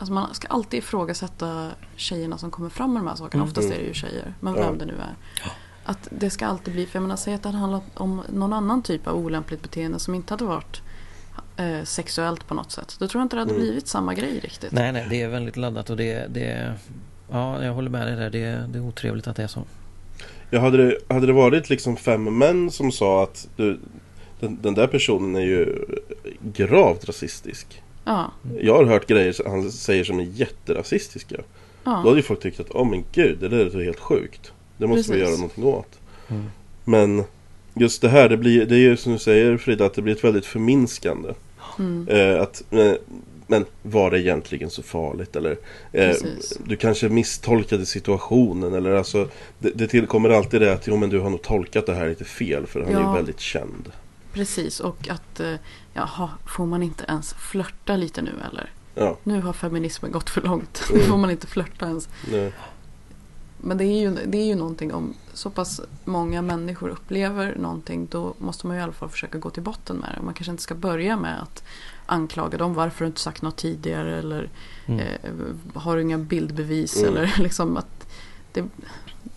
Alltså 0.00 0.12
man 0.12 0.34
ska 0.34 0.48
alltid 0.48 0.78
ifrågasätta 0.78 1.70
tjejerna 1.96 2.38
som 2.38 2.50
kommer 2.50 2.68
fram 2.70 2.92
med 2.92 3.02
de 3.02 3.08
här 3.08 3.16
sakerna. 3.16 3.42
Mm. 3.42 3.48
Oftast 3.50 3.70
är 3.70 3.78
det 3.78 3.84
ju 3.86 3.94
tjejer, 3.94 4.34
men 4.40 4.54
Ja. 4.54 4.60
vem 4.62 4.78
det 4.78 4.84
nu 4.84 4.92
är. 4.92 5.14
Att 5.84 6.08
det 6.10 6.30
ska 6.30 6.46
alltid 6.46 6.74
bli, 6.74 6.86
för 6.86 6.96
jag 6.96 7.02
menar 7.02 7.16
säg 7.16 7.34
att 7.34 7.42
det 7.42 7.48
hade 7.48 7.58
handlat 7.58 7.82
om 7.94 8.22
någon 8.32 8.52
annan 8.52 8.82
typ 8.82 9.06
av 9.06 9.16
olämpligt 9.16 9.62
beteende 9.62 9.98
som 9.98 10.14
inte 10.14 10.32
hade 10.34 10.44
varit 10.44 10.82
eh, 11.58 11.84
sexuellt 11.84 12.46
på 12.46 12.54
något 12.54 12.72
sätt. 12.72 12.96
Då 12.98 13.08
tror 13.08 13.20
jag 13.20 13.24
inte 13.24 13.36
det 13.36 13.40
hade 13.40 13.54
Mm. 13.54 13.62
blivit 13.62 13.88
samma 13.88 14.14
grej 14.14 14.40
riktigt. 14.42 14.72
Nej, 14.72 14.92
nej, 14.92 15.06
det 15.10 15.22
är 15.22 15.28
väldigt 15.28 15.56
laddat 15.56 15.90
och 15.90 15.96
det, 15.96 16.26
det 16.34 16.74
Ja, 17.30 17.64
jag 17.64 17.72
håller 17.72 17.90
med 17.90 18.06
dig 18.06 18.16
där. 18.16 18.30
Det, 18.30 18.66
det 18.72 18.78
är 18.78 18.82
otrevligt 18.82 19.26
att 19.26 19.36
det 19.36 19.42
är 19.42 19.46
så. 19.46 19.62
Ja, 20.50 20.60
hade, 20.60 20.76
det, 20.76 20.98
hade 21.08 21.26
det 21.26 21.32
varit 21.32 21.70
liksom 21.70 21.96
fem 21.96 22.38
män 22.38 22.70
som 22.70 22.92
sa 22.92 23.22
att 23.22 23.48
du, 23.56 23.78
den, 24.40 24.58
den 24.62 24.74
där 24.74 24.86
personen 24.86 25.36
är 25.36 25.40
ju 25.46 25.84
gravt 26.54 27.04
rasistisk. 27.08 27.82
Ja, 28.04 28.32
Jag 28.60 28.74
har 28.76 28.84
hört 28.84 29.06
grejer 29.06 29.32
som 29.32 29.50
han 29.50 29.72
säger 29.72 30.04
som 30.04 30.20
är 30.20 30.24
jätterasistiska. 30.24 31.36
Då 31.36 31.42
ja. 31.84 31.90
hade 31.96 32.16
ju 32.16 32.22
folk 32.22 32.40
tyckt 32.40 32.60
att 32.60 32.70
åh 32.70 32.90
men 32.90 33.04
gud, 33.12 33.38
det 33.40 33.48
där 33.48 33.76
är 33.80 33.84
helt 33.84 34.00
sjukt. 34.00 34.52
Det 34.76 34.86
måste 34.86 35.12
vi 35.12 35.18
Precis. 35.18 35.28
göra 35.28 35.40
någonting 35.40 35.64
åt. 35.64 35.98
Mm. 36.28 36.44
Men 36.84 37.24
just 37.74 38.02
det 38.02 38.08
här, 38.08 38.28
det, 38.28 38.36
blir, 38.36 38.66
det 38.66 38.74
är 38.74 38.78
ju 38.78 38.96
som 38.96 39.12
du 39.12 39.18
säger 39.18 39.56
Frida, 39.56 39.86
att 39.86 39.94
det 39.94 40.02
blir 40.02 40.14
ett 40.14 40.24
väldigt 40.24 40.46
förminskande. 40.46 41.28
Mm. 41.78 42.08
Eh, 42.08 42.42
att, 42.42 42.62
men, 42.70 42.96
men 43.46 43.64
var 43.82 44.10
det 44.10 44.20
egentligen 44.20 44.70
så 44.70 44.82
farligt? 44.82 45.36
Eller 45.36 45.56
eh, 45.92 46.16
du 46.64 46.76
kanske 46.76 47.08
misstolkade 47.08 47.86
situationen 47.86 48.74
eller 48.74 48.90
alltså 48.92 49.28
det, 49.58 49.70
det 49.70 49.86
tillkommer 49.88 50.30
alltid 50.30 50.60
det 50.60 50.72
att 50.72 50.86
jo 50.86 50.96
men 50.96 51.10
du 51.10 51.20
har 51.20 51.30
nog 51.30 51.42
tolkat 51.42 51.86
det 51.86 51.94
här 51.94 52.08
lite 52.08 52.24
fel 52.24 52.66
för 52.66 52.80
han 52.80 52.88
är 52.88 53.00
Ja. 53.00 53.10
ju 53.10 53.16
väldigt 53.16 53.40
känd. 53.40 53.92
Precis, 54.32 54.80
och 54.80 55.08
att 55.08 55.40
eh, 55.40 55.54
jaha, 55.94 56.30
får 56.46 56.66
man 56.66 56.82
inte 56.82 57.04
ens 57.08 57.34
flörta 57.34 57.96
lite 57.96 58.22
nu 58.22 58.30
eller? 58.52 58.70
Ja, 58.94 59.16
Nu 59.22 59.40
har 59.40 59.52
feminismen 59.52 60.12
gått 60.12 60.30
för 60.30 60.40
långt. 60.40 60.84
Mm. 60.90 61.00
Nu 61.02 61.06
får 61.10 61.16
man 61.16 61.30
inte 61.30 61.46
flörta 61.46 61.86
ens. 61.86 62.08
nej. 62.32 62.52
Men 63.60 63.78
det 63.78 63.84
är, 63.84 64.00
ju, 64.00 64.10
det 64.26 64.38
är 64.38 64.44
ju 64.46 64.54
någonting 64.54 64.94
om 64.94 65.14
så 65.32 65.50
pass 65.50 65.80
många 66.04 66.42
människor 66.42 66.88
upplever 66.88 67.56
någonting 67.56 68.06
då 68.10 68.34
måste 68.38 68.66
man 68.66 68.76
ju 68.76 68.80
i 68.80 68.82
alla 68.82 68.92
fall 68.92 69.08
försöka 69.08 69.38
gå 69.38 69.50
till 69.50 69.62
botten 69.62 69.96
med 69.96 70.10
det. 70.16 70.22
Man 70.24 70.34
kanske 70.34 70.50
inte 70.50 70.62
ska 70.62 70.74
börja 70.74 71.16
med 71.16 71.42
att 71.42 71.62
anklaga 72.06 72.58
dem. 72.58 72.74
Varför 72.74 72.98
har 72.98 73.04
du 73.04 73.08
inte 73.10 73.20
sagt 73.20 73.42
något 73.42 73.56
tidigare? 73.56 74.18
Eller 74.18 74.50
Mm. 74.86 75.00
eh, 75.00 75.30
har 75.74 75.96
du 75.96 76.02
inga 76.02 76.18
bildbevis? 76.18 76.96
Mm. 77.02 77.08
Eller 77.16 77.34
liksom 77.42 77.76
att 77.76 78.08
det, 78.52 78.64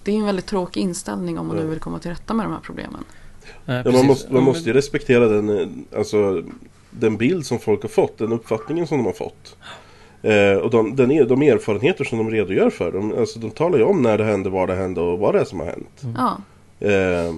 det 0.03 0.11
är 0.11 0.15
en 0.15 0.25
väldigt 0.25 0.45
tråkig 0.45 0.81
inställning 0.81 1.39
om 1.39 1.47
man 1.47 1.55
nu 1.55 1.61
Ja. 1.63 1.67
vill 1.69 1.79
komma 1.79 1.99
till 1.99 2.11
rätta 2.11 2.33
med 2.33 2.45
de 2.45 2.51
här 2.53 2.59
problemen. 2.59 3.03
Nej, 3.65 3.81
Ja, 3.85 3.91
man, 3.91 4.05
måste, 4.05 4.33
man 4.33 4.43
måste 4.43 4.69
ju 4.69 4.73
respektera 4.73 5.27
den, 5.27 5.49
eh, 5.59 5.67
alltså, 5.99 6.43
den 6.89 7.17
bild 7.17 7.45
som 7.45 7.59
folk 7.59 7.81
har 7.81 7.89
fått, 7.89 8.17
den 8.17 8.31
uppfattningen 8.31 8.87
som 8.87 8.97
de 8.97 9.05
har 9.05 9.13
fått. 9.13 9.55
Eh, 10.23 10.53
och 10.57 10.69
de, 10.69 10.95
den, 10.95 11.11
är- 11.11 11.25
de 11.25 11.41
erfarenheter 11.41 12.03
som 12.03 12.17
de 12.17 12.29
redogör 12.31 12.69
för. 12.69 12.91
De, 12.91 13.13
alltså, 13.19 13.39
de 13.39 13.51
talar 13.51 13.77
ju 13.77 13.83
om 13.83 14.01
när 14.01 14.17
det 14.17 14.23
hände, 14.23 14.49
var 14.49 14.67
det 14.67 14.75
hände 14.75 15.01
och 15.01 15.19
vad 15.19 15.35
det 15.35 15.39
är 15.41 15.45
som 15.45 15.59
har 15.59 15.65
hänt. 15.67 16.01
Ja, 16.17 16.37
Eh, 16.87 17.35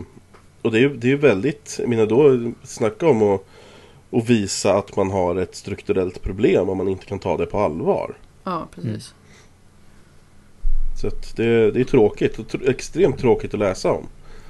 och 0.61 0.71
det 0.71 0.77
är 0.77 0.81
ju 0.81 0.97
det 0.97 1.11
är 1.11 1.15
väldigt, 1.15 1.75
jag 1.79 1.89
menar 1.89 2.05
då, 2.05 2.51
snacka 2.63 3.07
om 3.07 3.21
att, 3.23 3.41
att 4.11 4.29
visa 4.29 4.73
att 4.77 4.95
man 4.95 5.11
har 5.11 5.35
ett 5.35 5.55
strukturellt 5.55 6.21
problem 6.21 6.69
om 6.69 6.77
man 6.77 6.87
inte 6.87 7.05
kan 7.05 7.19
ta 7.19 7.37
det 7.37 7.45
på 7.45 7.59
allvar. 7.59 8.13
ja 8.43 8.67
precis. 8.75 9.13
Så 11.01 11.07
att 11.07 11.35
det, 11.35 11.71
det 11.71 11.79
är 11.79 11.83
tråkigt, 11.83 12.39
och 12.39 12.45
tr- 12.45 12.69
extremt 12.69 13.19
tråkigt 13.19 13.53
att 13.53 13.59
läsa 13.59 13.91
om. 13.91 14.03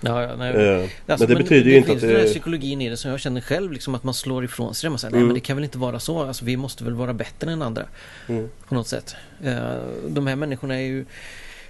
Ja, 0.06 0.22
ja, 0.24 0.36
nej. 0.36 0.50
Eh, 0.56 0.90
Alltså, 1.08 1.28
men 1.28 1.38
det 1.38 1.44
betyder 1.44 1.72
ju 1.72 1.78
inte 1.78 1.90
finns 1.90 2.04
att 2.04 2.10
den 2.10 2.18
här 2.18 2.24
det... 2.24 2.30
psykologin 2.30 2.82
i 2.82 2.90
det 2.90 2.98
som 2.98 3.12
jag 3.12 3.20
känner 3.20 3.42
själv 3.42 3.72
liksom 3.72 3.96
att 3.96 4.04
man 4.04 4.14
slår 4.14 4.44
ifrån 4.46 4.74
sig 4.76 4.88
det. 4.88 4.90
Man 4.90 5.00
säger, 5.00 5.12
nej 5.12 5.18
Mm. 5.18 5.28
men 5.28 5.34
det 5.34 5.40
kan 5.40 5.58
väl 5.58 5.64
inte 5.64 5.78
vara 5.78 6.00
så. 6.00 6.24
Alltså, 6.24 6.46
vi 6.46 6.58
måste 6.58 6.84
väl 6.84 6.94
vara 6.94 7.14
bättre 7.14 7.52
än 7.52 7.62
andra. 7.62 7.84
Mm. 8.28 8.50
På 8.68 8.76
något 8.76 8.88
sätt. 8.88 9.16
Eh, 9.44 9.58
De 10.08 10.28
här 10.28 10.36
människorna 10.36 10.76
är 10.76 10.86
ju 10.86 11.06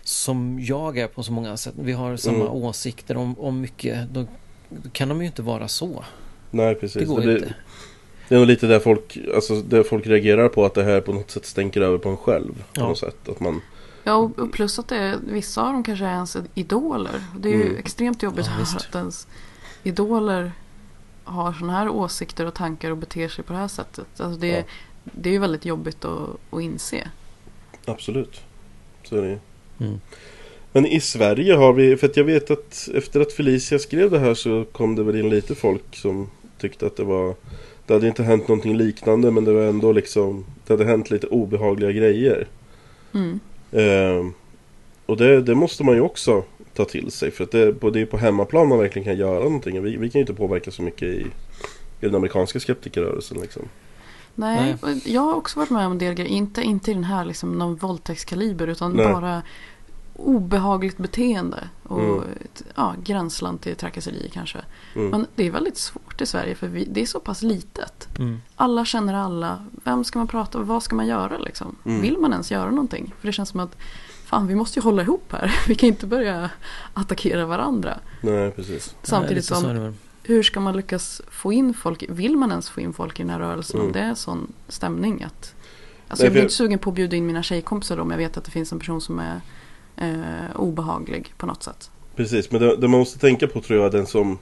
som 0.03 0.59
jag 0.61 0.97
är 0.97 1.07
på 1.07 1.23
så 1.23 1.31
många 1.31 1.57
sätt. 1.57 1.73
Vi 1.77 1.91
har 1.91 2.17
samma 2.17 2.35
Mm. 2.37 2.47
åsikter 2.51 3.17
om, 3.17 3.39
om 3.39 3.61
mycket. 3.61 4.09
Då 4.13 4.25
kan 4.91 5.09
de 5.09 5.19
ju 5.21 5.25
inte 5.27 5.41
vara 5.41 5.67
så. 5.67 6.03
Nej 6.51 6.75
precis. 6.75 6.99
Det 6.99 7.05
går 7.05 7.21
blir- 7.21 7.35
inte. 7.37 7.53
Det 8.29 8.35
är 8.35 8.39
nog 8.39 8.47
lite 8.47 8.67
där 8.67 8.79
folk, 8.79 9.17
alltså, 9.35 9.61
där 9.61 9.83
folk 9.83 10.07
reagerar 10.07 10.49
på 10.49 10.65
att 10.65 10.73
det 10.73 10.83
här 10.83 11.01
på 11.01 11.13
något 11.13 11.31
sätt 11.31 11.45
stänker 11.45 11.81
över 11.81 11.97
på 11.97 12.09
en 12.09 12.17
själv. 12.17 12.53
På 12.73 12.81
Ja. 12.81 12.87
något 12.87 12.97
sätt. 12.97 13.29
Att 13.29 13.39
man, 13.39 13.61
Ja, 14.03 14.13
och 14.37 14.51
plus 14.51 14.79
att 14.79 14.87
det 14.87 14.97
är, 14.97 15.17
vissa 15.27 15.61
av 15.67 15.73
dem 15.73 15.83
kanske 15.83 16.05
är 16.05 16.13
ens 16.13 16.37
idoler. 16.55 17.23
Det 17.39 17.49
är 17.49 17.53
ju 17.53 17.61
Mm. 17.65 17.77
extremt 17.77 18.23
jobbigt 18.23 18.45
Ja, 18.45 18.53
att 18.53 18.61
visst. 18.61 18.75
att 18.75 18.95
ens 18.95 19.27
idoler 19.83 20.51
har 21.23 21.53
sådana 21.53 21.73
här 21.73 21.89
åsikter 21.89 22.45
och 22.45 22.53
tankar 22.53 22.91
och 22.91 22.97
beter 22.97 23.27
sig 23.29 23.43
på 23.43 23.53
det 23.53 23.59
här 23.59 23.67
sättet. 23.67 24.05
Alltså 24.17 24.39
det, 24.39 24.47
Ja. 24.47 24.63
det 25.03 25.29
är 25.29 25.33
ju 25.33 25.39
väldigt 25.39 25.65
jobbigt 25.65 26.05
att, 26.05 26.29
att 26.51 26.61
inse. 26.61 27.09
absolut. 27.85 28.41
Så 29.03 29.17
är 29.17 29.21
det 29.21 29.27
ju. 29.29 29.37
Mm. 29.87 29.99
Men 30.71 30.85
i 30.85 30.99
Sverige 30.99 31.55
har 31.55 31.73
vi, 31.73 31.97
för 31.97 32.07
att 32.07 32.17
jag 32.17 32.23
vet 32.23 32.51
att 32.51 32.89
efter 32.95 33.19
att 33.19 33.31
Felicia 33.33 33.79
skrev 33.79 34.11
det 34.11 34.19
här 34.19 34.33
så 34.33 34.65
kom 34.71 34.95
det 34.95 35.03
väl 35.03 35.15
in 35.19 35.29
lite 35.29 35.55
folk 35.55 35.95
som 35.95 36.29
tyckte 36.57 36.85
att 36.85 36.97
det 36.97 37.03
var 37.03 37.35
Det 37.85 37.93
hade 37.93 38.07
inte 38.07 38.23
hänt 38.23 38.47
någonting 38.47 38.77
liknande 38.77 39.31
men 39.31 39.43
det 39.45 39.53
var 39.53 39.61
ändå 39.61 39.91
liksom 39.91 40.45
Det 40.67 40.73
hade 40.73 40.85
hänt 40.85 41.09
lite 41.11 41.27
obehagliga 41.27 41.91
grejer. 41.91 42.47
Mm. 43.13 43.39
Ehm, 43.73 44.33
och 45.05 45.17
det, 45.17 45.41
det 45.41 45.55
måste 45.55 45.83
man 45.83 45.95
ju 45.95 46.01
också 46.01 46.43
ta 46.73 46.85
till 46.85 47.11
sig 47.11 47.31
för 47.31 47.43
att 47.43 47.51
det, 47.51 47.73
på- 47.73 47.89
det 47.89 48.01
är 48.01 48.05
på 48.05 48.17
hemmaplan 48.17 48.67
man 48.67 48.79
verkligen 48.79 49.05
kan 49.05 49.17
göra 49.17 49.43
någonting. 49.43 49.83
Vi, 49.83 49.97
vi 49.97 50.09
kan 50.09 50.19
ju 50.19 50.21
inte 50.21 50.33
påverka 50.33 50.71
så 50.71 50.81
mycket 50.81 51.07
i, 51.07 51.21
i 52.01 52.05
den 52.05 52.15
amerikanska 52.15 52.59
skeptikerrörelsen 52.59 53.37
liksom. 53.41 53.61
Nej, 54.35 54.75
och 54.81 54.89
jag 55.05 55.21
har 55.21 55.33
också 55.35 55.59
varit 55.59 55.69
med 55.69 55.85
om 55.85 55.91
en 55.91 55.97
del 55.97 56.13
grejer. 56.13 56.29
Inte, 56.31 56.61
inte 56.61 56.91
i 56.91 56.93
den 56.93 57.03
här 57.03 57.25
liksom, 57.25 57.57
någon 57.57 57.75
våldtäktskaliber 57.75 58.67
utan 58.67 58.91
Nej. 58.93 59.05
bara 59.13 59.41
obehagligt 60.15 60.97
beteende. 60.97 61.69
Och 61.83 61.99
Mm. 61.99 62.23
ett, 62.41 62.63
ja, 62.75 62.95
gränsland 63.03 63.61
till 63.61 63.75
trakasserier 63.75 64.29
kanske. 64.29 64.59
Mm. 64.95 65.09
Men 65.09 65.27
det 65.35 65.47
är 65.47 65.51
väldigt 65.51 65.77
svårt 65.77 66.21
i 66.21 66.25
Sverige 66.25 66.55
för 66.55 66.67
vi, 66.67 66.85
det 66.91 67.01
är 67.01 67.05
så 67.05 67.19
pass 67.19 67.41
litet. 67.41 68.07
Mm. 68.19 68.41
Alla 68.55 68.85
känner 68.85 69.13
alla. 69.13 69.65
Vem 69.83 70.03
ska 70.03 70.19
man 70.19 70.27
prata 70.27 70.57
med? 70.57 70.67
Vad 70.67 70.83
ska 70.83 70.95
man 70.95 71.07
göra 71.07 71.37
liksom? 71.37 71.75
Mm. 71.85 72.01
Vill 72.01 72.17
man 72.17 72.31
ens 72.31 72.51
göra 72.51 72.69
någonting? 72.69 73.13
För 73.19 73.27
det 73.27 73.33
känns 73.33 73.49
som 73.49 73.59
att 73.59 73.77
fan, 74.25 74.47
vi 74.47 74.55
måste 74.55 74.79
ju 74.79 74.83
hålla 74.83 75.01
ihop 75.01 75.31
här. 75.31 75.55
Vi 75.67 75.75
kan 75.75 75.87
inte 75.89 76.07
börja 76.07 76.49
attackera 76.93 77.45
varandra. 77.45 77.99
Nej 78.21 78.51
precis. 78.51 78.95
Samtidigt 79.03 79.45
som, 79.45 79.93
hur 80.23 80.43
ska 80.43 80.59
man 80.59 80.77
lyckas 80.77 81.21
få 81.31 81.53
in 81.53 81.73
folk? 81.73 82.03
Vill 82.09 82.37
man 82.37 82.49
ens 82.51 82.69
få 82.69 82.81
in 82.81 82.93
folk 82.93 83.19
i 83.19 83.23
den 83.23 83.29
här 83.29 83.39
rörelsen 83.39 83.79
om 83.79 83.85
Mm. 83.87 83.93
det 83.93 83.99
är 83.99 84.15
sån 84.15 84.53
stämning? 84.67 85.23
Att, 85.23 85.55
alltså 86.07 86.23
Nej, 86.23 86.25
jag 86.25 86.31
blir 86.31 86.41
inte 86.41 86.53
sugen 86.53 86.79
på 86.79 86.89
att 86.89 86.95
bjuda 86.95 87.15
in 87.17 87.25
mina 87.25 87.43
tjejkompisar 87.43 87.95
då, 87.95 88.01
om 88.01 88.11
jag 88.11 88.17
vet 88.17 88.37
att 88.37 88.43
det 88.43 88.51
finns 88.51 88.71
en 88.71 88.79
person 88.79 89.01
som 89.01 89.19
är 89.19 89.41
eh, 89.97 90.55
obehaglig 90.55 91.33
på 91.37 91.45
något 91.45 91.63
sätt. 91.63 91.91
Precis, 92.15 92.51
men 92.51 92.61
det, 92.61 92.75
det 92.77 92.87
man 92.87 92.99
måste 92.99 93.19
tänka 93.19 93.47
på 93.47 93.61
tror 93.61 93.81
jag 93.81 93.91
den 93.91 94.05
som 94.05 94.37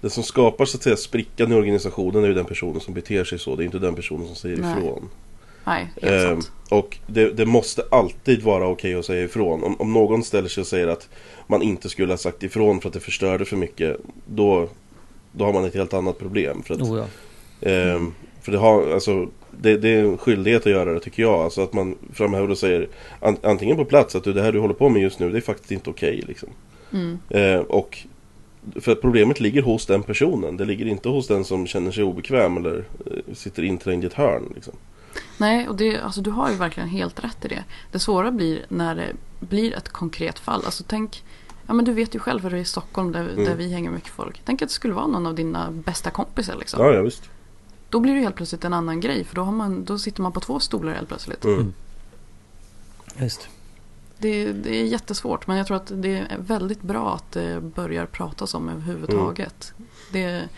Den 0.00 0.10
som 0.10 0.22
skapar 0.22 0.64
så 0.64 0.76
att 0.76 0.82
säga 0.82 0.96
sprickan 0.96 1.52
i 1.52 1.54
organisationen 1.54 2.24
är 2.24 2.28
ju 2.28 2.34
den 2.34 2.44
personen 2.44 2.80
som 2.80 2.94
beter 2.94 3.24
sig 3.24 3.38
så. 3.38 3.56
Det 3.56 3.62
är 3.62 3.64
inte 3.64 3.78
den 3.78 3.94
personen 3.94 4.26
som 4.26 4.36
säger 4.36 4.56
Nej. 4.56 4.78
ifrån. 4.78 5.08
Nej, 5.64 5.92
helt 6.02 6.14
Ehm, 6.24 6.42
sant. 6.42 6.52
och 6.70 6.98
det, 7.06 7.30
det 7.32 7.46
måste 7.46 7.82
alltid 7.90 8.42
vara 8.42 8.66
okej 8.68 8.94
att 8.94 9.04
säga 9.04 9.24
ifrån. 9.24 9.62
Om, 9.64 9.76
om 9.80 9.92
någon 9.92 10.24
ställer 10.24 10.48
sig 10.48 10.60
och 10.60 10.66
säger 10.66 10.86
att 10.88 11.08
man 11.46 11.62
inte 11.62 11.88
skulle 11.88 12.12
ha 12.12 12.18
sagt 12.18 12.42
ifrån 12.42 12.80
för 12.80 12.88
att 12.88 12.92
det 12.94 13.00
förstörde 13.00 13.44
för 13.44 13.56
mycket. 13.56 13.96
Då, 14.26 14.68
då 15.32 15.44
har 15.44 15.52
man 15.52 15.64
ett 15.64 15.74
helt 15.74 15.94
annat 15.94 16.18
problem. 16.18 16.62
För, 16.62 16.74
att, 16.74 16.80
Oh, 16.80 16.98
ja. 17.60 17.68
ehm, 17.70 18.14
för 18.42 18.52
det, 18.52 18.58
har, 18.58 18.90
alltså, 18.92 19.28
det, 19.50 19.76
det 19.76 19.88
är 19.88 20.04
en 20.04 20.18
skyldighet 20.18 20.66
att 20.66 20.72
göra 20.72 20.92
det 20.94 21.00
tycker 21.00 21.22
jag. 21.22 21.34
Alltså 21.34 21.62
att 21.62 21.72
man 21.72 21.96
framhäver 22.12 22.50
och 22.50 22.58
säger 22.58 22.88
an, 23.20 23.36
antingen 23.42 23.76
på 23.76 23.84
plats 23.84 24.16
att 24.16 24.24
du, 24.24 24.32
det 24.32 24.42
här 24.42 24.52
du 24.52 24.58
håller 24.58 24.74
på 24.74 24.88
med 24.88 25.02
just 25.02 25.20
nu 25.20 25.30
det 25.30 25.38
är 25.38 25.42
faktiskt 25.42 25.72
inte 25.72 25.90
okej. 25.90 26.24
liksom. 26.28 26.48
Mm. 26.92 27.18
Eh, 27.28 27.60
och 27.60 27.98
för 28.80 28.92
att 28.92 29.00
problemet 29.00 29.40
ligger 29.40 29.62
hos 29.62 29.86
den 29.86 30.02
personen. 30.02 30.56
Det 30.56 30.64
ligger 30.64 30.86
inte 30.86 31.08
hos 31.08 31.26
den 31.26 31.44
som 31.44 31.66
känner 31.66 31.90
sig 31.90 32.04
obekväm 32.04 32.56
eller 32.56 32.84
eh, 33.06 33.34
sitter 33.34 33.62
inträngd 33.62 34.04
i 34.04 34.06
ett 34.06 34.14
hörn. 34.14 34.52
Liksom. 34.54 34.74
Nej, 35.38 35.68
och 35.68 35.76
det, 35.76 35.98
alltså, 36.00 36.20
du 36.20 36.30
har 36.30 36.50
ju 36.50 36.56
verkligen 36.56 36.88
helt 36.88 37.24
rätt 37.24 37.44
i 37.44 37.48
det. 37.48 37.64
Det 37.92 37.98
svåra 37.98 38.30
blir 38.30 38.64
när 38.68 38.94
det 38.94 39.12
blir 39.40 39.74
ett 39.76 39.88
konkret 39.88 40.38
fall. 40.38 40.62
Alltså 40.64 40.84
tänk, 40.86 41.24
ja 41.66 41.74
men 41.74 41.84
du 41.84 41.92
vet 41.92 42.14
ju 42.14 42.18
själv 42.18 42.42
hur 42.42 42.50
det 42.50 42.56
är 42.56 42.60
i 42.60 42.64
Stockholm 42.64 43.12
där, 43.12 43.20
Mm. 43.32 43.44
där 43.44 43.54
vi 43.54 43.72
hänger 43.72 43.90
mycket 43.90 44.10
folk. 44.10 44.42
Tänk 44.44 44.62
att 44.62 44.68
det 44.68 44.74
skulle 44.74 44.94
vara 44.94 45.06
någon 45.06 45.26
av 45.26 45.34
dina 45.34 45.70
bästa 45.70 46.10
kompisar 46.10 46.56
liksom. 46.56 46.84
Ja, 46.84 46.92
ja 46.92 47.02
visst. 47.02 47.22
Då 47.90 48.00
blir 48.00 48.14
det 48.14 48.20
helt 48.20 48.36
plötsligt 48.36 48.64
en 48.64 48.72
annan 48.72 49.00
grej 49.00 49.24
för 49.24 49.34
då, 49.34 49.42
har 49.42 49.52
man, 49.52 49.84
då 49.84 49.98
sitter 49.98 50.22
man 50.22 50.32
på 50.32 50.40
två 50.40 50.60
stolar 50.60 50.92
helt 50.92 51.08
plötsligt. 51.08 51.44
Mm. 51.44 51.72
Visst. 53.16 53.48
Det, 54.18 54.52
det 54.52 54.80
är 54.80 54.84
jättesvårt 54.84 55.46
men 55.46 55.56
jag 55.56 55.66
tror 55.66 55.76
att 55.76 55.92
det 55.94 56.18
är 56.18 56.38
väldigt 56.38 56.82
bra 56.82 57.14
att 57.14 57.32
det 57.32 57.60
börjar 57.60 58.06
pratas 58.06 58.54
om 58.54 58.68
överhuvudtaget. 58.68 59.72
Mm. 59.76 59.88
Det 60.12 60.48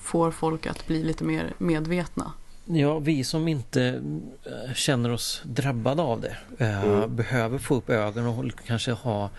får 0.00 0.30
folk 0.30 0.66
att 0.66 0.86
bli 0.86 1.02
lite 1.04 1.24
mer 1.24 1.54
medvetna. 1.58 2.32
Ja, 2.64 2.98
vi 2.98 3.24
som 3.24 3.48
inte 3.48 4.02
eh, 4.44 4.74
känner 4.74 5.12
oss 5.12 5.42
drabbade 5.44 6.02
av 6.02 6.20
det 6.20 6.36
eh, 6.58 6.82
Mm. 6.84 7.16
behöver 7.16 7.58
få 7.58 7.74
upp 7.74 7.90
ögonen 7.90 8.28
och 8.28 8.64
kanske 8.66 8.92
ha 8.92 9.30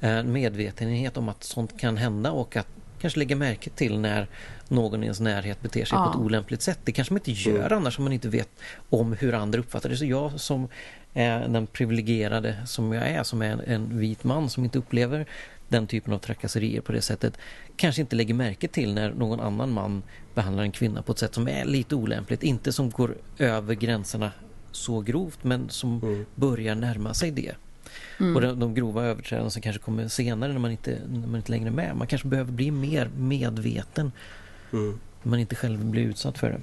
en 0.00 0.32
medvetenhet 0.32 1.16
om 1.16 1.28
att 1.28 1.44
sånt 1.44 1.80
kan 1.80 1.96
hända 1.96 2.32
och 2.32 2.56
att 2.56 2.66
kanske 3.00 3.18
lägga 3.18 3.36
märke 3.36 3.70
till 3.70 3.98
när 4.00 4.28
någon 4.70 5.02
i 5.02 5.06
ens 5.06 5.20
närhet 5.20 5.62
beter 5.62 5.84
sig 5.84 5.98
Ja. 5.98 6.04
på 6.04 6.10
ett 6.10 6.24
olämpligt 6.24 6.62
sätt. 6.62 6.78
Det 6.84 6.92
kanske 6.92 7.14
man 7.14 7.18
inte 7.26 7.50
gör 7.50 7.72
annars 7.72 7.98
om 7.98 8.04
man 8.04 8.12
inte 8.12 8.28
vet 8.28 8.48
om 8.90 9.12
hur 9.12 9.34
andra 9.34 9.58
uppfattar 9.60 9.88
det. 9.88 9.96
Så 9.96 10.04
jag 10.04 10.40
som 10.40 10.68
är 11.14 11.48
den 11.48 11.66
privilegierade 11.66 12.56
som 12.66 12.92
jag 12.92 13.08
är, 13.08 13.22
som 13.22 13.42
är 13.42 13.50
en, 13.50 13.60
en 13.60 13.98
vit 13.98 14.24
man 14.24 14.50
som 14.50 14.64
inte 14.64 14.78
upplever 14.78 15.26
den 15.68 15.86
typen 15.86 16.12
av 16.14 16.18
trakasserier 16.18 16.80
på 16.80 16.92
det 16.92 17.02
sättet 17.02 17.38
kanske 17.76 18.00
inte 18.00 18.16
lägger 18.16 18.34
märke 18.34 18.68
till 18.68 18.94
när 18.94 19.12
någon 19.12 19.40
annan 19.40 19.72
man 19.72 20.02
behandlar 20.34 20.64
en 20.64 20.72
kvinna 20.72 21.02
på 21.02 21.12
ett 21.12 21.18
sätt 21.18 21.34
som 21.34 21.48
är 21.48 21.64
lite 21.64 21.94
olämpligt. 21.94 22.42
Inte 22.42 22.72
som 22.72 22.90
går 22.90 23.14
över 23.38 23.74
gränserna 23.74 24.32
så 24.72 25.00
grovt 25.00 25.44
men 25.44 25.68
som 25.68 26.24
börjar 26.34 26.74
närma 26.74 27.14
sig 27.14 27.30
det. 27.30 27.54
Och 28.34 28.40
de, 28.40 28.60
de 28.60 28.74
grova 28.74 29.04
överträdelserna 29.04 29.62
kanske 29.62 29.82
kommer 29.82 30.08
senare 30.08 30.52
när 30.52 30.60
man, 30.60 30.70
inte, 30.70 30.98
när 31.08 31.26
man 31.26 31.36
inte 31.36 31.50
längre 31.52 31.68
är 31.68 31.72
med. 31.72 31.96
Man 31.96 32.06
kanske 32.06 32.28
behöver 32.28 32.52
bli 32.52 32.70
mer 32.70 33.10
medveten 33.16 34.12
Mm. 34.72 34.98
man 35.22 35.38
inte 35.38 35.54
själv 35.56 35.84
blir 35.84 36.02
utsatt 36.02 36.38
för 36.38 36.50
det. 36.50 36.60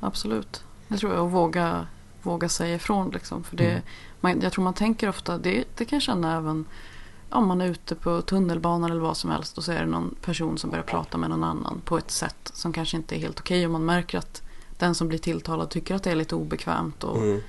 Absolut. 0.00 0.64
Det 0.88 0.96
tror 0.98 1.12
jag. 1.14 1.22
Och 1.24 1.30
våga, 1.30 1.86
våga 2.22 2.48
säga 2.48 2.74
ifrån. 2.74 3.10
Liksom. 3.10 3.44
För 3.44 3.56
det, 3.56 3.70
Mm. 3.70 3.82
man, 4.20 4.40
jag 4.40 4.52
tror 4.52 4.64
man 4.64 4.74
tänker 4.74 5.08
ofta, 5.08 5.38
det, 5.38 5.64
det 5.76 5.84
kan 5.84 5.96
jag 5.96 6.02
känna 6.02 6.36
även 6.36 6.64
om 7.30 7.48
man 7.48 7.60
är 7.60 7.66
ute 7.66 7.94
på 7.94 8.22
tunnelbanan 8.22 8.90
eller 8.90 9.00
vad 9.00 9.16
som 9.16 9.30
helst 9.30 9.58
och 9.58 9.64
så 9.64 9.72
är 9.72 9.80
det 9.80 9.86
någon 9.90 10.14
person 10.20 10.58
som 10.58 10.70
börjar 10.70 10.82
prata 10.84 11.18
med 11.18 11.30
någon 11.30 11.44
annan 11.44 11.80
på 11.84 11.98
ett 11.98 12.10
sätt 12.10 12.50
som 12.54 12.72
kanske 12.72 12.96
inte 12.96 13.16
är 13.16 13.18
helt 13.18 13.40
okej. 13.40 13.64
och 13.66 13.72
man 13.72 13.84
märker 13.84 14.18
att 14.18 14.42
den 14.78 14.94
som 14.94 15.08
blir 15.08 15.18
tilltalad 15.18 15.70
tycker 15.70 15.94
att 15.94 16.02
det 16.02 16.10
är 16.10 16.14
lite 16.16 16.34
obekvämt. 16.34 17.04
Och, 17.04 17.16
Mm. 17.18 17.40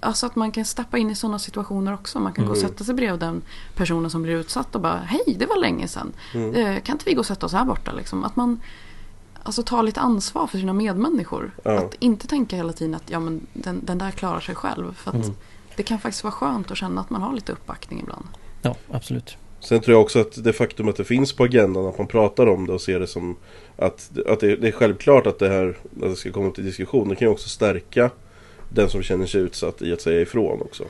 Alltså 0.00 0.26
att 0.26 0.36
man 0.36 0.52
kan 0.52 0.64
stappa 0.64 0.98
in 0.98 1.10
i 1.10 1.14
sådana 1.14 1.38
situationer 1.38 1.94
också. 1.94 2.20
Man 2.20 2.32
kan 2.32 2.44
gå 2.44 2.50
och 2.50 2.56
Mm. 2.58 2.68
sätta 2.68 2.84
sig 2.84 2.94
bredvid 2.94 3.20
den 3.20 3.42
personen 3.74 4.10
som 4.10 4.22
blir 4.22 4.34
utsatt 4.34 4.74
och 4.74 4.80
bara 4.80 4.96
Hej, 4.98 5.36
det 5.38 5.46
var 5.46 5.56
länge 5.56 5.88
sedan. 5.88 6.12
Mm. 6.34 6.54
Eh, 6.54 6.82
kan 6.82 6.94
inte 6.94 7.04
vi 7.04 7.14
gå 7.14 7.18
och 7.20 7.26
sätta 7.26 7.46
oss 7.46 7.52
här 7.52 7.64
borta? 7.64 7.92
Liksom. 7.92 8.24
Att 8.24 8.36
man 8.36 8.60
alltså, 9.48 9.62
tar 9.62 9.82
lite 9.82 10.00
ansvar 10.00 10.46
för 10.46 10.58
sina 10.58 10.72
medmänniskor. 10.72 11.52
Ja. 11.62 11.78
Att 11.78 11.94
inte 11.98 12.26
tänka 12.26 12.56
hela 12.56 12.72
tiden 12.72 12.94
att 12.94 13.10
ja, 13.10 13.20
men 13.20 13.46
den, 13.52 13.80
den 13.84 13.98
där 13.98 14.10
klarar 14.10 14.40
sig 14.40 14.54
själv. 14.54 14.94
För 14.94 15.10
att 15.10 15.16
Mm. 15.16 15.36
Det 15.76 15.82
kan 15.82 15.98
faktiskt 15.98 16.24
vara 16.24 16.32
skönt 16.32 16.70
att 16.70 16.76
känna 16.76 17.00
att 17.00 17.10
man 17.10 17.22
har 17.22 17.34
lite 17.34 17.52
uppbackning 17.52 18.00
ibland. 18.00 18.24
Ja, 18.62 18.74
absolut. 18.90 19.36
Sen 19.60 19.80
tror 19.80 19.94
jag 19.94 20.02
också 20.02 20.20
att 20.20 20.44
det 20.44 20.52
faktum 20.52 20.88
att 20.88 20.96
det 20.96 21.04
finns 21.04 21.32
på 21.32 21.44
agendan, 21.44 21.86
att 21.86 21.98
man 21.98 22.06
pratar 22.06 22.46
om 22.46 22.66
det 22.66 22.72
och 22.72 22.80
ser 22.80 23.00
det 23.00 23.06
som 23.06 23.36
att, 23.76 24.10
att 24.26 24.40
det, 24.40 24.56
det 24.56 24.68
är 24.68 24.72
självklart 24.72 25.26
att 25.26 25.38
det 25.38 25.48
här 25.48 25.78
att 26.02 26.10
det 26.10 26.16
ska 26.16 26.32
komma 26.32 26.50
till 26.50 26.64
diskussion. 26.64 27.08
Det 27.08 27.16
kan 27.16 27.28
ju 27.28 27.32
också 27.32 27.48
stärka 27.48 28.10
den 28.68 28.90
som 28.90 29.02
känner 29.02 29.26
sig 29.26 29.40
utsatt 29.40 29.82
i 29.82 29.92
att 29.92 30.00
säga 30.00 30.20
ifrån 30.20 30.62
också. 30.62 30.84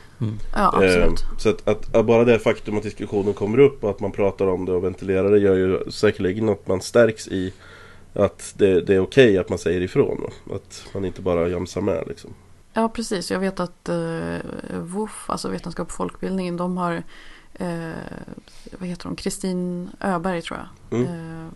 Ja, 0.55 0.73
absolut. 0.75 1.23
Eh, 1.23 1.39
så 1.39 1.49
att, 1.49 1.69
att, 1.69 1.95
att 1.95 2.07
bara 2.07 2.25
det 2.25 2.39
faktum 2.39 2.77
att 2.77 2.83
diskussionen 2.83 3.35
kommer 3.35 3.59
upp 3.59 3.85
och 3.85 3.91
att 3.91 4.01
man 4.01 4.13
pratar 4.13 4.47
om 4.47 4.65
det 4.65 4.73
och 4.73 4.85
ventilerar 4.85 5.31
det 5.31 5.39
gör 5.39 5.55
ju 5.55 5.91
säkerligen 5.91 6.49
att 6.49 6.67
man 6.69 6.81
stärks 6.81 7.29
i 7.29 7.53
att 8.13 8.55
det, 8.57 8.81
det 8.81 8.95
är 8.95 9.01
okej 9.01 9.39
att 9.39 9.49
man 9.49 9.59
säger 9.59 9.81
ifrån. 9.81 10.23
va? 10.23 10.55
Att 10.55 10.87
man 10.95 11.05
inte 11.05 11.23
bara 11.23 11.49
jamsar 11.49 11.81
med 11.81 12.05
liksom. 12.09 12.35
Ja, 12.73 12.89
precis. 12.89 13.31
Jag 13.31 13.41
vet 13.41 13.61
att 13.61 13.89
eh, 13.89 14.39
WOF, 14.81 15.31
alltså 15.31 15.49
Vetenskap 15.49 15.87
och 15.87 15.93
folkbildningen, 15.93 16.57
de 16.57 16.77
har 16.77 17.03
eh, 17.55 17.91
vad 18.79 18.89
heter 18.89 19.05
hon? 19.07 19.17
Kristin 19.17 19.91
Öberg 20.01 20.43
tror 20.43 20.59
jag. 20.59 20.99
Mm. 20.99 21.13
Eh, 21.13 21.49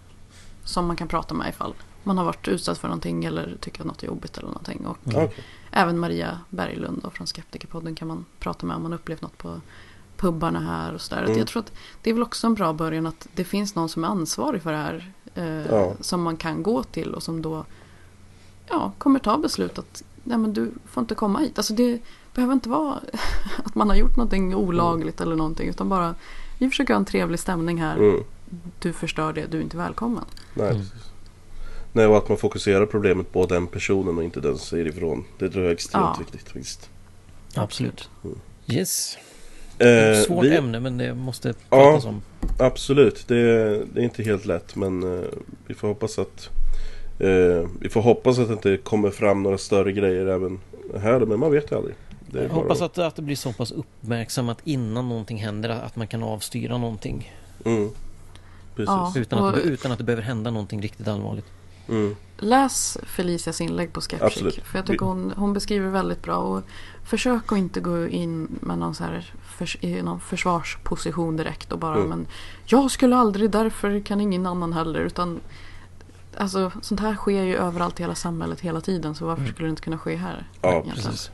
som 0.65 0.87
man 0.87 0.97
kan 0.97 1.09
prata 1.09 1.35
med 1.35 1.49
ifall 1.49 1.75
man 2.03 2.19
har 2.19 2.25
varit 2.25 2.49
utsatt 2.49 2.79
för 2.79 2.89
någonting 2.89 3.25
eller 3.25 3.57
tycker 3.61 3.81
att 3.81 3.87
något 3.87 4.03
är 4.03 4.07
jobbigt 4.07 4.39
eller 4.39 4.49
någonting. 4.49 4.87
Och 4.87 4.99
okej. 5.05 5.35
även 5.71 5.99
Maria 5.99 6.41
Berglund 6.49 7.01
då, 7.03 7.11
från 7.11 7.27
Skeptikerpodden 7.27 7.95
kan 7.95 8.09
man 8.09 8.25
prata 8.39 8.67
med 8.67 8.77
om 8.77 8.83
man 8.83 8.93
upplevt 8.93 9.23
något 9.23 9.39
på 9.39 9.61
pubbarna 10.17 10.61
här 10.61 10.95
och 10.95 11.01
sådär. 11.01 11.25
Mm. 11.25 11.39
Jag 11.39 11.47
tror 11.47 11.63
att 11.63 11.73
det 12.03 12.11
är 12.11 12.15
väl 12.15 12.23
också 12.23 12.47
en 12.47 12.55
bra 12.55 12.73
början 12.73 13.07
att 13.07 13.29
det 13.35 13.45
finns 13.45 13.75
någon 13.75 13.89
som 13.89 14.05
är 14.05 14.09
ansvarig 14.09 14.63
för 14.63 14.73
det 14.73 14.79
här. 14.79 15.13
Eh, 15.35 15.67
Ja. 15.71 15.93
Som 16.01 16.23
man 16.23 16.37
kan 16.37 16.63
gå 16.63 16.83
till 16.83 17.15
och 17.15 17.23
som 17.23 17.43
då 17.43 17.65
ja, 18.69 18.93
kommer 18.99 19.19
ta 19.19 19.39
beslut 19.39 19.79
att 19.79 20.03
nej 20.25 20.39
men 20.39 20.53
du 20.53 20.71
får 20.87 21.01
inte 21.01 21.15
komma 21.15 21.39
hit. 21.39 21.59
Alltså 21.59 21.73
det 21.75 21.99
behöver 22.35 22.55
inte 22.55 22.69
vara 22.69 22.95
att 23.65 23.75
man 23.75 23.89
har 23.89 23.97
gjort 23.97 24.17
någonting 24.17 24.55
olagligt 24.55 25.21
eller 25.21 25.37
någonting. 25.37 25.69
Utan 25.69 25.89
bara 25.89 26.15
vi 26.59 26.69
försöker 26.71 26.95
ha 26.95 26.99
en 26.99 27.05
trevlig 27.05 27.41
stämning 27.41 27.81
här. 27.81 27.97
Mm. 27.97 28.25
Du 28.79 28.93
förstör 28.93 29.33
det, 29.33 29.47
du 29.47 29.59
är 29.59 29.63
inte 29.63 29.77
välkommen. 29.77 30.25
Nej, 30.55 30.71
Mm. 30.71 30.83
Nej, 31.95 32.07
och 32.07 32.17
att 32.17 32.29
man 32.29 32.39
fokuserar 32.39 32.87
problemet 32.87 33.33
på 33.33 33.47
den 33.47 33.67
personen 33.67 34.17
och 34.19 34.25
inte 34.25 34.41
den 34.41 34.59
som 34.59 34.67
säger 34.67 34.87
ifrån. 34.89 35.25
Det 35.39 35.51
tror 35.51 35.65
jag 35.65 35.71
är 35.71 35.75
extremt 35.75 36.05
Ja. 36.05 36.17
viktigt 36.19 36.43
faktiskt. 36.49 36.91
Absolut. 37.55 38.09
Yes. 38.67 39.17
Eh, 39.87 40.23
Svårt 40.27 40.45
vi- 40.45 40.57
ämne 40.57 40.81
men 40.81 40.99
det 40.99 41.15
måste 41.15 41.53
pratas 41.71 42.05
om. 42.05 42.23
Absolut, 42.59 43.25
det 43.29 43.37
är, 43.37 43.85
det 43.95 44.01
är 44.01 44.05
inte 44.05 44.23
helt 44.23 44.47
lätt 44.47 44.77
men 44.77 45.03
eh, 45.19 45.25
vi 45.67 45.75
får 45.75 45.89
hoppas 45.89 46.19
att 46.19 46.49
eh, 47.19 47.69
Vi 47.81 47.89
får 47.91 48.01
hoppas 48.03 48.39
att 48.39 48.47
det 48.49 48.53
inte 48.53 48.77
kommer 48.77 49.11
fram 49.11 49.43
några 49.43 49.59
större 49.59 49.93
grejer 49.93 50.27
även 50.27 50.61
här 51.01 51.21
men 51.21 51.39
man 51.41 51.51
vet 51.53 51.73
ju 51.73 51.77
aldrig. 51.77 51.95
Det 52.31 52.39
är 52.39 52.43
Jag 52.43 52.51
bara- 52.51 52.61
hoppas 52.63 52.81
att, 52.83 52.99
att 52.99 53.17
det 53.17 53.23
blir 53.23 53.37
så 53.37 53.53
pass 53.53 53.73
uppmärksammat 53.73 54.59
innan 54.65 55.09
någonting 55.09 55.39
händer 55.39 55.69
att 55.69 55.97
man 55.97 56.07
kan 56.07 56.23
avstyra 56.23 56.79
någonting. 56.79 57.33
mm. 57.65 57.89
Precis. 58.77 58.87
Ja. 58.89 59.13
Utan 59.17 59.39
att, 59.39 59.55
Och- 59.55 59.61
det, 59.61 59.69
utan 59.69 59.93
att 59.93 59.99
det 59.99 60.05
behöver 60.05 60.23
hända 60.23 60.51
någonting 60.51 60.83
riktigt 60.83 61.09
allvarligt. 61.09 61.47
Mm. 61.89 62.17
Läs 62.39 62.99
Felicias 63.07 63.61
inlägg 63.61 63.93
på 63.93 64.01
Skeptic. 64.01 64.55
För 64.65 64.79
jag 64.79 64.87
tycker 64.87 65.07
hon, 65.07 65.33
hon 65.37 65.53
beskriver 65.53 65.89
väldigt 65.89 66.23
bra. 66.23 66.37
Och 66.37 66.63
försök 67.05 67.53
att 67.53 67.59
inte 67.59 67.81
gå 67.81 68.07
in 68.09 68.49
med 68.61 68.79
någon, 68.79 68.95
så 68.95 69.05
här 69.05 69.33
förs, 69.63 69.77
i 69.81 70.03
någon 70.03 70.21
försvarsposition 70.21 71.37
direkt 71.37 71.73
och 71.73 71.79
bara 71.79 71.95
Mm. 71.95 72.09
men 72.09 72.27
jag 72.65 72.91
skulle 72.91 73.17
aldrig, 73.17 73.51
därför 73.51 74.01
kan 74.01 74.21
ingen 74.21 74.47
annan 74.47 74.73
heller. 74.73 75.01
Utan 75.01 75.41
alltså, 76.37 76.73
sånt 76.83 77.01
här 77.01 77.15
sker 77.15 77.43
ju 77.43 77.57
överallt 77.57 78.01
i 78.01 78.03
hela 78.03 78.15
samhället 78.15 78.61
hela 78.61 78.81
tiden. 78.81 79.15
Så 79.15 79.27
varför 79.27 79.47
skulle 79.47 79.69
det 79.69 79.71
inte 79.71 79.83
kunna 79.83 79.99
ske 79.99 80.17
här? 80.17 80.47
Ja, 80.63 80.71
egentligen? 80.71 81.11
Precis. 81.11 81.31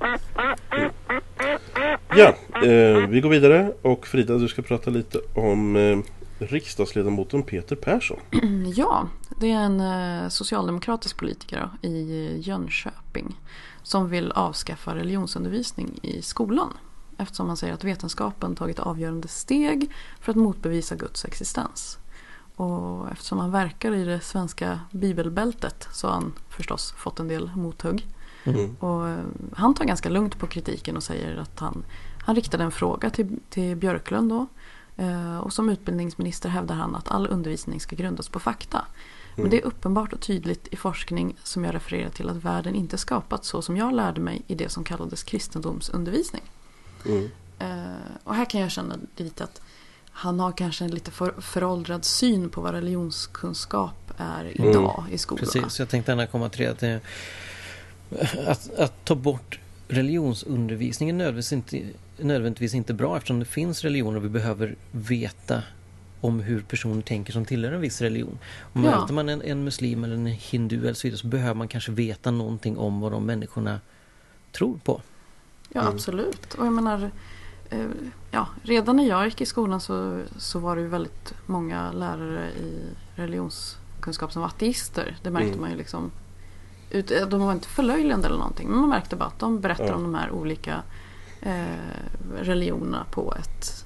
Ja, 2.17 2.35
eh, 2.67 3.09
vi 3.09 3.21
går 3.21 3.31
vidare 3.31 3.73
och 3.83 4.07
Frida 4.07 4.39
du 4.39 4.49
ska 4.49 4.63
prata 4.63 4.91
lite 4.91 5.21
om 5.35 5.77
eh, 5.77 5.99
riksdagsledamoten 6.39 7.43
Peter 7.43 7.77
Persson. 7.77 8.19
Ja, 8.75 9.09
det 9.41 9.51
är 9.53 9.61
en 9.61 9.81
eh, 9.81 10.29
socialdemokratisk 10.29 11.17
politiker 11.17 11.69
då, 11.83 11.89
i 11.89 12.35
Jönköping 12.41 13.37
som 13.83 14.09
vill 14.09 14.33
avskaffa 14.33 14.95
religionsundervisning 14.95 15.99
i 16.03 16.23
skolan. 16.23 16.73
Eftersom 17.21 17.49
han 17.49 17.57
säger 17.57 17.75
att 17.75 17.85
vetenskapen 17.85 18.55
tagit 18.55 18.79
avgörande 18.79 19.29
steg 19.29 19.91
för 20.21 20.33
att 20.33 20.37
motbevisa 20.37 20.95
Guds 20.95 21.25
existens. 21.25 21.99
Och 22.55 23.11
eftersom 23.11 23.39
han 23.39 23.51
verkar 23.51 23.95
i 23.95 24.05
det 24.05 24.21
svenska 24.21 24.81
bibelbältet 24.91 25.89
så 25.93 26.07
har 26.07 26.15
han 26.15 26.33
förstås 26.49 26.93
fått 26.93 27.21
en 27.21 27.29
del 27.29 27.51
mothugg. 27.57 28.07
Mm. 28.45 28.77
Och 28.77 29.09
eh, 29.09 29.25
han 29.53 29.75
tar 29.75 29.85
ganska 29.85 30.09
lugnt 30.09 30.39
på 30.39 30.47
kritiken 30.47 30.97
och 30.97 31.03
säger 31.03 31.37
att 31.37 31.61
han, 31.61 31.85
han 32.27 32.35
riktade 32.35 32.65
en 32.65 32.71
fråga 32.71 33.11
till, 33.11 33.39
till 33.51 33.77
Björklund 33.77 34.31
då. 34.31 34.47
Eh, 34.97 35.39
Och 35.39 35.53
som 35.53 35.69
utbildningsminister 35.69 36.49
hävdar 36.49 36.75
han 36.75 36.95
att 36.95 37.09
all 37.09 37.27
undervisning 37.27 37.81
ska 37.81 37.97
grundas 37.97 38.29
på 38.29 38.41
fakta. 38.41 38.85
Men 39.37 39.51
det 39.51 39.61
är 39.63 39.67
uppenbart 39.67 40.13
och 40.13 40.21
tydligt 40.21 40.69
i 40.71 40.77
forskning 40.77 41.37
som 41.43 41.65
jag 41.65 41.75
refererar 41.75 42.11
till 42.11 42.29
att 42.29 42.37
världen 42.37 42.75
inte 42.75 42.99
skapats 42.99 43.49
så 43.49 43.63
som 43.63 43.77
jag 43.77 43.95
lärde 43.95 44.21
mig 44.21 44.43
i 44.47 44.55
det 44.55 44.69
som 44.69 44.85
kallades 44.85 45.23
kristendomsundervisning. 45.23 46.43
Mm. 47.07 47.31
Eh, 47.59 47.97
Och 48.25 48.35
här 48.35 48.45
kan 48.45 48.61
jag 48.61 48.71
känna 48.71 48.99
lite 49.17 49.45
att 49.45 49.61
han 50.11 50.41
har 50.41 50.53
kanske 50.53 50.85
en 50.85 50.91
lite 50.91 51.11
för, 51.11 51.35
föråldrad 51.41 52.05
syn 52.05 52.49
på 52.51 52.61
vad 52.61 52.75
religionskunskap 52.75 54.13
är 54.17 54.61
idag 54.61 55.05
i 55.11 55.19
skolorna. 55.19 55.47
Precis, 55.53 55.79
jag 55.79 55.89
tänkte 55.89 56.13
gärna 56.13 56.27
komma 56.27 56.49
till 56.49 56.61
det. 56.65 56.71
Att, 56.71 56.79
det- 56.81 57.01
att, 58.47 58.75
att 58.79 59.05
ta 59.05 59.15
bort 59.15 59.59
religionsundervisningen 59.89 61.21
är 61.21 61.25
nödvändigtvis 61.25 61.53
inte, 61.53 61.83
nödvändigtvis 62.17 62.75
inte 62.75 62.95
bra 62.95 63.17
eftersom 63.17 63.39
det 63.39 63.45
finns 63.45 63.83
religioner 63.83 64.17
och 64.17 64.25
vi 64.25 64.29
behöver 64.29 64.77
veta 64.93 65.63
om 66.21 66.41
hur 66.41 66.61
personer 66.61 67.03
tänker 67.03 67.33
som 67.33 67.45
tillhör 67.45 67.73
en 67.73 67.81
viss 67.81 68.01
religion. 68.01 68.39
Om 68.73 68.85
Ja. 68.85 69.01
möter 69.01 69.15
man 69.15 69.29
en, 69.29 69.43
en 69.43 69.65
muslim 69.65 70.05
eller 70.05 70.15
en 70.15 70.27
hindu 70.27 70.81
eller 70.81 70.95
så 70.95 71.07
vidare 71.07 71.19
så 71.19 71.27
behöver 71.27 71.55
man 71.55 71.69
kanske 71.69 71.93
veta 71.93 72.31
någonting 72.31 72.79
om 72.79 73.01
vad 73.01 73.13
de 73.13 73.27
människorna 73.27 73.81
tror 74.53 74.79
på. 74.85 75.03
Ja, 75.73 75.89
absolut. 75.89 76.55
Och 76.55 76.67
jag 76.67 76.73
menar, 76.73 77.11
eh, 77.71 77.87
ja, 78.31 78.47
redan 78.63 78.97
när 78.97 79.09
jag 79.09 79.25
gick 79.25 79.41
i 79.41 79.47
skolan 79.47 79.81
så, 79.81 80.21
så 80.39 80.59
var 80.59 80.77
det 80.77 80.83
ju 80.83 80.89
väldigt 80.89 81.35
många 81.47 81.93
lärare 81.93 82.51
i 82.51 82.83
religionskunskap 83.15 84.33
som 84.33 84.43
var 84.43 84.49
ateister. 84.49 85.17
Det 85.23 85.31
märkte 85.31 85.49
Mm. 85.49 85.61
man 85.61 85.71
ju 85.71 85.77
liksom. 85.77 86.11
Ut, 86.91 87.11
eh, 87.11 87.27
de 87.29 87.41
var 87.41 87.53
inte 87.53 87.69
förlöjligande 87.69 88.27
eller 88.27 88.39
någonting, 88.39 88.69
men 88.69 88.79
man 88.79 88.89
märkte 88.89 89.17
bara 89.17 89.25
att 89.29 89.39
de 89.39 89.61
berättar 89.61 89.87
Ja. 89.87 89.95
om 89.95 90.03
de 90.03 90.15
här 90.15 90.31
olika 90.31 90.83
eh, 91.41 91.65
religionerna 92.41 93.07
på 93.11 93.35
ett 93.39 93.85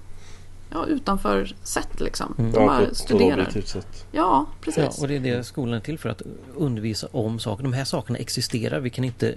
ja, 0.70 0.86
utanför 0.86 1.54
sätt 1.62 2.00
liksom. 2.00 2.34
Mm. 2.38 2.52
De 2.52 2.60
Ja, 2.62 2.66
på 2.68 2.74
bara 2.74 2.86
ett 2.86 2.96
studerar. 2.96 3.50
Ja, 3.64 3.80
Ja, 4.12 4.46
precis. 4.60 5.02
och 5.02 5.08
det 5.08 5.16
är 5.16 5.20
det 5.20 5.44
skolan 5.44 5.74
är 5.74 5.80
till 5.80 5.98
för 5.98 6.08
att 6.08 6.22
undervisa 6.56 7.08
om 7.12 7.38
saker. 7.38 7.62
De 7.62 7.72
här 7.72 7.84
sakerna 7.84 8.18
existerar, 8.18 8.80
vi 8.80 8.90
kan 8.90 9.04
inte 9.04 9.34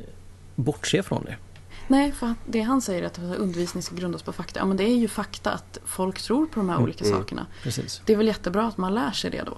bortse 0.55 1.03
från 1.03 1.23
det. 1.25 1.35
Nej, 1.87 2.11
för 2.11 2.33
det 2.45 2.61
han 2.61 2.81
säger 2.81 3.03
att 3.03 3.19
undervisning 3.19 3.83
ska 3.83 3.95
grundas 3.95 4.23
på 4.23 4.33
fakta. 4.33 4.59
Ja, 4.59 4.65
men 4.65 4.77
det 4.77 4.83
är 4.83 4.95
ju 4.95 5.07
fakta 5.07 5.51
att 5.51 5.79
folk 5.85 6.21
tror 6.21 6.45
på 6.47 6.59
de 6.59 6.69
här 6.69 6.81
olika 6.81 7.05
Mm. 7.05 7.17
sakerna. 7.19 7.45
Precis. 7.63 8.01
Det 8.05 8.13
är 8.13 8.17
väl 8.17 8.27
jättebra 8.27 8.67
att 8.67 8.77
man 8.77 8.95
lär 8.95 9.11
sig 9.11 9.31
det 9.31 9.43
då. 9.45 9.57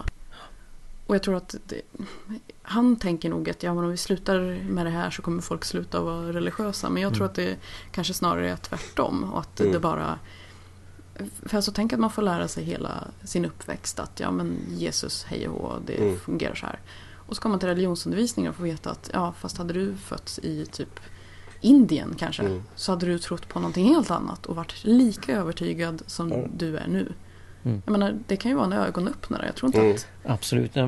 Och 1.07 1.15
jag 1.15 1.23
tror 1.23 1.36
att 1.36 1.55
det, 1.65 1.82
han 2.61 2.95
tänker 2.95 3.30
nog 3.30 3.49
att 3.49 3.63
ja, 3.63 3.73
men 3.73 3.84
om 3.84 3.89
vi 3.91 3.97
slutar 3.97 4.39
med 4.69 4.86
det 4.86 4.89
här 4.89 5.09
så 5.09 5.21
kommer 5.21 5.41
folk 5.41 5.65
sluta 5.65 6.01
vara 6.01 6.34
religiösa. 6.34 6.89
Men 6.89 7.03
jag 7.03 7.11
tror 7.13 7.21
Mm. 7.23 7.30
att 7.30 7.36
det 7.36 7.57
kanske 7.91 8.13
snarare 8.13 8.49
är 8.51 8.55
tvärtom. 8.57 9.23
Och 9.34 9.39
att 9.39 9.59
Mm. 9.59 9.71
det 9.73 9.80
bara... 9.80 10.19
För 11.45 11.55
alltså 11.55 11.71
tänk 11.71 11.93
att 11.93 11.99
man 11.99 12.11
får 12.11 12.21
lära 12.21 12.47
sig 12.47 12.63
hela 12.63 13.07
sin 13.23 13.45
uppväxt 13.45 13.99
att 13.99 14.19
ja 14.19 14.32
men 14.32 14.57
Jesus, 14.69 15.23
hej 15.23 15.47
och 15.47 15.61
hå, 15.61 15.80
det 15.86 15.97
Mm. 15.97 16.19
fungerar 16.19 16.55
så 16.55 16.65
här. 16.65 16.80
Och 17.13 17.36
så 17.36 17.41
kommer 17.41 17.53
man 17.53 17.59
till 17.59 17.69
religionsundervisningen 17.69 18.49
och 18.49 18.55
får 18.55 18.63
veta 18.63 18.89
att 18.91 19.09
ja 19.13 19.34
fast 19.39 19.57
hade 19.57 19.73
du 19.73 19.95
fötts 19.97 20.39
i 20.39 20.65
typ 20.65 20.99
Indien 21.62 22.16
kanske 22.20 22.41
Mm. 22.43 22.64
så 22.76 22.91
hade 22.91 23.05
du 23.05 23.20
trott 23.20 23.47
på 23.49 23.60
någonting 23.60 23.86
helt 23.86 24.12
annat 24.12 24.45
och 24.45 24.55
varit 24.55 24.74
lika 24.84 25.36
övertygad 25.36 26.01
som 26.08 26.32
Ja. 26.32 26.45
du 26.58 26.78
är 26.78 26.88
nu. 26.88 27.12
Mm. 27.66 27.82
Jag 27.86 27.91
menar, 27.91 28.20
det 28.28 28.38
kan 28.38 28.51
ju 28.51 28.55
vara 28.58 28.66
en 28.66 28.74
ögonöppnare. 28.74 29.45
Jag 29.45 29.55
tror 29.55 29.68
inte 29.70 29.80
Mm. 29.80 29.93
att... 29.95 30.08
Absolut. 30.26 30.72
Ja, 30.76 30.88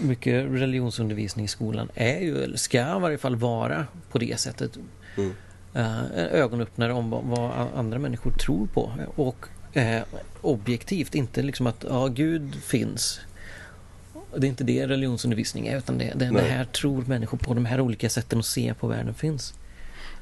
mycket 0.00 0.44
religionsundervisning 0.50 1.44
i 1.44 1.48
skolan 1.48 1.88
är 1.94 2.20
ju, 2.20 2.38
eller 2.42 2.56
ska 2.56 2.96
i 2.96 3.00
varje 3.00 3.18
fall 3.18 3.36
vara 3.36 3.86
på 4.10 4.18
det 4.18 4.40
sättet. 4.40 4.78
Mm. 5.16 5.32
Eh, 5.74 5.98
en 5.98 6.28
ögonöppnare 6.28 6.92
om 6.92 7.10
vad, 7.10 7.50
andra 7.76 7.98
människor 7.98 8.30
tror 8.30 8.66
på. 8.66 8.92
Och 9.16 9.46
eh, 9.76 10.02
objektivt, 10.40 11.14
inte 11.14 11.42
liksom 11.42 11.66
att 11.66 11.84
ja, 11.88 12.06
Gud 12.08 12.54
finns. 12.54 13.20
Det 14.36 14.46
är 14.46 14.48
inte 14.48 14.64
det 14.64 14.86
religionsundervisning 14.86 15.66
är 15.66 15.78
utan 15.78 15.98
det, 15.98 16.12
det, 16.16 16.30
det 16.30 16.40
här 16.42 16.64
tror 16.64 17.02
människor 17.06 17.38
på. 17.38 17.54
De 17.54 17.64
här 17.64 17.80
olika 17.80 18.08
sätten 18.10 18.38
att 18.38 18.44
se 18.46 18.74
på 18.74 18.86
världen 18.86 19.14
finns. 19.14 19.54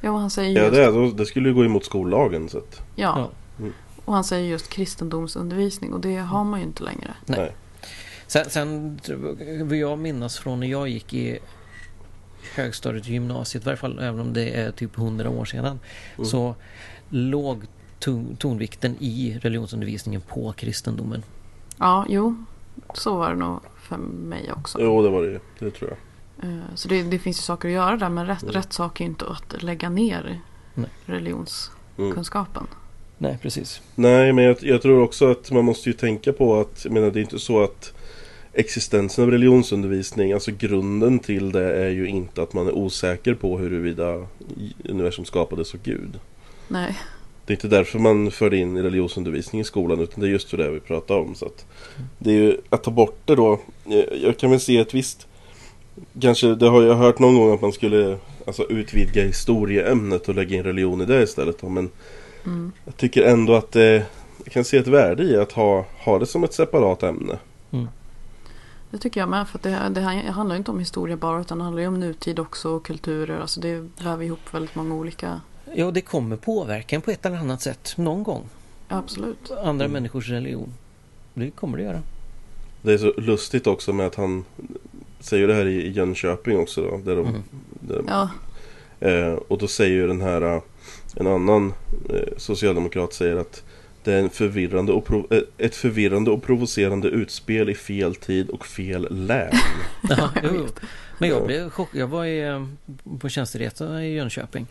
Ja, 0.04 0.10
och 0.10 0.18
han 0.20 0.30
säger 0.30 0.56
Ja 0.56 0.62
just, 0.62 0.74
det, 0.74 0.84
är, 0.84 0.92
då- 0.92 1.10
det 1.10 1.26
skulle 1.26 1.48
ju 1.48 1.54
gå 1.54 1.64
emot 1.64 1.84
skollagen 1.84 2.48
så 2.48 2.58
att, 2.58 2.80
ja, 2.96 3.30
Ja. 3.58 3.66
och 4.04 4.14
han 4.14 4.24
säger 4.24 4.48
just 4.50 4.68
kristendomsundervisning 4.68 5.92
och 5.92 6.00
det 6.00 6.16
har 6.16 6.44
man 6.44 6.60
ju 6.60 6.66
inte 6.66 6.82
längre. 6.82 7.14
Nej. 7.26 7.38
nej. 7.40 7.52
Sen, 8.26 8.50
sen 8.50 8.98
vill 9.68 9.80
jag 9.80 9.98
minnas 9.98 10.38
från 10.38 10.60
när 10.60 10.66
jag 10.66 10.88
gick 10.88 11.14
i 11.14 11.38
högstadiet 12.54 13.04
och 13.04 13.10
gymnasiet, 13.10 13.64
i 13.64 13.66
varje 13.66 13.76
fall 13.76 13.98
även 13.98 14.20
om 14.20 14.32
det 14.32 14.50
är 14.60 14.70
typ 14.72 14.98
100 14.98 15.30
år 15.30 15.44
sedan, 15.44 15.80
Mm. 16.16 16.24
så 16.26 16.54
låg 17.08 17.62
ton, 17.98 18.36
tonvikten 18.36 18.96
i 19.00 19.38
religionsundervisningen 19.42 20.20
på 20.20 20.52
kristendomen. 20.52 21.22
Ja, 21.78 22.06
jo, 22.08 22.44
så 22.94 23.16
var 23.16 23.30
det 23.30 23.36
nog 23.36 23.60
för 23.82 23.96
mig 23.96 24.52
också. 24.52 24.78
Jo 24.80 25.02
det 25.02 25.08
var 25.10 25.22
det 25.22 25.28
ju, 25.28 25.40
det 25.58 25.70
tror 25.70 25.90
jag. 25.90 25.98
Eh, 26.42 26.48
Så 26.74 26.88
det, 26.88 27.02
det 27.02 27.18
finns 27.18 27.38
ju 27.38 27.42
saker 27.42 27.68
att 27.68 27.74
göra 27.74 27.96
där 27.96 28.08
men 28.08 28.26
rätt, 28.26 28.42
Mm. 28.42 28.54
rätt 28.54 28.72
sak 28.72 29.00
är 29.00 29.04
ju 29.04 29.10
inte 29.10 29.24
att 29.26 29.62
lägga 29.62 29.88
ner 29.88 30.40
Nej. 30.74 30.90
religionskunskapen. 31.06 32.62
Mm. 32.62 32.74
Nej, 33.18 33.38
precis. 33.42 33.80
Nej 33.94 34.32
men 34.32 34.44
jag, 34.44 34.56
jag 34.60 34.82
tror 34.82 35.02
också 35.02 35.30
att 35.30 35.50
man 35.50 35.64
måste 35.64 35.88
ju 35.88 35.92
tänka 35.92 36.32
på 36.32 36.60
att, 36.60 36.84
jag 36.84 36.92
menar 36.92 37.10
det 37.10 37.18
är 37.20 37.22
inte 37.22 37.38
så 37.38 37.62
att 37.62 37.92
existensen 38.52 39.24
av 39.24 39.30
religionsundervisning, 39.30 40.32
alltså 40.32 40.50
grunden 40.58 41.18
till 41.18 41.52
det 41.52 41.74
är 41.84 41.90
ju 41.90 42.06
inte 42.06 42.42
att 42.42 42.52
man 42.52 42.66
är 42.66 42.72
osäker 42.72 43.34
på 43.34 43.58
huruvida 43.58 44.26
universum 44.88 45.24
skapades 45.24 45.74
av 45.74 45.80
Gud. 45.82 46.18
Nej, 46.68 46.98
Det 47.46 47.52
är 47.52 47.56
inte 47.56 47.68
därför 47.68 47.98
man 47.98 48.30
förde 48.30 48.56
in 48.56 48.82
religionsundervisning 48.82 49.60
i 49.60 49.64
skolan 49.64 50.00
utan 50.00 50.20
det 50.20 50.26
är 50.26 50.30
just 50.30 50.50
för 50.50 50.56
det 50.56 50.70
vi 50.70 50.80
pratar 50.80 51.14
om. 51.18 51.34
Så 51.34 51.46
att 51.46 51.66
det 52.18 52.30
är 52.30 52.34
ju 52.34 52.56
att 52.68 52.82
ta 52.84 52.90
bort 52.90 53.18
det 53.24 53.34
då. 53.34 53.60
Jag- 53.84 54.16
Jag 54.22 54.38
kan 54.38 54.50
väl 54.50 54.60
se 54.60 54.78
ett 54.78 54.94
visst 54.94 55.26
Kanske, 56.20 56.54
det 56.54 56.68
har 56.68 56.82
jag 56.82 56.94
hört 56.94 57.18
någon 57.18 57.38
gång 57.38 57.54
att 57.54 57.60
man 57.60 57.72
skulle 57.72 58.18
alltså, 58.46 58.62
utvidga 58.62 59.22
historieämnet 59.22 60.28
och 60.28 60.34
lägga 60.34 60.56
in 60.56 60.62
religion 60.62 61.00
i 61.00 61.04
det 61.04 61.22
istället. 61.22 61.60
Då. 61.60 61.68
Men 61.68 61.90
mm. 62.44 62.72
jag 62.84 62.96
tycker 62.96 63.22
ändå 63.22 63.54
att 63.54 63.76
eh, 63.76 63.82
jag 64.44 64.52
kan 64.52 64.64
se 64.64 64.76
ett 64.76 64.86
värde 64.86 65.22
i 65.22 65.36
att 65.36 65.52
ha, 65.52 65.84
ha 66.04 66.18
det 66.18 66.26
som 66.26 66.44
ett 66.44 66.54
separat 66.54 67.02
ämne. 67.02 67.38
det 68.90 68.98
tycker 68.98 69.20
jag 69.20 69.28
med. 69.28 69.48
För 69.48 69.58
att 69.58 69.62
det, 69.62 69.88
det 69.90 70.00
här 70.00 70.30
handlar 70.30 70.56
inte 70.56 70.70
om 70.70 70.78
historia 70.78 71.16
bara 71.16 71.40
utan 71.40 71.58
det 71.58 71.64
handlar 71.64 71.82
ju 71.82 71.88
om 71.88 72.00
nutid 72.00 72.38
också 72.38 72.68
och 72.70 72.84
kulturer. 72.84 73.40
Alltså 73.40 73.60
det 73.60 73.88
väver 74.02 74.24
ihop 74.24 74.54
väldigt 74.54 74.74
många 74.74 74.94
olika... 74.94 75.40
Ja, 75.74 75.90
det 75.90 76.00
kommer 76.00 76.36
påverka 76.36 77.00
på 77.00 77.10
ett 77.10 77.26
eller 77.26 77.36
annat 77.36 77.62
sätt 77.62 77.94
någon 77.96 78.22
gång. 78.22 78.42
Ja, 78.88 78.96
absolut. 78.96 79.50
Andra 79.50 79.84
Mm. 79.84 79.92
människors 79.92 80.28
religion. 80.28 80.72
Det 81.34 81.50
kommer 81.50 81.78
det 81.78 81.84
göra. 81.84 82.02
Det 82.82 82.92
är 82.92 82.98
så 82.98 83.12
lustigt 83.16 83.66
också 83.66 83.92
med 83.92 84.06
att 84.06 84.14
han 84.14 84.44
säger 85.22 85.48
det 85.48 85.54
här 85.54 85.66
i 85.66 85.90
Jönköping 85.90 86.58
också 86.58 86.82
då. 86.82 87.00
Där 87.04 87.16
de, 87.16 87.26
Mm. 87.28 87.42
där, 87.80 88.02
Ja, 88.08 88.30
Eh, 89.00 89.32
och 89.34 89.58
då 89.58 89.66
säger 89.66 89.90
ju 89.96 90.06
den 90.06 90.20
här 90.20 90.42
eh, 90.56 90.62
En 91.16 91.26
annan 91.26 91.74
eh, 92.10 92.28
socialdemokrat 92.36 93.12
säger 93.12 93.36
att 93.36 93.62
Det 94.04 94.12
är 94.12 94.18
en 94.18 94.30
förvirrande 94.30 94.92
och 94.92 95.06
prov- 95.06 95.26
eh, 95.34 95.42
ett 95.66 95.74
förvirrande 95.74 96.30
och 96.30 96.42
provocerande 96.42 97.08
utspel 97.08 97.70
i 97.70 97.74
fel 97.74 98.14
tid 98.14 98.50
och 98.50 98.66
fel 98.66 99.06
län. 99.26 99.52
Ja, 100.08 100.30
jo. 100.42 100.66
Men 101.18 101.28
jag 101.28 101.42
Ja. 101.42 101.46
blev 101.46 101.70
chock. 101.70 101.88
Jag 101.92 102.06
var 102.06 102.24
i, 102.24 102.42
eh, 102.48 102.66
på 103.18 103.28
tjänsteresa 103.28 104.04
i 104.04 104.14
Jönköping 104.14 104.66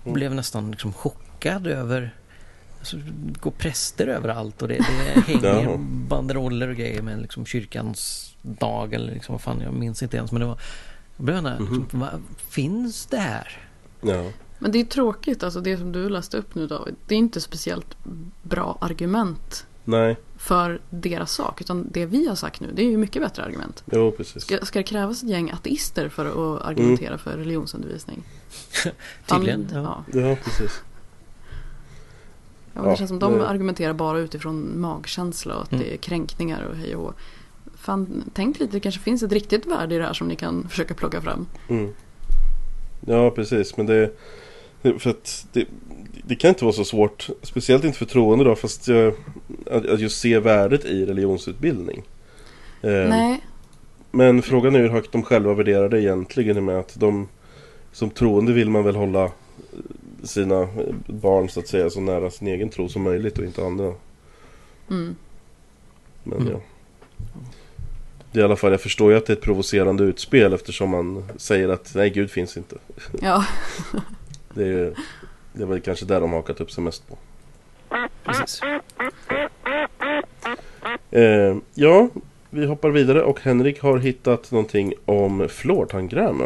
och 0.00 0.06
Mm. 0.06 0.14
blev 0.14 0.34
nästan 0.34 0.70
liksom 0.70 0.92
chockad 0.92 1.66
över 1.66 2.14
Alltså, 2.84 2.96
det 2.96 3.40
går 3.40 3.50
präster 3.50 4.06
överallt 4.06 4.62
och 4.62 4.68
det, 4.68 4.74
det 4.74 5.20
hänger 5.26 5.76
banderoller 6.08 6.68
och 6.68 6.76
grejer 6.76 7.02
med 7.02 7.22
liksom 7.22 7.46
kyrkans 7.46 8.30
dag 8.42 8.94
eller 8.94 9.12
liksom 9.12 9.32
vad 9.32 9.40
fan, 9.42 9.60
jag 9.60 9.72
minns 9.74 10.02
inte 10.02 10.16
ens 10.16 10.32
men 10.32 10.40
det 10.40 10.46
var 10.46 10.58
jag 11.16 11.24
blev 11.24 11.36
gärna, 11.36 11.60
Mhm. 11.60 11.80
liksom, 11.82 12.00
vad 12.00 12.22
finns 12.48 13.06
det 13.06 13.16
här? 13.18 13.58
Ja, 14.00 14.24
men 14.58 14.72
det 14.72 14.80
är 14.80 14.84
tråkigt. 14.84 15.42
Alltså 15.42 15.60
det 15.60 15.76
som 15.78 15.92
du 15.92 16.08
läste 16.08 16.36
upp 16.36 16.54
nu 16.54 16.66
David. 16.66 16.94
Det 17.06 17.14
är 17.14 17.18
inte 17.18 17.40
speciellt 17.40 17.96
bra 18.42 18.78
argument 18.80 19.66
nej, 19.84 20.16
för 20.36 20.80
deras 20.90 21.32
sak. 21.32 21.60
Utan 21.60 21.88
det 21.90 22.06
vi 22.06 22.28
har 22.28 22.34
sagt 22.34 22.60
nu, 22.60 22.68
det 22.74 22.82
är 22.82 22.90
ju 22.90 22.98
mycket 22.98 23.22
bättre 23.22 23.42
argument. 23.44 23.84
jo 23.92 24.12
precis. 24.12 24.42
Ska, 24.42 24.58
ska 24.66 24.78
det 24.78 24.82
krävas 24.82 25.22
ett 25.22 25.28
gäng 25.28 25.50
ateister 25.50 26.08
för 26.08 26.26
att 26.56 26.62
argumentera 26.62 27.18
för 27.18 27.36
religionsundervisning? 27.36 28.22
Tydligen. 29.26 29.68
Ja. 29.72 30.04
Ja. 30.12 30.20
Ja. 30.20 30.28
Ja, 30.28 30.36
precis. 30.44 30.82
Ja, 32.74 32.82
det 32.82 32.88
Ja, 32.88 32.96
känns 32.96 33.08
som 33.08 33.18
de 33.18 33.38
det- 33.38 33.48
argumenterar 33.48 33.92
bara 33.92 34.18
utifrån 34.18 34.80
magkänsla 34.80 35.56
och 35.56 35.62
att 35.62 35.72
Mm. 35.72 35.84
det 35.84 35.94
är 35.94 35.96
kränkningar 35.96 36.62
och 36.62 36.76
hej 36.76 36.96
och 36.96 37.02
hå. 37.02 37.12
Fan, 37.76 38.24
tänk 38.34 38.60
lite, 38.60 38.72
det 38.72 38.80
kanske 38.80 39.00
finns 39.00 39.22
ett 39.22 39.32
riktigt 39.32 39.66
värde 39.66 39.94
i 39.94 39.98
det 39.98 40.04
här 40.04 40.12
som 40.12 40.28
ni 40.28 40.36
kan 40.36 40.68
försöka 40.68 40.94
plocka 40.94 41.20
fram. 41.20 41.46
Mm. 41.68 41.90
Ja, 43.06 43.30
precis. 43.30 43.76
Men 43.76 43.86
det, 43.86 44.10
för 44.98 45.10
att 45.10 45.46
det, 45.52 45.64
det 46.26 46.34
kan 46.36 46.48
inte 46.48 46.64
vara 46.64 46.72
så 46.74 46.84
svårt. 46.84 47.28
Speciellt 47.42 47.84
inte 47.84 47.98
för 47.98 48.04
troende 48.06 48.44
då. 48.44 48.54
Fast 48.54 48.88
att, 49.70 49.86
att 49.86 50.00
just 50.00 50.20
se 50.20 50.38
värdet 50.38 50.84
i 50.84 51.06
religionsutbildning. 51.06 52.02
Eh, 52.82 52.90
Nej, 52.90 53.44
Men 54.10 54.42
frågan 54.42 54.74
är 54.74 54.78
hur 54.78 54.88
högt 54.88 55.12
de 55.12 55.22
själva 55.22 55.54
värderar 55.54 55.88
det 55.88 56.00
egentligen 56.02 56.64
med 56.64 56.78
att 56.78 56.94
de 57.00 57.28
som 57.92 58.10
troende 58.10 58.52
vill 58.52 58.70
man 58.70 58.84
väl 58.84 58.96
hålla 58.96 59.30
sina 60.24 60.68
barn 61.06 61.48
så 61.48 61.60
att 61.60 61.68
säga 61.68 61.90
så 61.90 62.00
nära 62.00 62.30
sin 62.30 62.48
egen 62.48 62.68
tro 62.68 62.88
som 62.88 63.02
möjligt 63.02 63.38
och 63.38 63.44
inte 63.44 63.64
andra. 63.66 63.84
mm. 64.90 65.16
Men 66.22 66.38
Mm. 66.40 66.52
ja. 66.52 66.60
Det 68.32 68.38
är 68.40 68.42
i 68.42 68.44
alla 68.44 68.56
fall, 68.56 68.70
jag 68.70 68.80
förstår 68.80 69.10
ju 69.12 69.18
att 69.18 69.26
det 69.26 69.32
är 69.32 69.36
ett 69.36 69.42
provocerande 69.42 70.04
utspel 70.04 70.52
eftersom 70.52 70.90
man 70.90 71.24
säger 71.36 71.68
att 71.68 71.92
nej 71.94 72.10
Gud 72.10 72.30
finns 72.30 72.56
inte. 72.56 72.76
ja, 73.20 73.44
Det 74.54 74.62
är, 74.62 74.66
ju- 74.66 74.94
det 75.52 75.62
är 75.62 75.66
väl 75.66 75.80
kanske 75.80 76.04
där 76.06 76.20
de 76.20 76.32
hakat 76.32 76.60
upp 76.60 76.70
sig 76.70 76.84
mest 76.84 77.08
på. 77.08 77.18
Precis. 78.24 78.60
Eh, 81.10 81.56
ja, 81.74 82.08
vi 82.50 82.66
hoppar 82.66 82.90
vidare 82.90 83.22
och 83.22 83.40
Henrik 83.40 83.80
har 83.82 83.98
hittat 83.98 84.50
någonting 84.50 84.94
om 85.04 85.48
fluortandkräm. 85.48 86.42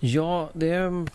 Ja, 0.00 0.50
det 0.52 0.68
är 0.68 1.06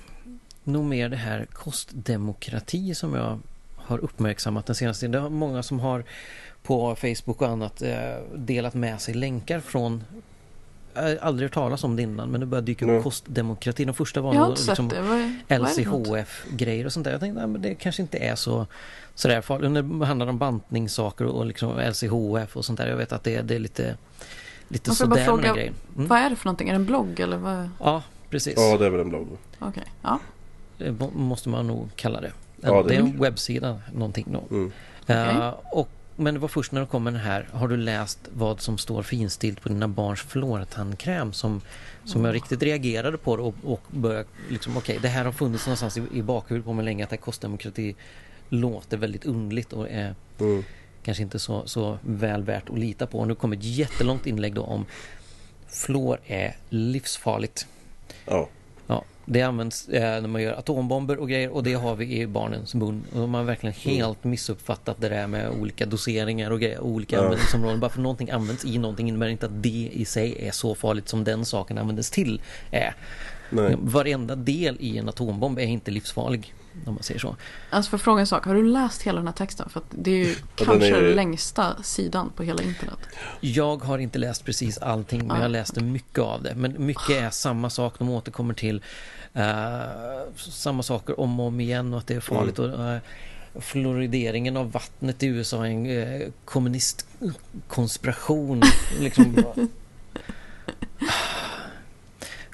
nog 0.63 0.85
mer 0.85 1.09
det 1.09 1.17
här 1.17 1.45
kostdemokrati 1.53 2.95
som 2.95 3.13
jag 3.15 3.39
har 3.75 3.97
uppmärksammat 3.97 4.65
den 4.65 4.75
senaste 4.75 4.99
tiden. 5.05 5.21
Det 5.21 5.27
är 5.27 5.29
många 5.29 5.63
som 5.63 5.79
har 5.79 6.03
på 6.63 6.95
Facebook 6.95 7.41
och 7.41 7.47
annat 7.47 7.81
eh, 7.81 8.15
delat 8.35 8.73
med 8.73 9.01
sig 9.01 9.13
länkar 9.13 9.59
från 9.59 10.03
jag 10.93 11.01
har 11.01 11.17
aldrig 11.17 11.45
hört 11.49 11.53
talas 11.53 11.83
om 11.83 11.95
det 11.95 12.01
innan 12.01 12.29
men 12.29 12.39
det 12.39 12.45
börjar 12.45 12.61
dyka 12.61 12.85
upp 12.85 12.91
Nej. 12.91 13.03
kostdemokrati. 13.03 13.85
De 13.85 13.93
första 13.93 14.21
var 14.21 14.33
nog 14.33 14.49
liksom? 14.49 14.91
LCHF-grejer 15.47 16.85
och 16.85 16.93
sånt 16.93 17.03
där. 17.03 17.11
Jag 17.11 17.19
tänkte 17.19 17.43
att 17.43 17.63
det 17.63 17.75
kanske 17.75 18.01
inte 18.01 18.17
är 18.17 18.35
så 18.35 18.67
sådär 19.15 19.41
farligt. 19.41 19.99
Det 19.99 20.05
handlar 20.05 20.27
om 20.27 20.37
bantningssaker 20.37 21.25
och 21.25 21.45
liksom 21.45 21.79
LCHF 21.79 22.57
och 22.57 22.65
sånt 22.65 22.79
där. 22.79 22.87
Jag 22.87 22.97
vet 22.97 23.11
att 23.11 23.23
det, 23.23 23.41
det 23.41 23.55
är 23.55 23.59
lite, 23.59 23.97
lite 24.67 24.91
får 24.91 25.05
bara 25.05 25.15
sådär 25.15 25.15
med 25.15 25.17
den 25.17 25.25
fråga- 25.25 25.53
grejen. 25.55 25.73
Mm. 25.95 26.07
Vad 26.07 26.19
är 26.19 26.29
det 26.29 26.35
för 26.35 26.45
någonting? 26.45 26.69
Är 26.69 26.73
det 26.73 26.79
en 26.79 26.85
blogg 26.85 27.19
eller 27.19 27.37
vad? 27.37 27.69
Ja, 27.79 28.03
precis. 28.29 28.53
Ja, 28.57 28.77
det 28.77 28.85
är 28.85 28.89
väl 28.89 28.99
en 29.01 29.09
blogg. 29.09 29.27
Okej, 29.59 29.83
ja. 30.01 30.19
Det 30.79 30.91
må- 30.91 31.11
måste 31.11 31.49
man 31.49 31.67
nog 31.67 31.89
kalla 31.95 32.21
det. 32.21 32.31
Ja, 32.61 32.83
det, 32.83 32.89
det- 32.89 32.95
är 32.95 32.99
en 32.99 33.19
webbsida 33.21 33.81
någonting 33.93 34.27
då. 34.31 34.43
Mm. 34.55 34.71
Eh, 35.07 35.53
och, 35.71 35.89
men 36.15 36.33
det 36.33 36.39
var 36.39 36.47
först 36.47 36.71
när 36.71 36.81
det 36.81 36.87
kom 36.87 37.03
den 37.03 37.15
här. 37.15 37.47
Har 37.51 37.67
du 37.67 37.77
läst 37.77 38.19
vad 38.33 38.61
som 38.61 38.77
står 38.77 39.03
finstilt 39.03 39.61
på 39.61 39.69
dina 39.69 39.87
barns 39.87 40.21
fluortandkräm 40.21 41.33
som, 41.33 41.61
som 42.05 42.25
jag 42.25 42.35
riktigt 42.35 42.63
reagerade 42.63 43.17
på 43.17 43.31
och, 43.31 43.55
och 43.63 43.81
började 43.91 44.25
liksom 44.49 44.77
okej 44.77 44.99
det 45.01 45.07
här 45.07 45.25
har 45.25 45.31
funnits 45.31 45.65
någonstans 45.65 45.97
i, 45.97 46.03
i 46.13 46.21
bakhuvudet 46.21 46.65
på 46.65 46.73
mig 46.73 46.85
länge 46.85 47.03
att 47.03 47.09
det 47.09 47.15
här 47.15 47.21
kostdemokrati 47.21 47.95
låter 48.49 48.97
väldigt 48.97 49.25
underligt 49.25 49.73
och 49.73 49.89
är 49.89 50.15
Mm. 50.39 50.63
kanske 51.03 51.23
inte 51.23 51.39
så, 51.39 51.67
så 51.67 51.97
väl 52.01 52.43
värt 52.43 52.69
att 52.69 52.79
lita 52.79 53.07
på. 53.07 53.19
Och 53.19 53.27
nu 53.27 53.35
kommer 53.35 53.55
ett 53.57 53.63
jättelångt 53.63 54.25
inlägg 54.27 54.53
då 54.53 54.61
om 54.61 54.85
Fluor 55.67 56.19
är 56.25 56.55
livsfarligt. 56.69 57.67
Ja. 58.25 58.49
Det 59.31 59.41
används 59.41 59.87
eh, 59.89 60.21
när 60.21 60.27
man 60.27 60.41
gör 60.41 60.53
atombomber 60.53 61.17
och 61.19 61.29
grejer 61.29 61.49
och 61.49 61.63
det 61.63 61.73
har 61.73 61.95
vi 61.95 62.21
i 62.21 62.27
barnens 62.27 62.75
mun. 62.75 63.03
Och 63.13 63.19
de 63.19 63.33
har 63.33 63.43
verkligen 63.43 63.73
helt 63.73 64.23
missuppfattat 64.23 65.01
det 65.01 65.09
där 65.09 65.27
med 65.27 65.49
olika 65.49 65.85
doseringar 65.85 66.51
och 66.51 66.59
grejer, 66.59 66.79
olika 66.79 67.15
Ja. 67.15 67.21
användningsområden. 67.21 67.79
Bara 67.79 67.89
för 67.89 68.01
någonting 68.01 68.29
används 68.29 68.65
i 68.65 68.77
någonting 68.77 69.07
innebär 69.09 69.27
inte 69.27 69.45
att 69.45 69.63
det 69.63 69.89
i 69.93 70.05
sig 70.05 70.47
är 70.47 70.51
så 70.51 70.75
farligt 70.75 71.09
som 71.09 71.23
den 71.23 71.45
saken 71.45 71.77
användes 71.77 72.11
till 72.11 72.41
är. 72.71 72.93
Nej. 73.49 73.75
Varenda 73.79 74.35
del 74.35 74.77
i 74.79 74.97
en 74.97 75.09
atombomb 75.09 75.59
är 75.59 75.63
inte 75.63 75.91
livsfarlig. 75.91 76.53
Om 76.85 76.93
man 76.93 77.03
säger 77.03 77.19
så. 77.19 77.35
Alltså 77.69 77.89
för 77.89 77.97
att 77.97 78.01
fråga 78.01 78.19
en 78.21 78.27
sak, 78.27 78.45
har 78.45 78.55
du 78.55 78.63
läst 78.63 79.01
hela 79.01 79.17
den 79.17 79.27
här 79.27 79.33
texten? 79.33 79.69
För 79.69 79.79
att 79.79 79.85
det 79.89 80.11
är 80.11 80.15
ju 80.15 80.25
den 80.25 80.35
kanske 80.55 80.97
är- 80.97 81.01
den 81.01 81.15
längsta 81.15 81.83
sidan 81.83 82.31
på 82.35 82.43
hela 82.43 82.63
internet. 82.63 82.97
Jag 83.39 83.83
har 83.83 83.97
inte 83.97 84.19
läst 84.19 84.45
precis 84.45 84.77
allting 84.77 85.27
men 85.27 85.41
jag 85.41 85.51
läste 85.51 85.83
mycket 85.83 86.19
av 86.19 86.43
det. 86.43 86.55
Men 86.55 86.85
mycket 86.85 87.09
är 87.09 87.29
samma 87.29 87.69
sak, 87.69 87.93
de 87.99 88.09
återkommer 88.09 88.53
till 88.53 88.83
eh, 89.33 89.81
samma 90.37 90.83
saker 90.83 91.19
om 91.19 91.39
och 91.39 91.45
om 91.45 91.59
igen 91.59 91.93
och 91.93 91.99
att 91.99 92.07
det 92.07 92.15
är 92.15 92.19
farligt. 92.19 92.59
Och, 92.59 92.85
eh, 92.85 92.97
fluorideringen 93.59 94.57
av 94.57 94.71
vattnet 94.71 95.23
i 95.23 95.27
USA 95.27 95.65
är 95.65 95.69
en 95.69 95.85
uh, 95.85 96.27
kommunistkonspiration. 96.45 98.61
liksom. 98.99 99.35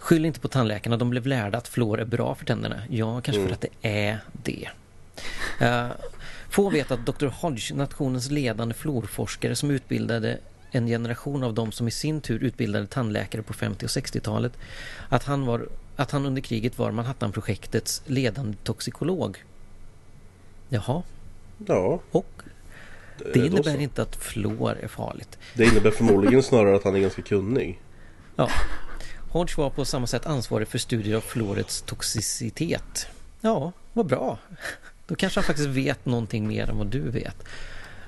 Skyll 0.06 0.26
inte 0.26 0.40
på 0.40 0.48
tandläkarna, 0.48 0.98
de 0.98 1.10
blev 1.10 1.28
lärda 1.28 1.58
att 1.58 1.68
fluor 1.68 2.00
är 2.00 2.06
bra 2.06 2.36
för 2.36 2.46
tänderna. 2.46 2.82
Ja, 2.90 3.22
kanske 3.22 3.46
för 3.46 3.54
att 3.54 3.62
det 3.62 3.90
är 3.90 4.20
det. 4.44 4.70
Uh, 5.62 5.92
få 6.50 6.70
vet 6.70 6.92
att 6.92 7.06
Dr. 7.06 7.28
Hodge, 7.28 7.74
nationens 7.76 8.32
ledande 8.32 8.74
fluorforskare 8.74 9.56
som 9.56 9.72
utbildade 9.72 10.40
en 10.72 10.88
generation 10.88 11.44
av 11.44 11.54
dem 11.54 11.72
som 11.72 11.88
i 11.88 11.92
sin 11.92 12.22
tur 12.22 12.44
utbildade 12.44 12.88
tandläkare 12.88 13.42
på 13.42 13.54
50 13.54 13.86
och 13.86 13.90
60-talet, 13.90 14.54
att 15.10 15.24
han, 15.24 15.46
var, 15.46 15.68
att 15.96 16.12
han 16.12 16.26
under 16.26 16.42
kriget 16.42 16.78
var 16.78 16.92
Manhattanprojektets 16.92 18.02
ledande 18.06 18.58
toxikolog. 18.64 19.44
Jaha, 20.70 21.04
Ja. 21.68 22.00
och 22.12 22.42
det 23.34 23.40
innebär 23.40 23.74
så. 23.74 23.80
inte 23.80 24.02
att 24.02 24.16
fluor 24.16 24.78
är 24.82 24.88
farligt. 24.88 25.38
Det 25.54 25.66
innebär 25.66 25.92
förmodligen 25.92 26.44
snarare 26.44 26.76
att 26.76 26.84
han 26.84 26.96
är 26.96 27.00
ganska 27.00 27.22
kunnig. 27.22 27.82
Ja. 28.36 28.50
Hodge 29.36 29.58
var 29.58 29.70
på 29.70 29.86
samma 29.86 30.08
sätt 30.08 30.26
ansvarig 30.26 30.68
för 30.68 30.78
studier 30.78 31.16
av 31.16 31.22
fluorets 31.22 31.82
toxicitet. 31.82 33.08
Ja, 33.42 33.72
vad 33.94 34.06
bra. 34.06 34.38
Då 35.08 35.16
kanske 35.16 35.40
han 35.40 35.46
faktiskt 35.46 35.68
vet 35.68 36.06
någonting 36.06 36.48
mer 36.48 36.70
än 36.70 36.78
vad 36.78 36.88
du 36.88 37.00
vet. 37.00 37.36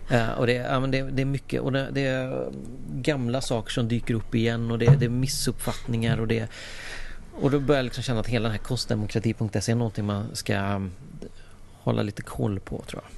Eh, 0.09 0.29
och 0.29 0.47
det, 0.47 0.53
ja, 0.53 0.79
men 0.79 0.91
det, 0.91 1.01
det 1.01 1.21
är 1.21 1.25
mycket 1.25 1.61
och 1.61 1.71
det, 1.71 1.89
det 1.91 2.01
är 2.01 2.51
gamla 2.91 3.41
saker 3.41 3.71
som 3.71 3.87
dyker 3.87 4.13
upp 4.13 4.35
igen 4.35 4.71
och 4.71 4.79
det, 4.79 4.95
det 4.99 5.05
är 5.05 5.09
missuppfattningar 5.09 6.19
och 6.19 6.27
det 6.27 6.47
och 7.41 7.51
då 7.51 7.59
börjar 7.59 7.79
jag 7.79 7.83
liksom 7.83 8.03
känna 8.03 8.19
att 8.19 8.27
hela 8.27 8.43
den 8.43 8.51
här 8.51 8.63
kostdemokrati.se 8.63 9.71
är 9.71 9.75
någonting 9.75 10.05
man 10.05 10.35
ska 10.35 10.53
eh, 10.53 10.79
hålla 11.71 12.01
lite 12.01 12.21
koll 12.21 12.59
på 12.59 12.83
tror 12.87 13.03
jag. 13.03 13.16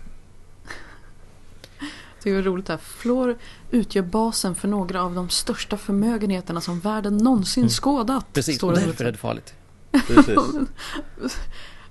Det 2.23 2.29
är 2.29 2.41
roligt 2.41 2.65
där. 2.65 2.77
Fluor 2.77 3.37
utgör 3.71 4.03
basen 4.03 4.55
för 4.55 4.67
några 4.67 5.03
av 5.03 5.15
de 5.15 5.29
största 5.29 5.77
förmögenheterna 5.77 6.61
som 6.61 6.79
världen 6.79 7.17
någonsin 7.17 7.69
skådat. 7.69 8.09
Mm. 8.09 8.33
Precis, 8.33 8.55
står 8.57 8.73
det 8.73 8.85
därför 8.85 9.05
är 9.05 9.11
det 9.11 9.17
farligt. 9.17 9.53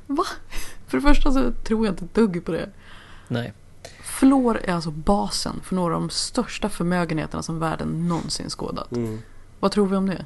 Va? 0.06 0.24
För 0.86 0.98
det 0.98 1.02
första 1.02 1.32
så 1.32 1.52
tror 1.64 1.86
jag 1.86 1.92
inte 1.92 2.04
ett 2.04 2.14
dugg 2.14 2.44
på 2.44 2.52
det. 2.52 2.68
Nej, 3.28 3.52
Fluor 4.02 4.60
är 4.64 4.74
alltså 4.74 4.90
basen 4.90 5.60
för 5.64 5.74
några 5.74 5.94
av 5.94 6.00
de 6.00 6.10
största 6.10 6.68
förmögenheterna 6.68 7.42
som 7.42 7.58
världen 7.58 8.08
någonsin 8.08 8.50
skådat. 8.50 8.92
Mm. 8.92 9.18
Vad 9.60 9.72
tror 9.72 9.86
vi 9.86 9.96
om 9.96 10.06
det? 10.06 10.24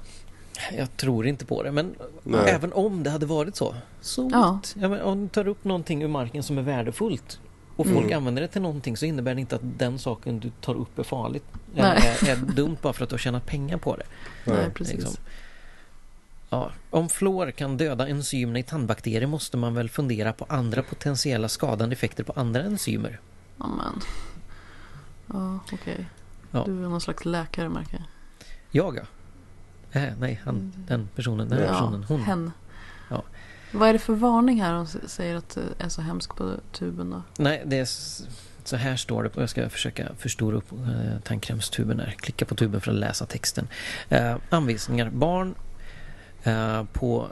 Jag 0.77 0.97
tror 0.97 1.27
inte 1.27 1.45
på 1.45 1.63
det 1.63 1.73
men 1.73 1.95
Nej. 2.23 2.41
även 2.51 2.73
om 2.73 3.03
det 3.03 3.11
hade 3.11 3.27
varit 3.27 3.57
så. 3.57 3.75
Så 4.01 4.31
Ja. 4.33 4.61
ja, 4.75 4.89
men 4.89 5.01
om 5.01 5.23
du 5.23 5.29
tar 5.29 5.49
upp 5.49 5.65
någonting 5.65 6.03
ur 6.03 6.09
marken 6.09 6.43
som 6.43 6.59
är 6.59 6.63
värdefullt 6.63 7.39
och 7.83 7.93
folk 7.93 8.07
Mm. 8.07 8.17
använder 8.19 8.43
det 8.43 8.49
till 8.49 8.63
någonting 8.63 8.97
så 8.97 9.07
innebär 9.07 9.35
det 9.35 9.41
inte 9.41 9.57
att 9.57 9.79
den 9.79 9.99
saken 9.99 10.41
du 10.41 10.51
tar 10.61 10.75
upp 10.75 10.99
är 10.99 11.03
farligt. 11.03 11.45
Eller 11.77 11.95
är, 11.95 12.29
är 12.31 12.37
dumt 12.37 12.77
bara 12.83 12.93
för 12.93 13.05
att 13.05 13.11
du 13.11 13.15
har 13.15 13.19
tjänat 13.19 13.47
pengar 13.47 13.77
på 13.79 13.97
det. 13.97 14.05
Nej, 14.45 14.71
precis. 14.75 14.95
Liksom. 14.95 15.15
Ja, 16.51 16.71
om 16.91 17.09
fluor 17.09 17.51
kan 17.51 17.77
döda 17.77 18.09
enzymerna 18.09 18.59
i 18.59 18.63
tandbakterier 18.63 19.27
måste 19.27 19.57
man 19.57 19.75
väl 19.75 19.89
fundera 19.91 20.33
på 20.33 20.47
andra 20.49 20.83
potentiella 20.83 21.49
skadande 21.49 21.93
effekter 21.93 22.25
på 22.25 22.33
andra 22.37 22.63
enzymer. 22.63 23.21
Ja, 23.59 23.67
men. 23.67 24.01
Ja, 25.27 25.59
okej. 25.73 26.07
Ja. 26.51 26.63
Du 26.67 26.85
är 26.85 26.89
någon 26.89 27.01
slags 27.01 27.25
läkare 27.25 27.69
märker 27.69 27.95
jag. 27.95 28.05
Jag 28.71 28.97
ja. 28.97 30.01
Äh, 30.01 30.13
nej, 30.21 30.41
han, 30.45 30.73
den 30.89 31.09
personen, 31.15 31.49
den 31.49 31.69
personen, 31.69 32.05
hon. 32.05 32.21
hen. 32.23 32.53
Vad 33.73 33.89
är 33.89 33.93
det 33.93 33.99
för 33.99 34.13
varning 34.15 34.63
här? 34.63 34.73
De 34.75 34.85
s- 34.85 34.97
säger 35.07 35.37
att 35.37 35.49
det 35.79 35.85
är 35.85 35.89
så 35.89 36.03
hemskt 36.03 36.37
på 36.37 36.55
tuben 36.73 37.11
då. 37.11 37.23
Nej, 37.39 37.63
det 37.67 37.79
är 37.79 37.89
så 38.65 38.77
här 38.77 38.97
står 38.97 39.23
det. 39.23 39.31
Jag 39.37 39.51
ska 39.51 39.69
försöka 39.69 40.09
förstora 40.19 40.57
upp 40.57 40.73
eh, 40.73 41.21
tandkrämstuben 41.25 42.01
här. 42.01 42.11
Klicka 42.19 42.45
på 42.45 42.55
tuben 42.55 42.81
för 42.81 42.91
att 42.91 42.97
läsa 42.99 43.27
texten. 43.27 43.69
Eh, 44.09 44.37
anvisningar. 44.51 45.11
Barn 45.11 45.55
eh, 46.43 46.85
på 46.93 47.27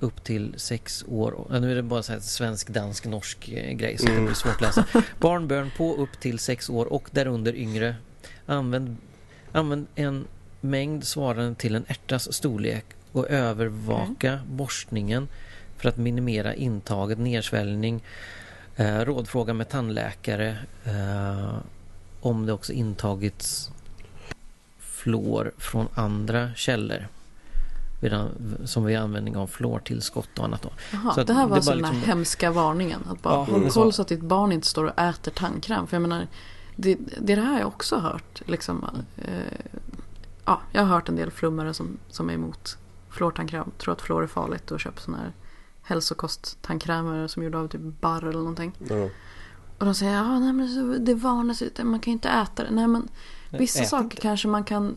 upp 0.00 0.24
till 0.24 0.54
sex 0.56 1.04
år. 1.08 1.46
eh, 1.54 1.60
Nu 1.60 1.70
är 1.70 1.74
det 1.74 1.82
bara 1.82 2.02
så 2.02 2.12
här 2.12 2.20
svensk, 2.20 2.68
dansk, 2.68 3.06
norsk 3.06 3.48
eh, 3.48 3.72
grej 3.72 3.98
så 3.98 4.06
det 4.06 4.20
blir 4.20 4.34
svårt 4.34 4.54
att 4.54 4.60
läsa. 4.60 4.84
Barn, 5.20 5.48
börn 5.48 5.70
på 5.76 5.94
upp 5.96 6.20
till 6.20 6.38
sex 6.38 6.70
år 6.70 6.86
och 6.92 7.08
därunder 7.10 7.54
yngre. 7.56 7.96
Använd, 8.46 8.96
använd 9.52 9.86
en 9.94 10.24
mängd 10.60 11.04
svarande 11.04 11.54
till 11.54 11.74
en 11.74 11.84
ärtas 11.88 12.32
storlek 12.32 12.84
och 13.12 13.28
övervaka 13.30 14.40
borstningen 14.50 15.28
för 15.76 15.88
att 15.88 15.96
minimera 15.96 16.54
intaget, 16.54 17.18
nedsväljning, 17.18 18.02
Eh, 18.76 18.98
rådfråga 18.98 19.54
med 19.54 19.68
tandläkare 19.68 20.58
eh, 20.84 21.58
om 22.20 22.46
det 22.46 22.52
också 22.52 22.72
intagits 22.72 23.70
fluor 24.78 25.52
från 25.58 25.88
andra 25.94 26.54
källor 26.54 27.08
som 28.64 28.84
vid 28.84 28.96
användning 28.96 29.36
av 29.36 29.46
fluortillskott 29.46 30.38
och 30.38 30.44
annat. 30.44 30.62
Då. 30.62 30.70
Jaha, 30.92 31.14
Så 31.14 31.22
det 31.22 31.32
här 31.32 31.46
var 31.46 31.56
alltså 31.56 31.70
den 31.70 31.84
här 31.84 31.92
liksom- 31.92 32.08
hemska 32.08 32.50
varningen. 32.50 33.00
Att 33.10 33.22
bara 33.22 33.44
håll 33.44 33.70
koll 33.70 33.92
så 33.92 34.02
att 34.02 34.08
ditt 34.08 34.20
barn 34.20 34.52
inte 34.52 34.66
står 34.66 34.84
och 34.84 35.00
äter 35.00 35.30
tandkräm. 35.30 35.86
För 35.86 35.96
jag 35.96 36.02
menar, 36.02 36.26
det, 36.76 36.98
det 37.20 37.32
är 37.32 37.36
det 37.36 37.42
här 37.42 37.58
jag 37.58 37.68
också 37.68 37.96
har 37.96 38.10
hört. 38.10 38.42
Liksom, 38.46 38.86
eh, 39.16 39.74
ja, 40.44 40.60
jag 40.72 40.82
har 40.82 40.88
hört 40.88 41.08
en 41.08 41.16
del 41.16 41.30
flummare 41.30 41.74
som, 41.74 41.98
som 42.08 42.30
är 42.30 42.34
emot 42.34 42.78
fluortandkräm. 43.10 43.70
Tror 43.78 43.92
att 43.92 44.02
fluor 44.02 44.22
är 44.22 44.26
farligt 44.26 44.70
och 44.70 44.80
köper 44.80 45.02
sådana 45.02 45.22
här 45.22 45.32
hälsokosttandkrämer 45.86 47.26
som 47.28 47.42
är 47.42 47.44
gjorda 47.44 47.58
av 47.58 47.68
typ 47.68 47.80
barr 48.00 48.22
eller 48.22 48.38
någonting. 48.38 48.72
Ja. 48.88 49.08
Och 49.78 49.84
de 49.84 49.94
säger 49.94 50.12
ja, 50.14 50.38
nej, 50.38 50.52
men 50.52 51.04
det 51.04 51.14
varnas 51.14 51.62
ut, 51.62 51.78
man 51.84 52.00
kan 52.00 52.10
ju 52.10 52.12
inte 52.12 52.28
äta 52.28 52.62
det. 52.64 52.70
Nej 52.70 52.86
men 52.86 53.08
vissa 53.50 53.82
Ät 53.82 53.88
saker 53.88 54.04
inte. 54.04 54.16
kanske 54.16 54.48
man 54.48 54.64
kan 54.64 54.94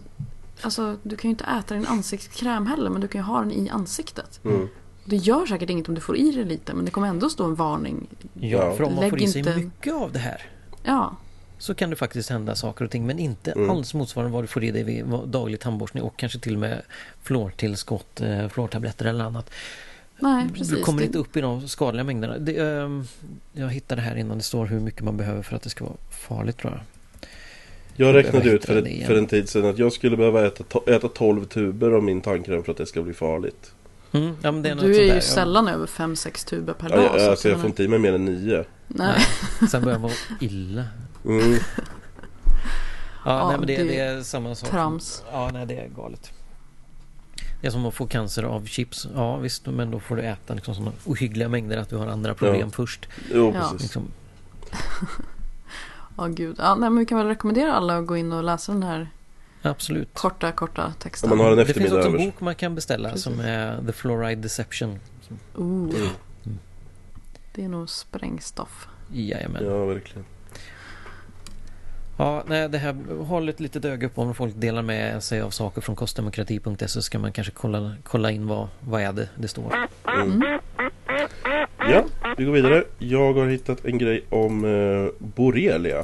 Alltså 0.61 0.97
du 1.03 1.15
kan 1.15 1.29
ju 1.29 1.31
inte 1.31 1.43
äta 1.43 1.73
din 1.75 1.85
ansiktskräm 1.87 2.67
heller 2.67 2.89
men 2.89 3.01
du 3.01 3.07
kan 3.07 3.21
ju 3.21 3.25
ha 3.25 3.39
den 3.39 3.51
i 3.51 3.69
ansiktet. 3.69 4.39
Mm. 4.43 4.67
Det 5.05 5.15
gör 5.15 5.45
säkert 5.45 5.69
inget 5.69 5.89
om 5.89 5.95
du 5.95 6.01
får 6.01 6.17
i 6.17 6.31
dig 6.31 6.45
lite 6.45 6.73
men 6.73 6.85
det 6.85 6.91
kommer 6.91 7.07
ändå 7.07 7.29
stå 7.29 7.43
en 7.45 7.55
varning. 7.55 8.07
Ja, 8.33 8.47
Ja. 8.49 8.75
för 8.75 8.83
om 8.83 8.91
man 8.95 9.01
Lägg 9.01 9.09
får 9.09 9.21
i 9.21 9.27
sig 9.27 9.39
inte- 9.39 9.55
mycket 9.55 9.93
av 9.93 10.11
det 10.11 10.19
här 10.19 10.41
Ja, 10.83 11.15
så 11.57 11.75
kan 11.75 11.89
det 11.89 11.95
faktiskt 11.95 12.29
hända 12.29 12.55
saker 12.55 12.85
och 12.85 12.91
ting 12.91 13.05
men 13.07 13.19
inte 13.19 13.51
Mm. 13.51 13.69
alls 13.69 13.93
motsvarande 13.93 14.33
vad 14.33 14.43
du 14.43 14.47
får 14.47 14.63
i 14.63 14.71
dig 14.71 14.83
vid 14.83 15.05
daglig 15.25 15.59
tandborstning 15.59 16.03
och 16.03 16.17
kanske 16.17 16.39
till 16.39 16.53
och 16.53 16.59
med 16.59 16.81
fluortillskott, 17.23 18.21
eh, 18.21 18.47
fluortabletter 18.47 19.05
eller 19.05 19.25
annat. 19.25 19.51
Nej 20.19 20.47
precis. 20.53 20.69
Du 20.69 20.81
kommer 20.81 21.03
inte 21.03 21.17
upp 21.17 21.37
i 21.37 21.41
de 21.41 21.67
skadliga 21.67 22.03
mängderna. 22.03 22.37
Det, 22.37 22.57
ehm, 22.57 23.03
jag 23.53 23.69
hittade 23.69 24.01
här 24.01 24.15
innan 24.15 24.37
det 24.37 24.43
står 24.43 24.65
hur 24.65 24.79
mycket 24.79 25.01
man 25.03 25.17
behöver 25.17 25.41
för 25.43 25.55
att 25.55 25.61
det 25.61 25.69
ska 25.69 25.83
vara 25.85 25.95
farligt 26.09 26.57
tror 26.57 26.73
jag. 26.73 26.81
Jag 27.95 28.15
räknade 28.15 28.49
ut 28.49 28.65
för, 28.65 28.75
ett, 28.75 29.07
för 29.07 29.15
en 29.15 29.27
tid 29.27 29.49
sedan 29.49 29.65
att 29.69 29.77
jag 29.77 29.93
skulle 29.93 30.17
behöva 30.17 30.45
äta, 30.47 30.63
to- 30.63 30.89
äta 30.95 31.07
12 31.07 31.45
tuber 31.45 31.91
av 31.91 32.03
min 32.03 32.21
tandkräm 32.21 32.63
för 32.63 32.71
att 32.71 32.77
det 32.77 32.85
ska 32.85 33.01
bli 33.01 33.13
farligt. 33.13 33.71
Mm, 34.11 34.35
ja, 34.41 34.51
men 34.51 34.61
det 34.61 34.69
är 34.69 34.75
något 34.75 34.83
Du 34.83 34.95
är 34.97 35.01
ju 35.01 35.07
där. 35.07 35.15
Ja. 35.15 35.21
sällan 35.21 35.67
över 35.67 35.85
5-6 35.87 36.47
tuber 36.47 36.73
per 36.73 36.89
Ja, 36.89 36.95
dag. 36.95 37.21
så 37.21 37.29
alltså, 37.29 37.49
jag 37.49 37.59
får 37.59 37.67
inte 37.69 37.83
i 37.83 37.87
mig 37.87 37.99
mer 37.99 38.13
än 38.13 38.25
9. 38.25 38.63
Nej. 38.87 39.19
Sen 39.71 39.83
börjar 39.83 39.99
man 39.99 40.11
illa. 40.39 40.83
Mm. 41.25 41.51
Ja, 41.53 41.57
Ja, 43.25 43.47
nej, 43.49 43.57
men 43.57 43.67
det, 43.67 43.77
det 43.77 43.83
det 43.83 43.99
är 43.99 44.17
är 44.17 44.21
samma 44.23 44.55
sak. 44.55 44.69
trams. 44.69 45.23
Ja, 45.31 45.49
nej, 45.53 45.65
det 45.65 45.73
är 45.75 45.87
galet. 45.87 46.31
Det 47.61 47.67
är 47.67 47.71
som 47.71 47.85
att 47.85 47.93
få 47.93 48.07
cancer 48.07 48.43
av 48.43 48.65
chips. 48.65 49.07
Ja, 49.15 49.37
visst, 49.37 49.65
men 49.65 49.91
då 49.91 49.99
får 49.99 50.15
du 50.15 50.21
äta 50.21 50.53
liksom 50.53 50.75
sådana 50.75 50.91
ohyggliga 51.05 51.49
mängder 51.49 51.77
att 51.77 51.89
du 51.89 51.95
har 51.95 52.07
andra 52.07 52.33
problem 52.33 52.59
Ja. 52.61 52.69
först. 52.69 53.07
Jo, 53.33 53.51
Ja. 53.55 53.61
precis. 53.61 53.81
Liksom. 53.81 54.07
Ja 56.17 56.27
gud. 56.27 56.55
Ja, 56.59 56.75
nej, 56.75 56.89
men 56.89 56.99
vi 56.99 57.05
kan 57.05 57.17
väl 57.17 57.27
rekommendera 57.27 57.73
alla 57.73 57.97
att 57.97 58.05
gå 58.07 58.17
in 58.17 58.31
och 58.33 58.43
läsa 58.43 58.71
den 58.71 58.83
här 58.83 59.09
Absolut. 59.61 60.09
korta, 60.13 60.51
korta 60.51 60.93
texten. 60.99 61.31
Om 61.31 61.37
man 61.37 61.45
har 61.47 61.51
en 61.51 61.57
Det 61.57 61.65
finns 61.73 61.91
också 61.91 62.07
en 62.07 62.15
över. 62.15 62.25
bok 62.25 62.41
man 62.41 62.55
kan 62.55 62.75
beställa 62.75 63.09
Precis. 63.09 63.23
som 63.23 63.39
är 63.39 63.83
The 63.85 63.91
Fluoride 63.91 64.41
Deception. 64.41 64.99
Ooh. 65.55 65.95
Mm. 66.45 66.59
Det 67.55 67.63
är 67.63 67.69
nog 67.69 67.89
sprängstoff. 67.89 68.87
Jajamän. 69.11 69.63
Ja, 69.65 69.85
verkligen. 69.85 70.25
Ja, 72.19 72.43
nej, 72.47 72.69
det 72.69 72.77
här, 72.77 72.95
håll 73.23 73.49
ett 73.49 73.59
litet 73.59 73.85
öga 73.85 74.07
upp 74.07 74.17
om 74.17 74.35
folk 74.35 74.55
delar 74.55 74.81
med 74.81 75.23
sig 75.23 75.41
av 75.41 75.49
saker 75.49 75.81
från 75.81 75.95
kostdemokrati.se 75.95 76.87
så 76.87 77.01
ska 77.01 77.19
man 77.19 77.31
kanske 77.31 77.53
kolla, 77.53 77.95
kolla 78.03 78.31
in 78.31 78.47
vad, 78.47 78.67
vad 78.79 79.01
är 79.01 79.13
det 79.13 79.29
det 79.35 79.47
står. 79.47 79.73
Ja, 81.77 82.05
vi 82.37 82.43
går 82.43 82.51
vidare. 82.51 82.83
Jag 82.97 83.33
har 83.33 83.47
hittat 83.47 83.85
en 83.85 83.97
grej 83.97 84.23
om 84.29 84.65
eh, 84.65 85.27
borrelia. 85.35 86.03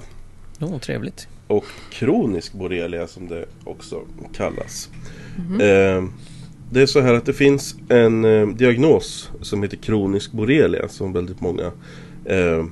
Jo, 0.59 0.79
trevligt. 0.79 1.27
Och 1.47 1.65
kronisk 1.91 2.53
borrelia 2.53 3.07
som 3.07 3.27
det 3.27 3.45
också 3.63 4.01
kallas. 4.33 4.89
Eh, 5.61 6.03
det 6.71 6.81
är 6.81 6.85
så 6.85 7.01
här 7.01 7.13
att 7.13 7.25
det 7.25 7.33
finns 7.33 7.75
en 7.89 8.25
eh, 8.25 8.47
diagnos 8.47 9.31
som 9.41 9.63
heter 9.63 9.77
kronisk 9.77 10.31
borrelia 10.31 10.87
som 10.87 11.13
väldigt 11.13 11.41
många 11.41 11.71
eh, 12.25 12.65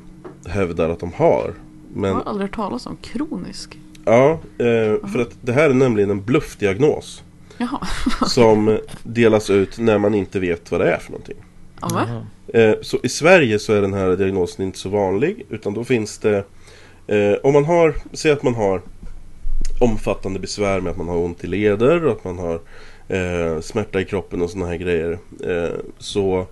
hävdar 0.48 0.90
att 0.90 1.00
de 1.00 1.14
har. 1.14 1.54
Jag 1.94 2.02
Men 2.02 2.16
har 2.16 2.22
aldrig 2.22 2.48
hört 2.50 2.56
talas 2.56 2.86
om 2.86 2.98
kronisk. 3.02 3.78
ja, 4.06 4.32
eh, 4.58 5.08
för 5.12 5.20
att 5.22 5.32
det 5.42 5.54
här 5.54 5.70
är 5.70 5.74
nämligen 5.74 6.10
en 6.10 6.24
bluffdiagnos. 6.24 7.24
Jaha. 7.58 7.88
Som 8.28 8.78
delas 9.04 9.50
ut 9.50 9.78
när 9.80 9.98
man 9.98 10.14
inte 10.14 10.40
vet 10.40 10.72
vad 10.72 10.82
det 10.82 10.92
är 10.94 10.98
för 10.98 11.12
någonting. 11.12 11.38
Jaha. 11.82 12.26
Eh, 12.48 12.74
Så 12.82 12.98
i 13.04 13.10
Sverige 13.10 13.60
så 13.60 13.74
är 13.74 13.82
den 13.82 13.94
här 13.94 14.16
diagnosen 14.16 14.66
inte 14.66 14.78
så 14.80 14.90
vanlig 14.90 15.46
utan 15.50 15.74
då 15.74 15.84
finns 15.84 16.18
det 16.18 16.38
eh, 17.08 17.34
Om 17.44 17.54
man 17.54 17.66
har, 17.66 17.96
säg 18.14 18.32
att 18.32 18.44
man 18.44 18.56
har 18.56 18.82
omfattande 19.80 20.40
besvär 20.40 20.80
med 20.82 20.92
att 20.92 20.98
man 20.98 21.08
har 21.08 21.18
ont 21.18 21.44
i 21.44 21.48
leder 21.48 22.06
och 22.06 22.12
att 22.12 22.24
man 22.24 22.40
har 22.40 22.60
eh, 23.08 23.62
smärta 23.62 24.02
i 24.02 24.06
kroppen 24.06 24.42
och 24.42 24.50
sådana 24.50 24.68
här 24.70 24.78
grejer 24.78 25.18
eh, 25.44 25.80
Så 26.00 26.48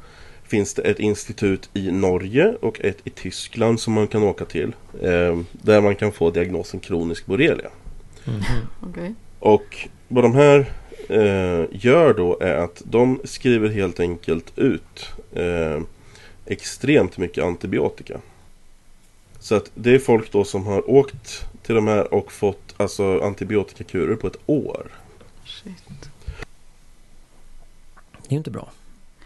finns 0.51 0.73
det 0.73 0.81
ett 0.81 0.99
institut 0.99 1.69
i 1.73 1.91
Norge 1.91 2.55
och 2.61 2.81
ett 2.81 2.97
i 3.03 3.09
Tyskland 3.09 3.79
som 3.79 3.93
man 3.93 4.07
kan 4.07 4.23
åka 4.23 4.45
till 4.45 4.75
eh, 5.01 5.39
Där 5.51 5.81
man 5.81 5.95
kan 5.95 6.11
få 6.11 6.31
diagnosen 6.31 6.79
kronisk 6.79 7.25
borrelia 7.25 7.69
Okej. 8.81 9.15
och 9.39 9.89
vad 10.07 10.23
de 10.23 10.35
här 10.35 10.59
eh, 11.09 11.65
gör 11.71 12.13
då 12.13 12.39
är 12.41 12.55
att 12.55 12.81
de 12.85 13.21
skriver 13.23 13.69
helt 13.69 13.99
enkelt 13.99 14.57
ut 14.57 15.09
eh, 15.33 15.81
extremt 16.45 17.17
mycket 17.17 17.43
antibiotika. 17.43 18.21
Så 19.39 19.55
att 19.55 19.71
det 19.75 19.95
är 19.95 19.99
folk 19.99 20.31
då 20.31 20.43
som 20.43 20.65
har 20.65 20.89
åkt 20.89 21.45
till 21.63 21.75
de 21.75 21.87
här 21.87 22.13
och 22.13 22.31
fått 22.31 22.75
alltså 22.77 23.19
antibiotikakurer 23.19 24.15
på 24.15 24.27
ett 24.27 24.39
år. 24.45 24.87
Shit. 25.45 25.83
Det 28.11 28.27
är 28.27 28.31
ju 28.31 28.37
inte 28.37 28.51
bra. 28.51 28.69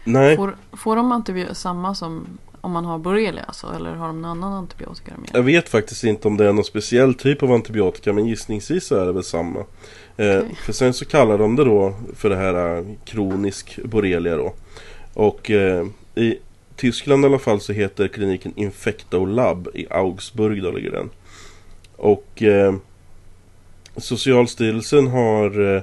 Nej, 0.06 0.36
Får, 0.36 0.56
får 0.72 0.96
de 0.96 1.12
antibiotika 1.12 1.54
samma 1.54 1.94
som 1.94 2.26
om 2.60 2.72
man 2.72 2.84
har 2.84 2.98
borrelia 2.98 3.42
alltså? 3.42 3.72
Eller 3.76 3.94
har 3.94 4.06
de 4.06 4.22
någon 4.22 4.30
annan 4.30 4.52
antibiotika 4.52 5.12
med? 5.16 5.30
jag 5.32 5.42
vet 5.42 5.68
faktiskt 5.68 6.04
inte 6.04 6.28
om 6.28 6.36
det 6.36 6.48
är 6.48 6.52
någon 6.52 6.64
speciell 6.64 7.14
typ 7.14 7.42
av 7.42 7.52
antibiotika 7.52 8.12
men 8.12 8.26
gissningsvis 8.26 8.86
så 8.86 8.96
är 8.96 9.06
det 9.06 9.12
väl 9.12 9.24
samma. 9.24 9.58
Eh, 9.58 9.64
Okej. 10.38 10.56
För 10.64 10.72
sen 10.72 10.94
så 10.94 11.04
kallar 11.04 11.38
de 11.38 11.56
det 11.56 11.64
då 11.64 11.94
för 12.16 12.30
det 12.30 12.36
här 12.36 12.78
eh, 12.78 12.84
kronisk 13.04 13.78
borrelia 13.84 14.36
då. 14.36 14.54
Och 15.14 15.50
eh, 15.50 15.86
i 16.14 16.38
Tyskland 16.76 17.24
i 17.24 17.26
alla 17.26 17.38
fall 17.38 17.60
så 17.60 17.72
heter 17.72 18.08
kliniken 18.08 18.52
Infecto 18.56 19.24
Lab 19.24 19.68
i 19.74 19.86
Augsburg 19.90 20.62
då 20.62 20.70
ligger 20.70 20.90
den. 20.90 21.10
Och 21.96 22.42
eh, 22.42 22.74
Socialstyrelsen 23.96 25.06
har 25.06 25.82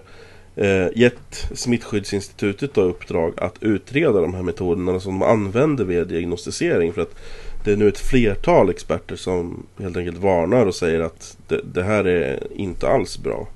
eh, 0.56 0.68
eh, 0.68 0.88
gett 0.95 1.49
Smittskyddsinstitutet 1.54 2.74
då 2.74 2.82
uppdrag 2.82 3.34
att 3.38 3.64
utreda 3.64 4.22
de 4.22 4.34
här 4.34 4.43
metoderna 4.43 4.99
som 4.99 5.20
de 5.20 5.26
använder 5.26 5.86
vid 5.86 6.08
diagnostisering. 6.08 6.93
För 6.93 7.01
att 7.01 7.16
det 7.64 7.72
är 7.72 7.78
nu 7.78 7.88
ett 7.88 7.99
flertal 7.99 8.70
experter 8.70 9.16
som 9.16 9.66
helt 9.80 9.97
enkelt 9.97 10.18
varnar 10.18 10.66
och 10.66 10.76
säger 10.76 10.99
att 10.99 11.38
det, 11.47 11.62
det 11.74 11.84
här 11.84 12.08
är 12.08 12.39
inte 12.56 12.88
alls 12.88 13.18
bra. 13.18 13.47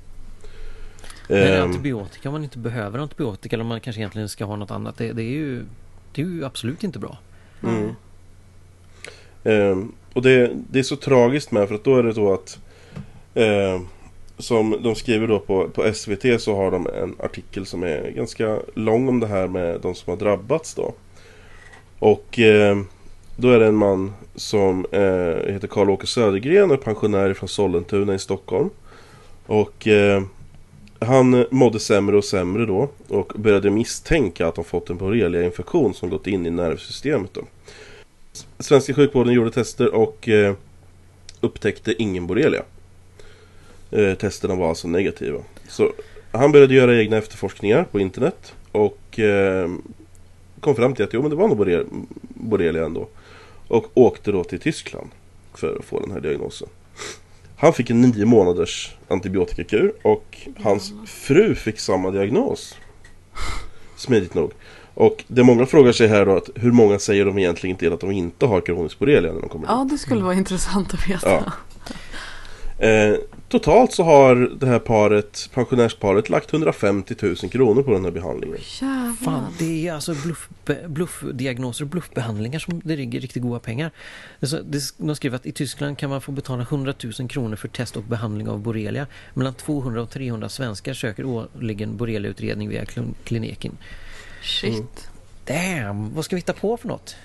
Men 1.27 1.53
Ehm, 1.53 1.63
antibiotika 1.63 2.29
om 2.29 2.33
man 2.33 2.43
inte 2.43 2.57
behöver 2.57 2.99
antibiotika 2.99 3.55
eller 3.55 3.63
om 3.63 3.67
man 3.67 3.81
kanske 3.81 3.99
egentligen 3.99 4.29
ska 4.29 4.45
ha 4.45 4.55
något 4.55 4.71
annat. 4.71 4.97
Det, 4.97 5.13
det, 5.13 5.23
är, 5.23 5.31
ju, 5.31 5.63
det 6.13 6.21
är 6.21 6.25
ju 6.25 6.45
absolut 6.45 6.83
inte 6.83 6.99
bra. 6.99 7.17
Mm. 7.63 7.89
Ehm, 9.43 9.91
och 10.13 10.21
det, 10.21 10.51
det 10.69 10.79
är 10.79 10.83
så 10.83 10.95
tragiskt 10.95 11.51
med 11.51 11.67
för 11.67 11.75
att 11.75 11.83
då 11.83 11.97
är 11.97 12.03
det 12.03 12.13
så 12.13 12.33
att 12.33 12.59
ehm, 13.33 13.87
som 14.37 14.77
de 14.83 14.95
skriver 14.95 15.27
då 15.27 15.39
på, 15.39 15.69
på 15.69 15.93
SVT 15.93 16.41
så 16.41 16.55
har 16.55 16.71
de 16.71 16.87
en 16.87 17.15
artikel 17.19 17.65
som 17.65 17.83
är 17.83 18.11
ganska 18.11 18.59
lång 18.73 19.09
om 19.09 19.19
det 19.19 19.27
här 19.27 19.47
med 19.47 19.81
de 19.81 19.95
som 19.95 20.11
har 20.11 20.17
drabbats 20.17 20.73
då. 20.73 20.93
Och 21.99 22.39
eh, 22.39 22.77
då 23.35 23.51
är 23.51 23.59
det 23.59 23.65
en 23.65 23.75
man 23.75 24.13
som 24.35 24.85
eh, 24.91 25.53
heter 25.53 25.67
Karl-Åke 25.67 26.07
Södergren 26.07 26.71
och 26.71 26.77
är 26.77 26.81
pensionär 26.81 27.33
från 27.33 27.49
Sollentuna 27.49 28.13
i 28.13 28.19
Stockholm. 28.19 28.69
Och 29.45 29.87
eh, 29.87 30.23
han 30.99 31.45
mådde 31.51 31.79
sämre 31.79 32.17
och 32.17 32.25
sämre 32.25 32.65
då 32.65 32.89
och 33.07 33.33
började 33.35 33.69
misstänka 33.69 34.47
att 34.47 34.55
han 34.55 34.65
fått 34.65 34.89
en 34.89 34.97
borrelia-infektion 34.97 35.93
som 35.93 36.09
gått 36.09 36.27
in 36.27 36.45
i 36.45 36.49
nervsystemet 36.49 37.33
då. 37.33 37.41
Svenska 38.59 38.93
sjukvården 38.93 39.33
gjorde 39.33 39.51
tester 39.51 39.95
och 39.95 40.29
eh, 40.29 40.55
upptäckte 41.41 42.01
ingen 42.01 42.27
borrelia. 42.27 42.63
Eh, 43.91 44.13
testerna 44.13 44.55
var 44.55 44.69
alltså 44.69 44.87
negativa. 44.87 45.39
Så 45.69 45.91
han 46.31 46.51
började 46.51 46.73
göra 46.75 46.97
egna 47.01 47.17
efterforskningar 47.17 47.83
på 47.83 47.99
internet 47.99 48.53
och 48.71 49.19
eh, 49.19 49.69
kom 50.59 50.75
fram 50.75 50.93
till 50.95 51.05
att 51.05 51.13
jo 51.13 51.21
men 51.21 51.29
det 51.29 51.35
var 51.35 51.47
nog 51.47 51.57
borre- 51.57 51.85
borrelia 52.29 52.85
ändå. 52.85 53.07
Och 53.67 53.85
åkte 53.93 54.31
då 54.31 54.43
till 54.43 54.59
Tyskland 54.59 55.09
för 55.55 55.77
att 55.79 55.85
få 55.85 55.99
den 55.99 56.11
här 56.11 56.19
diagnosen. 56.19 56.67
Han 57.57 57.73
fick 57.73 57.89
en 57.89 58.01
nio 58.01 58.25
månaders 58.25 58.95
antibiotikakur 59.07 59.93
och 60.01 60.37
hans 60.63 60.93
fru 61.05 61.55
fick 61.55 61.79
samma 61.79 62.11
diagnos. 62.11 62.75
Smidigt 63.95 64.33
nog. 64.33 64.51
Och 64.93 65.23
det 65.27 65.43
många 65.43 65.65
frågar 65.65 65.91
sig 65.91 66.07
här 66.07 66.25
då 66.25 66.35
att 66.37 66.49
hur 66.55 66.71
många 66.71 66.99
säger 66.99 67.25
de 67.25 67.37
egentligen 67.37 67.77
till 67.77 67.93
att 67.93 67.99
de 67.99 68.11
inte 68.11 68.45
har 68.45 68.61
kronisk 68.61 68.99
borrelia 68.99 69.33
när 69.33 69.39
de 69.41 69.49
kommer 69.49 69.67
Ja, 69.67 69.87
det 69.91 69.97
skulle 69.97 70.23
vara 70.23 70.33
intressant 70.33 70.93
att 70.93 71.09
veta. 71.09 71.29
Ja. 72.79 72.85
Eh, 72.87 73.15
totalt 73.49 73.93
så 73.93 74.03
har 74.03 74.35
det 74.59 74.67
här 74.67 74.79
paret, 74.79 75.49
pensionärsparet, 75.53 76.29
lagt 76.29 76.53
150 76.53 77.15
000 77.21 77.35
kronor 77.35 77.83
på 77.83 77.91
den 77.91 78.03
här 78.05 78.11
behandlingen. 78.11 78.57
Jävlar. 78.81 79.13
Fan, 79.23 79.53
det 79.59 79.87
är 79.87 79.93
alltså 79.93 80.13
bluff, 80.13 80.49
bluffdiagnoser 80.87 81.83
och 81.85 81.89
bluffbehandlingar 81.89 82.59
som 82.59 82.81
det 82.83 82.95
ligger 82.95 83.19
riktigt 83.19 83.43
goda 83.43 83.59
pengar. 83.59 83.91
Alltså, 84.39 84.61
det, 84.63 84.79
de 84.97 85.15
skriver 85.15 85.35
att 85.35 85.45
i 85.45 85.51
Tyskland 85.51 85.97
kan 85.97 86.09
man 86.09 86.21
få 86.21 86.31
betala 86.31 86.61
100 86.61 86.93
000 87.19 87.29
kronor 87.29 87.55
för 87.55 87.67
test 87.67 87.97
och 87.97 88.03
behandling 88.03 88.49
av 88.49 88.59
borrelia. 88.59 89.07
Mellan 89.33 89.53
200 89.53 90.01
och 90.01 90.09
300 90.09 90.49
svenskar 90.49 90.93
söker 90.93 91.25
årligen 91.25 91.97
borreliautredning 91.97 92.69
via 92.69 92.83
klin- 92.85 93.15
kliniken. 93.23 93.77
Shit. 94.41 95.09
Damn, 95.45 96.15
vad 96.15 96.25
ska 96.25 96.35
vi 96.35 96.39
hitta 96.39 96.53
på 96.53 96.77
för 96.77 96.87
något? 96.87 97.15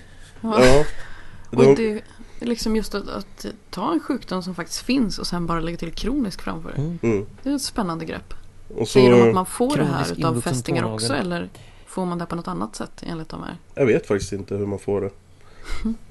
Ja. 0.41 0.83
De, 1.51 1.75
det 1.75 1.91
är 1.91 2.01
liksom 2.45 2.75
just 2.75 2.95
att, 2.95 3.07
att 3.07 3.45
ta 3.69 3.93
en 3.93 3.99
sjukdom 3.99 4.43
som 4.43 4.55
faktiskt 4.55 4.81
finns 4.81 5.19
och 5.19 5.27
sen 5.27 5.47
bara 5.47 5.59
lägga 5.59 5.77
till 5.77 5.91
kronisk 5.91 6.41
framför. 6.41 6.73
Mm. 6.77 6.99
mm. 7.03 7.25
Det 7.43 7.49
är 7.49 7.55
ett 7.55 7.61
spännande 7.61 8.05
grepp. 8.05 8.33
och 8.75 8.87
Säger 8.87 9.11
de 9.11 9.21
att 9.21 9.27
så, 9.27 9.33
man 9.33 9.45
får 9.45 9.77
det 9.77 9.83
här 9.83 10.11
utav 10.11 10.41
fästingar 10.41 10.93
också 10.93 11.13
eller 11.13 11.49
får 11.85 12.05
man 12.05 12.17
det 12.17 12.25
på 12.25 12.35
något 12.35 12.47
annat 12.47 12.75
sätt 12.75 13.03
enligt 13.03 13.29
de 13.29 13.43
här? 13.43 13.57
jag 13.75 13.85
vet 13.85 14.07
faktiskt 14.07 14.33
inte 14.33 14.55
hur 14.55 14.65
man 14.65 14.79
får 14.79 15.01
det. 15.01 15.09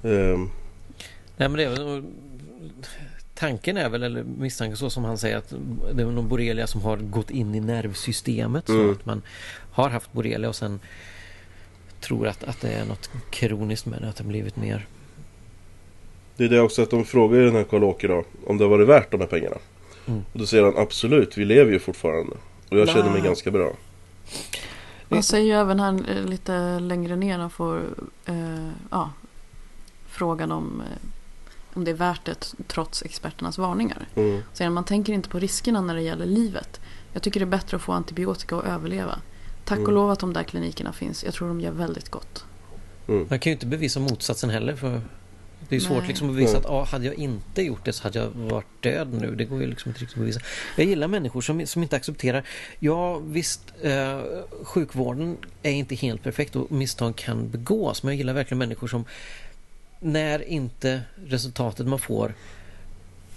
Ehm, 0.08 0.50
Nej 1.36 1.48
men 1.48 1.52
det 1.52 1.64
är 1.64 2.02
Tanken 3.34 3.76
är 3.76 3.88
väl, 3.88 4.02
eller 4.02 4.22
misstanken 4.22 4.76
så 4.76 4.90
som 4.90 5.04
han 5.04 5.18
säger 5.18 5.36
att 5.36 5.54
det 5.94 6.02
är 6.02 6.06
någon 6.06 6.28
borrelia 6.28 6.66
som 6.66 6.82
har 6.82 6.96
gått 6.96 7.30
in 7.30 7.54
i 7.54 7.60
nervsystemet 7.60 8.66
så 8.66 8.72
Mm. 8.72 8.90
att 8.92 9.06
man 9.06 9.22
har 9.72 9.90
haft 9.90 10.12
borrelia 10.12 10.48
och 10.48 10.56
sen 10.56 10.80
tror 12.00 12.28
att, 12.28 12.44
att 12.44 12.60
det 12.60 12.72
är 12.72 12.84
något 12.84 13.10
kroniskt 13.30 13.86
med 13.86 14.02
det, 14.02 14.08
att 14.08 14.16
det 14.16 14.24
blivit 14.24 14.56
mer. 14.56 14.86
Det 16.36 16.44
är 16.44 16.48
det 16.48 16.60
också 16.60 16.82
att 16.82 16.90
de 16.90 17.04
frågar 17.04 17.38
ju 17.38 17.44
den 17.44 17.54
här 17.54 17.64
Karl-Åke 17.64 18.08
då 18.08 18.24
om 18.46 18.58
det 18.58 18.64
har 18.64 18.70
varit 18.70 18.88
värt 18.88 19.10
de 19.10 19.20
här 19.20 19.26
pengarna. 19.26 19.56
Mm. 20.06 20.24
Och 20.32 20.38
då 20.38 20.46
säger 20.46 20.64
han 20.64 20.76
absolut, 20.76 21.38
vi 21.38 21.44
lever 21.44 21.72
ju 21.72 21.78
fortfarande. 21.78 22.36
Och 22.68 22.78
jag 22.78 22.88
känner 22.88 23.10
mig 23.10 23.20
ganska 23.20 23.50
bra. 23.50 23.72
Man 25.08 25.22
säger 25.22 25.46
ju 25.46 25.52
även 25.52 25.80
här 25.80 26.10
eh, 26.10 26.24
lite 26.24 26.80
längre 26.80 27.16
ner 27.16 27.38
han 27.38 27.50
får 27.50 27.82
eh, 28.24 28.68
ja, 28.90 29.10
frågan 30.08 30.52
om, 30.52 30.80
eh, 30.80 31.08
om 31.74 31.84
det 31.84 31.90
är 31.90 31.94
värt 31.94 32.24
det 32.24 32.54
trots 32.66 33.02
experternas 33.02 33.58
varningar. 33.58 34.08
Mm. 34.14 34.42
Säger 34.52 34.66
han, 34.66 34.74
man 34.74 34.84
tänker 34.84 35.12
inte 35.12 35.28
på 35.28 35.38
riskerna 35.38 35.80
när 35.80 35.94
det 35.94 36.02
gäller 36.02 36.26
livet. 36.26 36.80
Jag 37.12 37.22
tycker 37.22 37.40
det 37.40 37.44
är 37.44 37.50
bättre 37.50 37.76
att 37.76 37.82
få 37.82 37.92
antibiotika 37.92 38.56
och 38.56 38.66
överleva. 38.66 39.18
Tack 39.64 39.78
och 39.78 39.84
Mm. 39.84 39.94
lov 39.94 40.10
att 40.10 40.18
de 40.18 40.32
där 40.32 40.42
klinikerna 40.42 40.92
finns. 40.92 41.24
Jag 41.24 41.34
tror 41.34 41.48
de 41.48 41.60
gör 41.60 41.72
väldigt 41.72 42.08
gott. 42.10 42.44
Mm. 43.08 43.26
Man 43.30 43.38
kan 43.38 43.50
ju 43.50 43.54
inte 43.54 43.66
bevisa 43.66 44.00
motsatsen 44.00 44.50
heller 44.50 44.76
för 44.76 45.00
det 45.68 45.76
är 45.76 45.80
svårt 45.80 45.98
Nej. 45.98 46.08
liksom 46.08 46.28
att 46.28 46.34
bevisa 46.34 46.50
Mm. 46.56 46.60
att 46.64 46.70
ah, 46.70 46.84
hade 46.84 47.04
jag 47.06 47.14
inte 47.14 47.62
gjort 47.62 47.84
det 47.84 47.92
så 47.92 48.02
hade 48.02 48.18
jag 48.18 48.28
varit 48.28 48.66
död 48.82 49.08
nu. 49.20 49.34
Det 49.34 49.44
går 49.44 49.60
ju 49.60 49.66
liksom 49.66 49.88
inte 49.88 50.00
riktigt 50.00 50.16
att 50.18 50.20
bevisa. 50.20 50.40
Jag 50.76 50.86
gillar 50.86 51.08
människor 51.08 51.40
som, 51.40 51.66
som 51.66 51.82
inte 51.82 51.96
accepterar. 51.96 52.42
Ja 52.78 53.18
visst, 53.18 53.60
eh, 53.82 54.20
sjukvården 54.62 55.36
är 55.62 55.70
inte 55.70 55.94
helt 55.94 56.22
perfekt 56.22 56.56
och 56.56 56.72
misstag 56.72 57.16
kan 57.16 57.50
begås. 57.50 58.02
Men 58.02 58.12
jag 58.12 58.18
gillar 58.18 58.32
verkligen 58.34 58.58
människor 58.58 58.88
som 58.88 59.04
när 60.00 60.48
inte 60.48 61.00
resultatet 61.26 61.86
man 61.86 61.98
får 61.98 62.34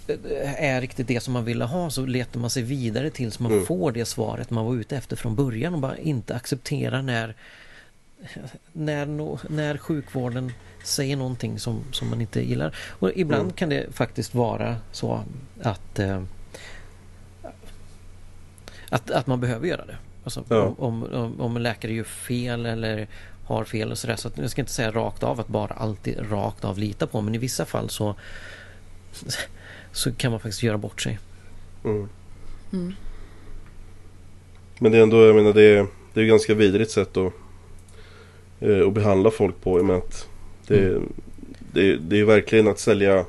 eh, 0.08 0.64
är 0.64 0.80
riktigt 0.80 1.08
det 1.08 1.20
som 1.20 1.32
man 1.32 1.44
ville 1.44 1.64
ha 1.64 1.90
så 1.90 2.06
letar 2.06 2.40
man 2.40 2.50
sig 2.50 2.62
vidare 2.62 3.10
tills 3.10 3.38
man 3.38 3.52
Mm. 3.52 3.66
får 3.66 3.92
det 3.92 4.04
svaret 4.04 4.50
man 4.50 4.64
var 4.64 4.74
ute 4.74 4.96
efter 4.96 5.16
från 5.16 5.34
början 5.36 5.74
och 5.74 5.80
bara 5.80 5.98
inte 5.98 6.34
accepterar 6.34 7.02
när 7.02 7.34
när, 8.72 9.06
no, 9.06 9.38
när 9.48 9.78
sjukvården 9.78 10.52
säger 10.84 11.16
någonting 11.16 11.58
som, 11.58 11.80
som 11.92 12.10
man 12.10 12.20
inte 12.20 12.40
gillar. 12.40 12.76
Och 12.98 13.10
ibland 13.14 13.42
Mm. 13.42 13.52
kan 13.52 13.68
det 13.68 13.86
faktiskt 13.92 14.34
vara 14.34 14.76
så 14.92 15.24
att 15.62 15.98
eh, 15.98 16.22
att, 18.88 19.10
att 19.10 19.26
man 19.26 19.40
behöver 19.40 19.68
göra 19.68 19.84
det. 19.86 19.96
Alltså, 20.24 20.44
Ja. 20.48 20.74
om, 20.78 21.02
om, 21.02 21.40
om, 21.40 21.56
en 21.56 21.62
läkare 21.62 21.92
gör 21.92 22.04
fel 22.04 22.66
eller 22.66 23.08
har 23.44 23.64
fel 23.64 23.90
och 23.90 23.98
sådär. 23.98 24.16
Så 24.16 24.30
jag 24.34 24.50
ska 24.50 24.62
inte 24.62 24.72
säga 24.72 24.90
rakt 24.90 25.22
av 25.22 25.40
att 25.40 25.48
bara 25.48 25.74
alltid 25.74 26.32
rakt 26.32 26.64
av 26.64 26.78
lita 26.78 27.06
på. 27.06 27.20
Men 27.20 27.34
i 27.34 27.38
vissa 27.38 27.64
fall 27.64 27.90
så 27.90 28.14
så 29.92 30.12
kan 30.14 30.30
man 30.30 30.40
faktiskt 30.40 30.62
göra 30.62 30.78
bort 30.78 31.00
sig. 31.02 31.18
Mm. 31.84 32.08
Mm. 32.72 32.94
Men 34.78 34.92
det 34.92 34.98
är 34.98 35.02
ändå, 35.02 35.26
jag 35.26 35.34
menar 35.36 35.52
det 35.52 35.62
är, 35.62 35.86
det 36.14 36.20
är 36.20 36.24
ganska 36.24 36.54
vidrigt 36.54 36.90
sätt 36.90 37.16
att, 37.16 37.32
eh, 38.60 38.86
att 38.86 38.92
behandla 38.92 39.30
folk 39.30 39.60
på 39.60 39.72
och 39.72 39.84
med 39.84 39.96
att 39.96 40.28
det, 40.66 40.88
Mm. 40.88 41.12
det, 41.72 41.96
det 41.96 42.20
är 42.20 42.24
verkligen 42.24 42.68
att 42.68 42.78
sälja 42.78 43.24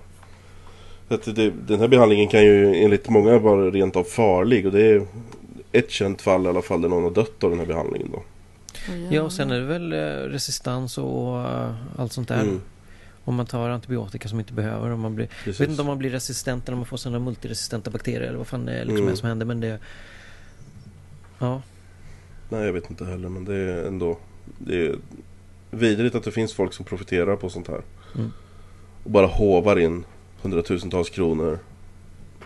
att 1.09 1.36
det, 1.36 1.51
Den 1.67 1.80
här 1.80 1.88
behandlingen 1.88 2.28
kan 2.28 2.43
ju 2.45 2.75
enligt 2.75 3.09
många 3.09 3.39
vara 3.39 3.69
rent 3.71 3.95
av 3.95 4.03
farlig 4.03 4.65
och 4.65 4.71
det 4.71 4.82
är 4.86 5.07
ett 5.71 5.91
känt 5.91 6.21
fall 6.21 6.45
i 6.45 6.49
alla 6.49 6.61
fall 6.61 6.82
där 6.82 6.89
någon 6.89 7.03
har 7.03 7.11
dött 7.11 7.43
av 7.43 7.49
den 7.49 7.59
här 7.59 7.65
behandlingen 7.65 8.11
då. 8.11 8.23
Ja, 9.11 9.21
och 9.21 9.32
sen 9.34 9.51
är 9.51 9.59
det 9.59 9.65
väl 9.65 9.93
eh, 9.93 9.97
resistens 10.30 10.97
och 10.97 11.39
eh, 11.39 11.71
allt 11.97 12.13
sånt 12.13 12.28
där. 12.28 12.41
Mm, 12.41 12.61
Om 13.23 13.36
man 13.36 13.45
tar 13.45 13.69
antibiotika 13.69 14.30
som 14.30 14.39
inte 14.39 14.53
behöver. 14.53 14.89
Om 14.91 14.99
man 14.99 15.15
blir, 15.15 15.28
jag 15.45 15.53
vet 15.53 15.69
inte 15.69 15.82
om 15.82 15.88
man 15.88 15.97
blir 15.97 16.09
resistent 16.09 16.63
eller 16.67 16.73
om 16.73 16.80
man 16.80 16.86
får 16.86 16.97
sådana 16.97 17.19
multiresistenta 17.19 17.91
bakterier 17.91 18.21
eller 18.28 18.38
vad 18.38 18.47
fan 18.47 18.65
det 18.65 18.73
är 18.73 18.86
liksom 18.86 19.03
Mm. 19.05 19.15
som 19.17 19.28
händer. 19.30 19.45
Men 19.45 19.59
det... 19.59 19.80
Ja, 21.39 21.61
Nej 22.49 22.65
jag 22.65 22.73
vet 22.73 22.89
inte 22.89 23.05
heller 23.05 23.30
men 23.30 23.45
det 23.45 23.55
är 23.55 23.88
ändå 23.88 24.17
Det 24.58 24.86
är 24.86 24.95
vidrigt 25.72 26.16
att 26.16 26.24
det 26.24 26.32
finns 26.32 26.54
folk 26.54 26.74
som 26.74 26.86
profiterar 26.86 27.36
på 27.36 27.50
sånt 27.50 27.68
här. 27.68 27.82
Mm. 28.16 28.32
Och 29.04 29.12
bara 29.12 29.28
hovar 29.28 29.80
in 29.80 30.06
hundratusentals 30.41 31.10
kronor 31.10 31.60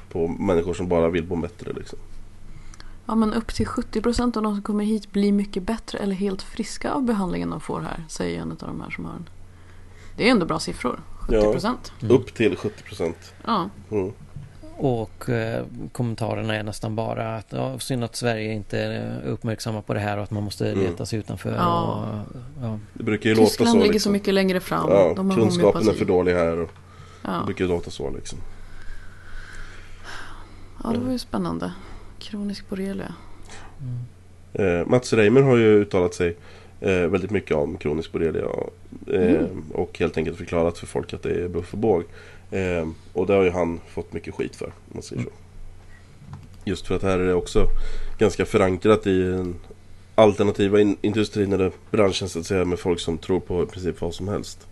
på 0.10 0.28
människor 0.28 0.74
som 0.74 0.88
bara 0.88 1.10
vill 1.10 1.28
må 1.28 1.36
bättre 1.36 1.74
liksom. 1.74 2.00
Ja 3.06 3.16
men 3.16 3.34
upp 3.34 3.54
till 3.54 3.68
70% 3.68 4.38
av 4.38 4.44
de 4.44 4.56
som 4.56 4.62
kommer 4.62 4.84
hit 4.84 5.12
blir 5.12 5.32
mycket 5.32 5.64
bättre 5.64 5.98
eller 5.98 6.16
helt 6.16 6.42
friska 6.42 6.92
av 6.92 7.04
behandlingen 7.04 7.50
de 7.50 7.62
får 7.62 7.80
här. 7.80 8.04
Säger 8.10 8.42
en 8.42 8.52
av 8.52 8.58
de 8.58 8.82
här 8.82 8.90
som 8.90 9.06
har 9.06 9.14
en. 9.14 9.30
Det 10.18 10.28
är 10.28 10.32
ändå 10.32 10.46
bra 10.46 10.60
siffror. 10.60 11.00
70%. 11.28 11.76
Mm. 12.02 12.16
Upp 12.16 12.34
till 12.34 12.56
70%. 12.56 13.14
Ja. 13.46 13.70
Mm. 13.92 14.12
Och 14.82 15.30
eh, 15.30 15.66
kommentarerna 15.92 16.56
är 16.56 16.64
nästan 16.64 16.96
bara 16.96 17.36
att 17.36 17.46
ja, 17.50 17.80
synd 17.80 18.04
att 18.04 18.16
Sverige 18.16 18.54
inte 18.54 18.80
är 18.80 19.22
uppmärksamma 19.26 19.82
på 19.82 19.94
det 19.94 20.00
här 20.00 20.18
och 20.18 20.24
att 20.24 20.32
man 20.32 20.44
måste 20.44 20.72
Mm. 20.72 20.84
leta 20.84 21.06
sig 21.06 21.20
utanför. 21.20 21.56
Ja. 21.56 21.84
Och, 21.84 22.38
ja. 22.64 22.80
Det 22.94 23.04
brukar 23.04 23.30
ju 23.30 23.36
låta 23.36 23.48
Tyskland 23.48 23.72
så 23.72 23.78
ligger 23.78 23.94
liksom. 23.94 24.10
så 24.10 24.14
mycket 24.14 24.34
längre 24.34 24.60
fram. 24.60 24.90
Ja, 24.90 25.14
de 25.16 25.30
har 25.30 25.38
kunskapen 25.38 25.88
är 25.88 25.94
för 25.94 26.06
dålig 26.06 26.34
här 26.34 26.60
och 26.60 26.70
det 27.24 27.30
Ja. 27.32 27.44
brukar 27.46 27.66
ju 27.66 27.72
låta 27.72 27.90
så 27.92 28.10
liksom. 28.10 28.40
ja, 30.84 30.90
det 30.90 31.00
var 31.00 31.12
ju 31.12 31.20
spännande. 31.20 31.72
Kronisk 32.20 32.70
borrelia. 32.70 33.14
Eh, 34.54 34.86
Mats 34.88 35.14
Reimer 35.14 35.42
har 35.42 35.58
ju 35.58 35.66
uttalat 35.82 36.14
sig 36.14 36.38
eh, 36.82 36.90
väldigt 36.92 37.32
mycket 37.32 37.58
om 37.58 37.78
kronisk 37.78 38.12
borrelia 38.12 38.42
eh, 39.08 39.22
Mm. 39.22 39.64
och 39.74 40.00
helt 40.00 40.18
enkelt 40.18 40.38
förklarat 40.38 40.78
för 40.78 40.88
folk 40.88 41.14
att 41.14 41.24
det 41.24 41.44
är 41.44 41.48
bluff 41.48 41.74
och 41.74 41.80
båg. 41.80 42.04
Eh, 42.52 42.88
och 43.14 43.28
det 43.28 43.34
har 43.34 43.44
ju 43.44 43.52
han 43.52 43.80
fått 43.88 44.14
mycket 44.14 44.34
skit 44.36 44.56
för, 44.56 44.66
om 44.66 44.72
man 44.94 45.04
säger 45.04 45.22
så. 45.24 45.30
Just 46.66 46.88
för 46.88 46.96
att 46.96 47.04
här 47.04 47.20
är 47.20 47.26
det 47.28 47.34
också 47.34 47.68
ganska 48.18 48.46
förankrat 48.46 49.08
i 49.08 49.20
den 49.24 49.56
alternativa 50.16 50.82
in- 50.82 50.98
industrin 51.02 51.54
eller 51.54 51.72
branschen 51.92 52.30
så 52.30 52.40
att 52.40 52.46
säga 52.46 52.66
med 52.66 52.80
folk 52.80 53.00
som 53.00 53.18
tror 53.18 53.40
på 53.40 53.64
i 53.64 53.66
princip 53.66 54.02
vad 54.02 54.14
som 54.14 54.28
helst. 54.28 54.68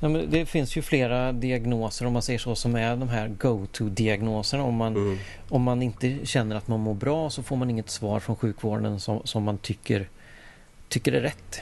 Ja, 0.00 0.08
men 0.08 0.30
det 0.30 0.46
finns 0.46 0.76
ju 0.76 0.82
flera 0.82 1.32
diagnoser 1.32 2.06
om 2.06 2.12
man 2.12 2.22
säger 2.22 2.38
så 2.38 2.54
som 2.54 2.74
är 2.74 2.96
de 2.96 3.08
här 3.08 3.28
go-to-diagnoserna. 3.28 4.62
Om 4.62 4.74
man, 4.74 4.96
Mm. 4.96 5.18
om 5.48 5.62
man 5.62 5.82
inte 5.82 6.18
känner 6.26 6.56
att 6.56 6.68
man 6.68 6.80
mår 6.80 6.94
bra 6.94 7.30
så 7.30 7.42
får 7.42 7.56
man 7.56 7.70
inget 7.70 7.90
svar 7.90 8.20
från 8.20 8.36
sjukvården 8.36 9.00
som, 9.00 9.20
som 9.24 9.42
man 9.42 9.58
tycker, 9.58 10.08
tycker 10.88 11.12
är 11.12 11.20
rätt. 11.20 11.60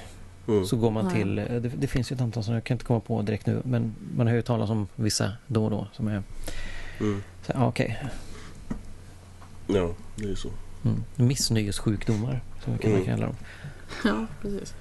Mm. 0.49 0.67
Så 0.67 0.77
går 0.77 0.91
man 0.91 1.11
till, 1.13 1.37
det, 1.37 1.59
det 1.61 1.87
finns 1.87 2.13
ju 2.13 2.15
ett 2.15 2.21
antal 2.21 2.45
som 2.45 2.55
jag 2.55 2.65
kan 2.65 2.75
inte 2.75 2.85
komma 2.85 3.01
på 3.01 3.23
direkt 3.23 3.47
nu 3.47 3.63
men 3.65 3.95
man 4.17 4.27
har 4.27 4.35
ju 4.35 4.43
talat 4.43 4.71
om 4.71 4.89
vissa 4.97 5.33
då 5.47 5.65
och 5.65 5.71
då 5.71 5.87
som 5.93 6.09
är 6.09 6.23
Mm. 7.01 7.23
så, 7.47 7.53
ja, 7.55 7.67
okej, 7.69 8.03
Ja, 9.67 9.91
det 10.17 10.25
är 10.25 10.29
ju 10.29 10.37
så. 10.37 10.49
mm. 10.85 11.03
missnöjessjukdomar 11.17 12.41
som 12.65 12.73
vi 12.73 12.79
kan 12.79 12.93
Mm. 12.93 13.05
kalla 13.05 13.27
dem. 13.27 13.35
Ja, 14.05 14.27
precis. 14.43 14.75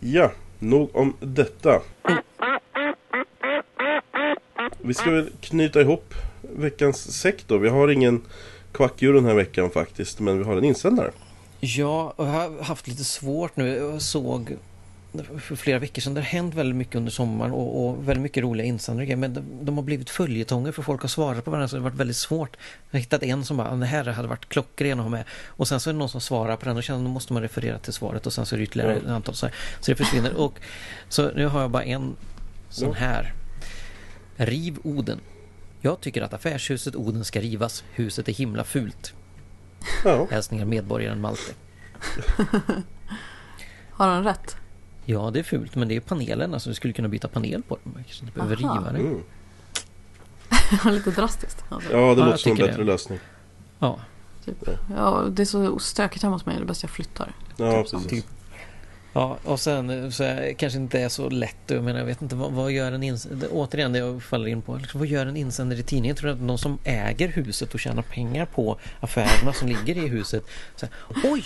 Ja, 0.00 0.32
nog 0.58 0.96
om 0.96 1.16
detta. 1.20 1.80
Vi 4.82 4.94
ska 4.94 5.10
väl 5.10 5.30
knyta 5.40 5.80
ihop 5.80 6.14
veckans 6.42 7.20
säck 7.20 7.44
då. 7.46 7.58
Vi 7.58 7.68
har 7.68 7.88
ingen 7.88 8.22
kvackdjur 8.72 9.12
den 9.12 9.24
här 9.24 9.34
veckan 9.34 9.70
faktiskt, 9.70 10.20
men 10.20 10.38
vi 10.38 10.44
har 10.44 10.56
en 10.56 10.64
insändare. 10.64 11.10
Ja, 11.60 12.12
och 12.16 12.26
jag 12.26 12.32
har 12.32 12.62
haft 12.62 12.88
lite 12.88 13.04
svårt 13.04 13.56
nu. 13.56 13.76
Jag 13.76 14.02
såg 14.02 14.56
för 15.38 15.56
flera 15.56 15.78
veckor 15.78 16.02
sedan, 16.02 16.14
det 16.14 16.20
har 16.20 16.26
hänt 16.26 16.54
väldigt 16.54 16.76
mycket 16.76 16.94
under 16.94 17.10
sommaren 17.10 17.52
och, 17.52 17.86
och 17.86 18.08
väldigt 18.08 18.22
mycket 18.22 18.42
roliga 18.42 18.66
insändare 18.66 19.16
men 19.16 19.34
de, 19.34 19.42
de 19.62 19.76
har 19.76 19.82
blivit 19.82 20.10
följetonger 20.10 20.72
för 20.72 20.82
folk 20.82 21.00
har 21.00 21.08
svarat 21.08 21.44
på 21.44 21.50
varandra 21.50 21.68
så 21.68 21.76
det 21.76 21.82
har 21.82 21.90
varit 21.90 22.00
väldigt 22.00 22.16
svårt. 22.16 22.56
Jag 22.90 22.98
har 22.98 23.00
hittat 23.00 23.22
en 23.22 23.44
som 23.44 23.56
bara, 23.56 23.76
det 23.76 23.86
här 23.86 24.04
hade 24.04 24.28
varit 24.28 24.48
klockren 24.48 24.98
att 24.98 25.04
ha 25.04 25.10
med 25.10 25.24
och 25.46 25.68
sen 25.68 25.80
så 25.80 25.90
är 25.90 25.94
det 25.94 25.98
någon 25.98 26.08
som 26.08 26.20
svarar 26.20 26.56
på 26.56 26.64
den 26.64 26.76
och 26.76 26.82
känner 26.82 27.04
då 27.04 27.08
måste 27.08 27.32
man 27.32 27.42
referera 27.42 27.78
till 27.78 27.92
svaret 27.92 28.26
och 28.26 28.32
sen 28.32 28.46
så 28.46 28.54
är 28.54 28.58
det 28.58 28.64
ytterligare 28.64 28.96
ett 28.96 29.06
antal 29.06 29.34
så, 29.34 29.46
här. 29.46 29.54
så 29.80 29.90
det 29.90 29.96
försvinner 29.96 30.34
och 30.34 30.60
så 31.08 31.30
nu 31.30 31.46
har 31.46 31.60
jag 31.60 31.70
bara 31.70 31.84
en 31.84 32.16
sån 32.68 32.94
här. 32.94 33.32
Riv 34.36 34.78
Oden. 34.82 35.20
Jag 35.80 36.00
tycker 36.00 36.22
att 36.22 36.34
affärshuset 36.34 36.96
Oden 36.96 37.24
ska 37.24 37.40
rivas. 37.40 37.84
Huset 37.92 38.28
är 38.28 38.32
himla 38.32 38.64
fult. 38.64 39.14
Ja, 40.04 40.26
Hälsningar 40.30 40.64
medborgaren 40.64 41.20
Malte. 41.20 41.52
Har 43.90 44.08
han 44.08 44.24
rätt? 44.24 44.56
Ja, 45.04 45.30
det 45.30 45.38
är 45.38 45.42
fult, 45.42 45.74
men 45.74 45.88
det 45.88 45.96
är 45.96 46.00
panelen. 46.00 46.54
Alltså, 46.54 46.68
du 46.68 46.74
skulle 46.74 46.92
kunna 46.92 47.08
byta 47.08 47.28
panel 47.28 47.62
på 47.62 47.78
den. 47.84 47.92
Man 47.94 48.04
kanske 48.04 48.24
inte 48.24 48.34
behöver 48.38 48.64
Aha. 48.64 48.74
riva 48.78 48.92
det. 48.92 48.98
mm. 48.98 49.22
Lite 50.94 51.10
drastiskt. 51.10 51.64
Alltså. 51.68 51.92
ja 51.92 51.98
det 51.98 52.20
Ja, 52.20 52.26
låter 52.26 52.36
som 52.36 52.52
en 52.52 52.58
bättre 52.58 52.76
det. 52.76 52.84
lösning. 52.84 53.18
Ja, 53.78 54.00
Typ. 54.44 54.68
Ja, 54.96 55.24
det 55.30 55.42
är 55.42 55.46
så 55.46 55.78
stökigt 55.78 56.22
hemma 56.22 56.34
hos 56.34 56.46
mig. 56.46 56.56
Det 56.56 56.62
är 56.62 56.66
bäst 56.66 56.82
jag 56.82 56.90
flyttar. 56.90 57.32
Ja, 57.56 57.82
Typ 57.82 57.90
precis. 57.90 58.24
Ja 59.12 59.38
och 59.44 59.60
sen 59.60 59.90
eh, 59.90 60.10
så 60.10 60.24
är, 60.24 60.52
kanske 60.52 60.78
inte 60.78 61.00
är 61.00 61.08
så 61.08 61.28
lätt. 61.30 61.56
Jag 61.66 61.84
menar, 61.84 61.98
jag 61.98 62.06
vet 62.06 62.22
inte 62.22 62.36
vad, 62.36 62.52
vad 62.52 62.72
gör 62.72 62.92
en 62.92 63.02
insändare? 63.02 63.50
Återigen, 63.50 63.92
det 63.92 63.98
jag 63.98 64.22
faller 64.22 64.46
in 64.46 64.62
på. 64.62 64.76
Liksom, 64.76 65.00
vad 65.00 65.08
gör 65.08 65.26
en 65.26 65.36
insändare 65.36 65.80
i 65.80 65.82
tidningen? 65.82 66.16
Tror 66.16 66.28
du 66.28 66.34
att 66.34 66.40
någon 66.40 66.58
som 66.58 66.78
äger 66.84 67.28
huset 67.28 67.74
och 67.74 67.80
tjänar 67.80 68.02
pengar 68.02 68.46
på 68.46 68.78
affärerna 69.00 69.52
som 69.52 69.68
ligger 69.68 70.04
i 70.04 70.08
huset. 70.08 70.44
Så 70.76 70.86
här, 70.86 70.94
Oj! 71.32 71.44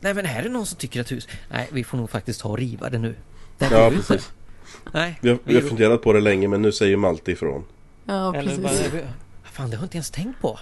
Nej, 0.00 0.14
men 0.14 0.24
här 0.26 0.42
är 0.42 0.48
någon 0.48 0.66
som 0.66 0.78
tycker 0.78 1.00
att 1.00 1.12
hus... 1.12 1.28
Nej, 1.50 1.68
vi 1.72 1.84
får 1.84 1.98
nog 1.98 2.10
faktiskt 2.10 2.40
ta 2.40 2.48
och 2.48 2.58
riva 2.58 2.90
det 2.90 2.98
nu. 2.98 3.14
Det 3.58 3.64
här 3.64 3.80
Ja, 3.82 3.90
precis. 3.90 4.32
Nej, 4.92 5.18
Vi 5.20 5.28
har, 5.28 5.38
vi 5.44 5.54
har 5.54 5.62
funderat 5.62 6.02
på 6.02 6.12
det 6.12 6.20
länge, 6.20 6.48
men 6.48 6.62
nu 6.62 6.72
säger 6.72 6.96
Malte 6.96 7.32
ifrån. 7.32 7.64
Ja, 8.04 8.34
Eller 8.34 8.56
precis. 8.56 8.92
bara, 8.92 9.02
fan, 9.44 9.70
det 9.70 9.76
har 9.76 9.82
jag 9.82 9.86
inte 9.86 9.96
ens 9.96 10.10
tänkt 10.10 10.40
på. 10.40 10.58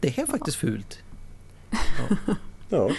Det 0.00 0.18
är 0.18 0.26
faktiskt 0.26 0.56
fult. 0.56 0.98
Ja, 1.70 2.34
Ja, 2.68 2.90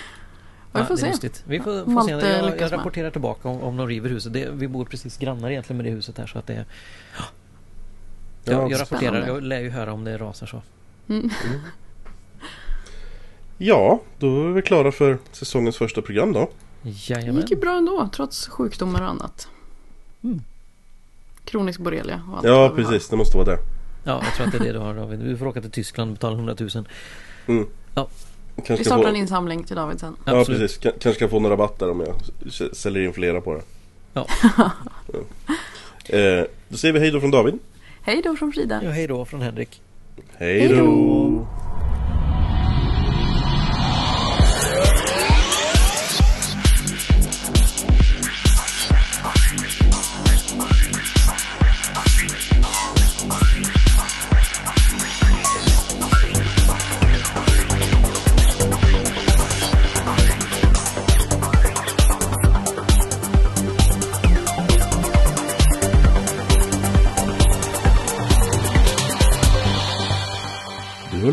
vi 0.72 0.80
får 0.80 0.88
det 0.88 0.94
är 0.94 0.96
se. 0.98 1.08
lustigt. 1.08 1.44
Vi 1.48 1.60
får, 1.60 1.94
får 1.94 2.02
se. 2.02 2.12
Jag, 2.12 2.24
jag 2.24 2.60
med. 2.62 2.72
rapporterar 2.72 3.12
tillbaka 3.12 3.50
om, 3.50 3.62
om 3.62 3.78
de 3.78 3.88
river 3.88 4.10
huset. 4.10 4.34
Det, 4.34 4.50
vi 4.52 4.68
bor 4.68 4.86
precis 4.86 5.18
grannar 5.18 5.50
egentligen 5.50 5.78
med 5.78 5.86
det 5.86 5.92
huset 5.92 6.18
här 6.18 6.28
så 6.28 6.40
att 6.40 6.48
det. 6.48 6.66
Ja, 7.18 7.24
Jag, 8.44 8.72
jag 8.72 8.82
rapporterar. 8.82 9.28
Jag 9.28 9.44
lär 9.44 9.60
ju 9.60 9.70
höra 9.70 9.94
om 9.94 10.04
det 10.04 10.18
rasar 10.18 10.48
så. 10.48 10.62
Mm. 11.10 11.30
ja 13.58 14.02
då 14.18 14.48
är 14.48 14.52
vi 14.52 14.62
klara 14.62 14.92
för 14.92 15.18
säsongens 15.32 15.78
första 15.78 16.02
program 16.02 16.34
då. 16.34 16.50
Det 16.82 16.90
Jajamän. 17.10 17.42
gick 17.42 17.52
ju 17.52 17.58
bra 17.58 17.78
ändå, 17.78 18.10
trots 18.14 18.48
sjukdomar 18.48 19.02
och 19.02 19.10
annat. 19.10 19.48
Mm. 20.24 20.42
Kronisk 21.44 21.80
borrelia 21.80 22.22
och 22.32 22.38
allt 22.38 22.46
Ja, 22.46 22.74
precis. 22.76 23.10
Det 23.10 23.18
måste 23.18 23.38
vara 23.38 23.46
det. 23.46 23.58
Ja, 24.04 24.22
jag 24.24 24.34
tror 24.34 24.46
att 24.46 24.52
det 24.52 24.58
är 24.58 24.64
det 24.64 24.72
du 24.72 24.80
har 24.80 24.94
David. 24.94 25.20
Du 25.20 25.38
får 25.38 25.46
åka 25.48 25.62
till 25.62 25.72
Tyskland 25.72 26.10
och 26.10 26.14
betala 26.16 26.36
100 26.36 26.56
000. 26.60 26.70
Mm. 27.48 27.68
Ja. 27.96 28.08
Kanske 28.62 28.76
Vi 28.84 28.86
startar 28.86 29.04
få... 29.04 29.10
en 29.10 29.16
insamling 29.16 29.64
till 29.64 29.76
David 29.76 30.00
sen. 30.00 30.16
Ja, 30.26 30.40
Absolut. 30.40 30.62
precis. 30.62 30.78
K- 30.84 30.90
kanske 31.00 31.20
kan 31.20 31.30
få 31.30 31.40
några 31.40 31.54
rabatt 31.54 31.80
där 31.80 31.92
om 31.92 32.00
jag 32.00 32.16
säljer 32.76 33.04
in 33.04 33.14
flera 33.14 33.42
på 33.42 33.54
det. 33.54 33.62
Ja. 34.14 34.26
Ja. 35.14 36.18
Eh, 36.18 36.46
då 36.70 36.78
säger 36.78 36.94
vi 36.94 37.00
hej 37.00 37.12
då 37.12 37.20
från 37.20 37.32
David. 37.32 37.60
Hej 38.02 38.22
då 38.24 38.36
från 38.36 38.52
Frida. 38.54 38.80
Ja, 38.84 38.90
hej 38.90 39.08
då 39.08 39.26
från 39.26 39.42
Henrik. 39.42 39.82
Hej 40.38 40.68
då! 40.68 41.48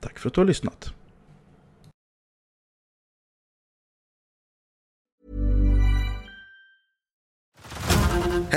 Tack 0.00 0.18
för 0.18 0.28
att 0.28 0.34
du 0.34 0.40
har 0.40 0.46
lyssnat. 0.46 0.92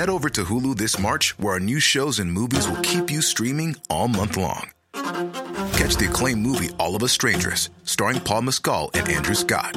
Head 0.00 0.08
over 0.08 0.30
to 0.30 0.44
Hulu 0.44 0.76
this 0.76 0.98
March, 0.98 1.34
where 1.38 1.54
our 1.54 1.60
new 1.60 1.78
shows 1.78 2.20
and 2.20 2.32
movies 2.32 2.66
will 2.66 2.80
keep 2.82 3.10
you 3.10 3.20
streaming 3.20 3.76
all 3.90 4.08
month 4.08 4.36
long. 4.36 4.70
Catch 5.76 5.96
the 5.96 6.06
acclaimed 6.08 6.40
movie 6.40 6.70
All 6.78 6.96
of 6.96 7.02
Us 7.02 7.12
Strangers, 7.12 7.68
starring 7.84 8.20
Paul 8.20 8.42
Mescal 8.42 8.90
and 8.94 9.08
Andrew 9.08 9.34
Scott. 9.34 9.76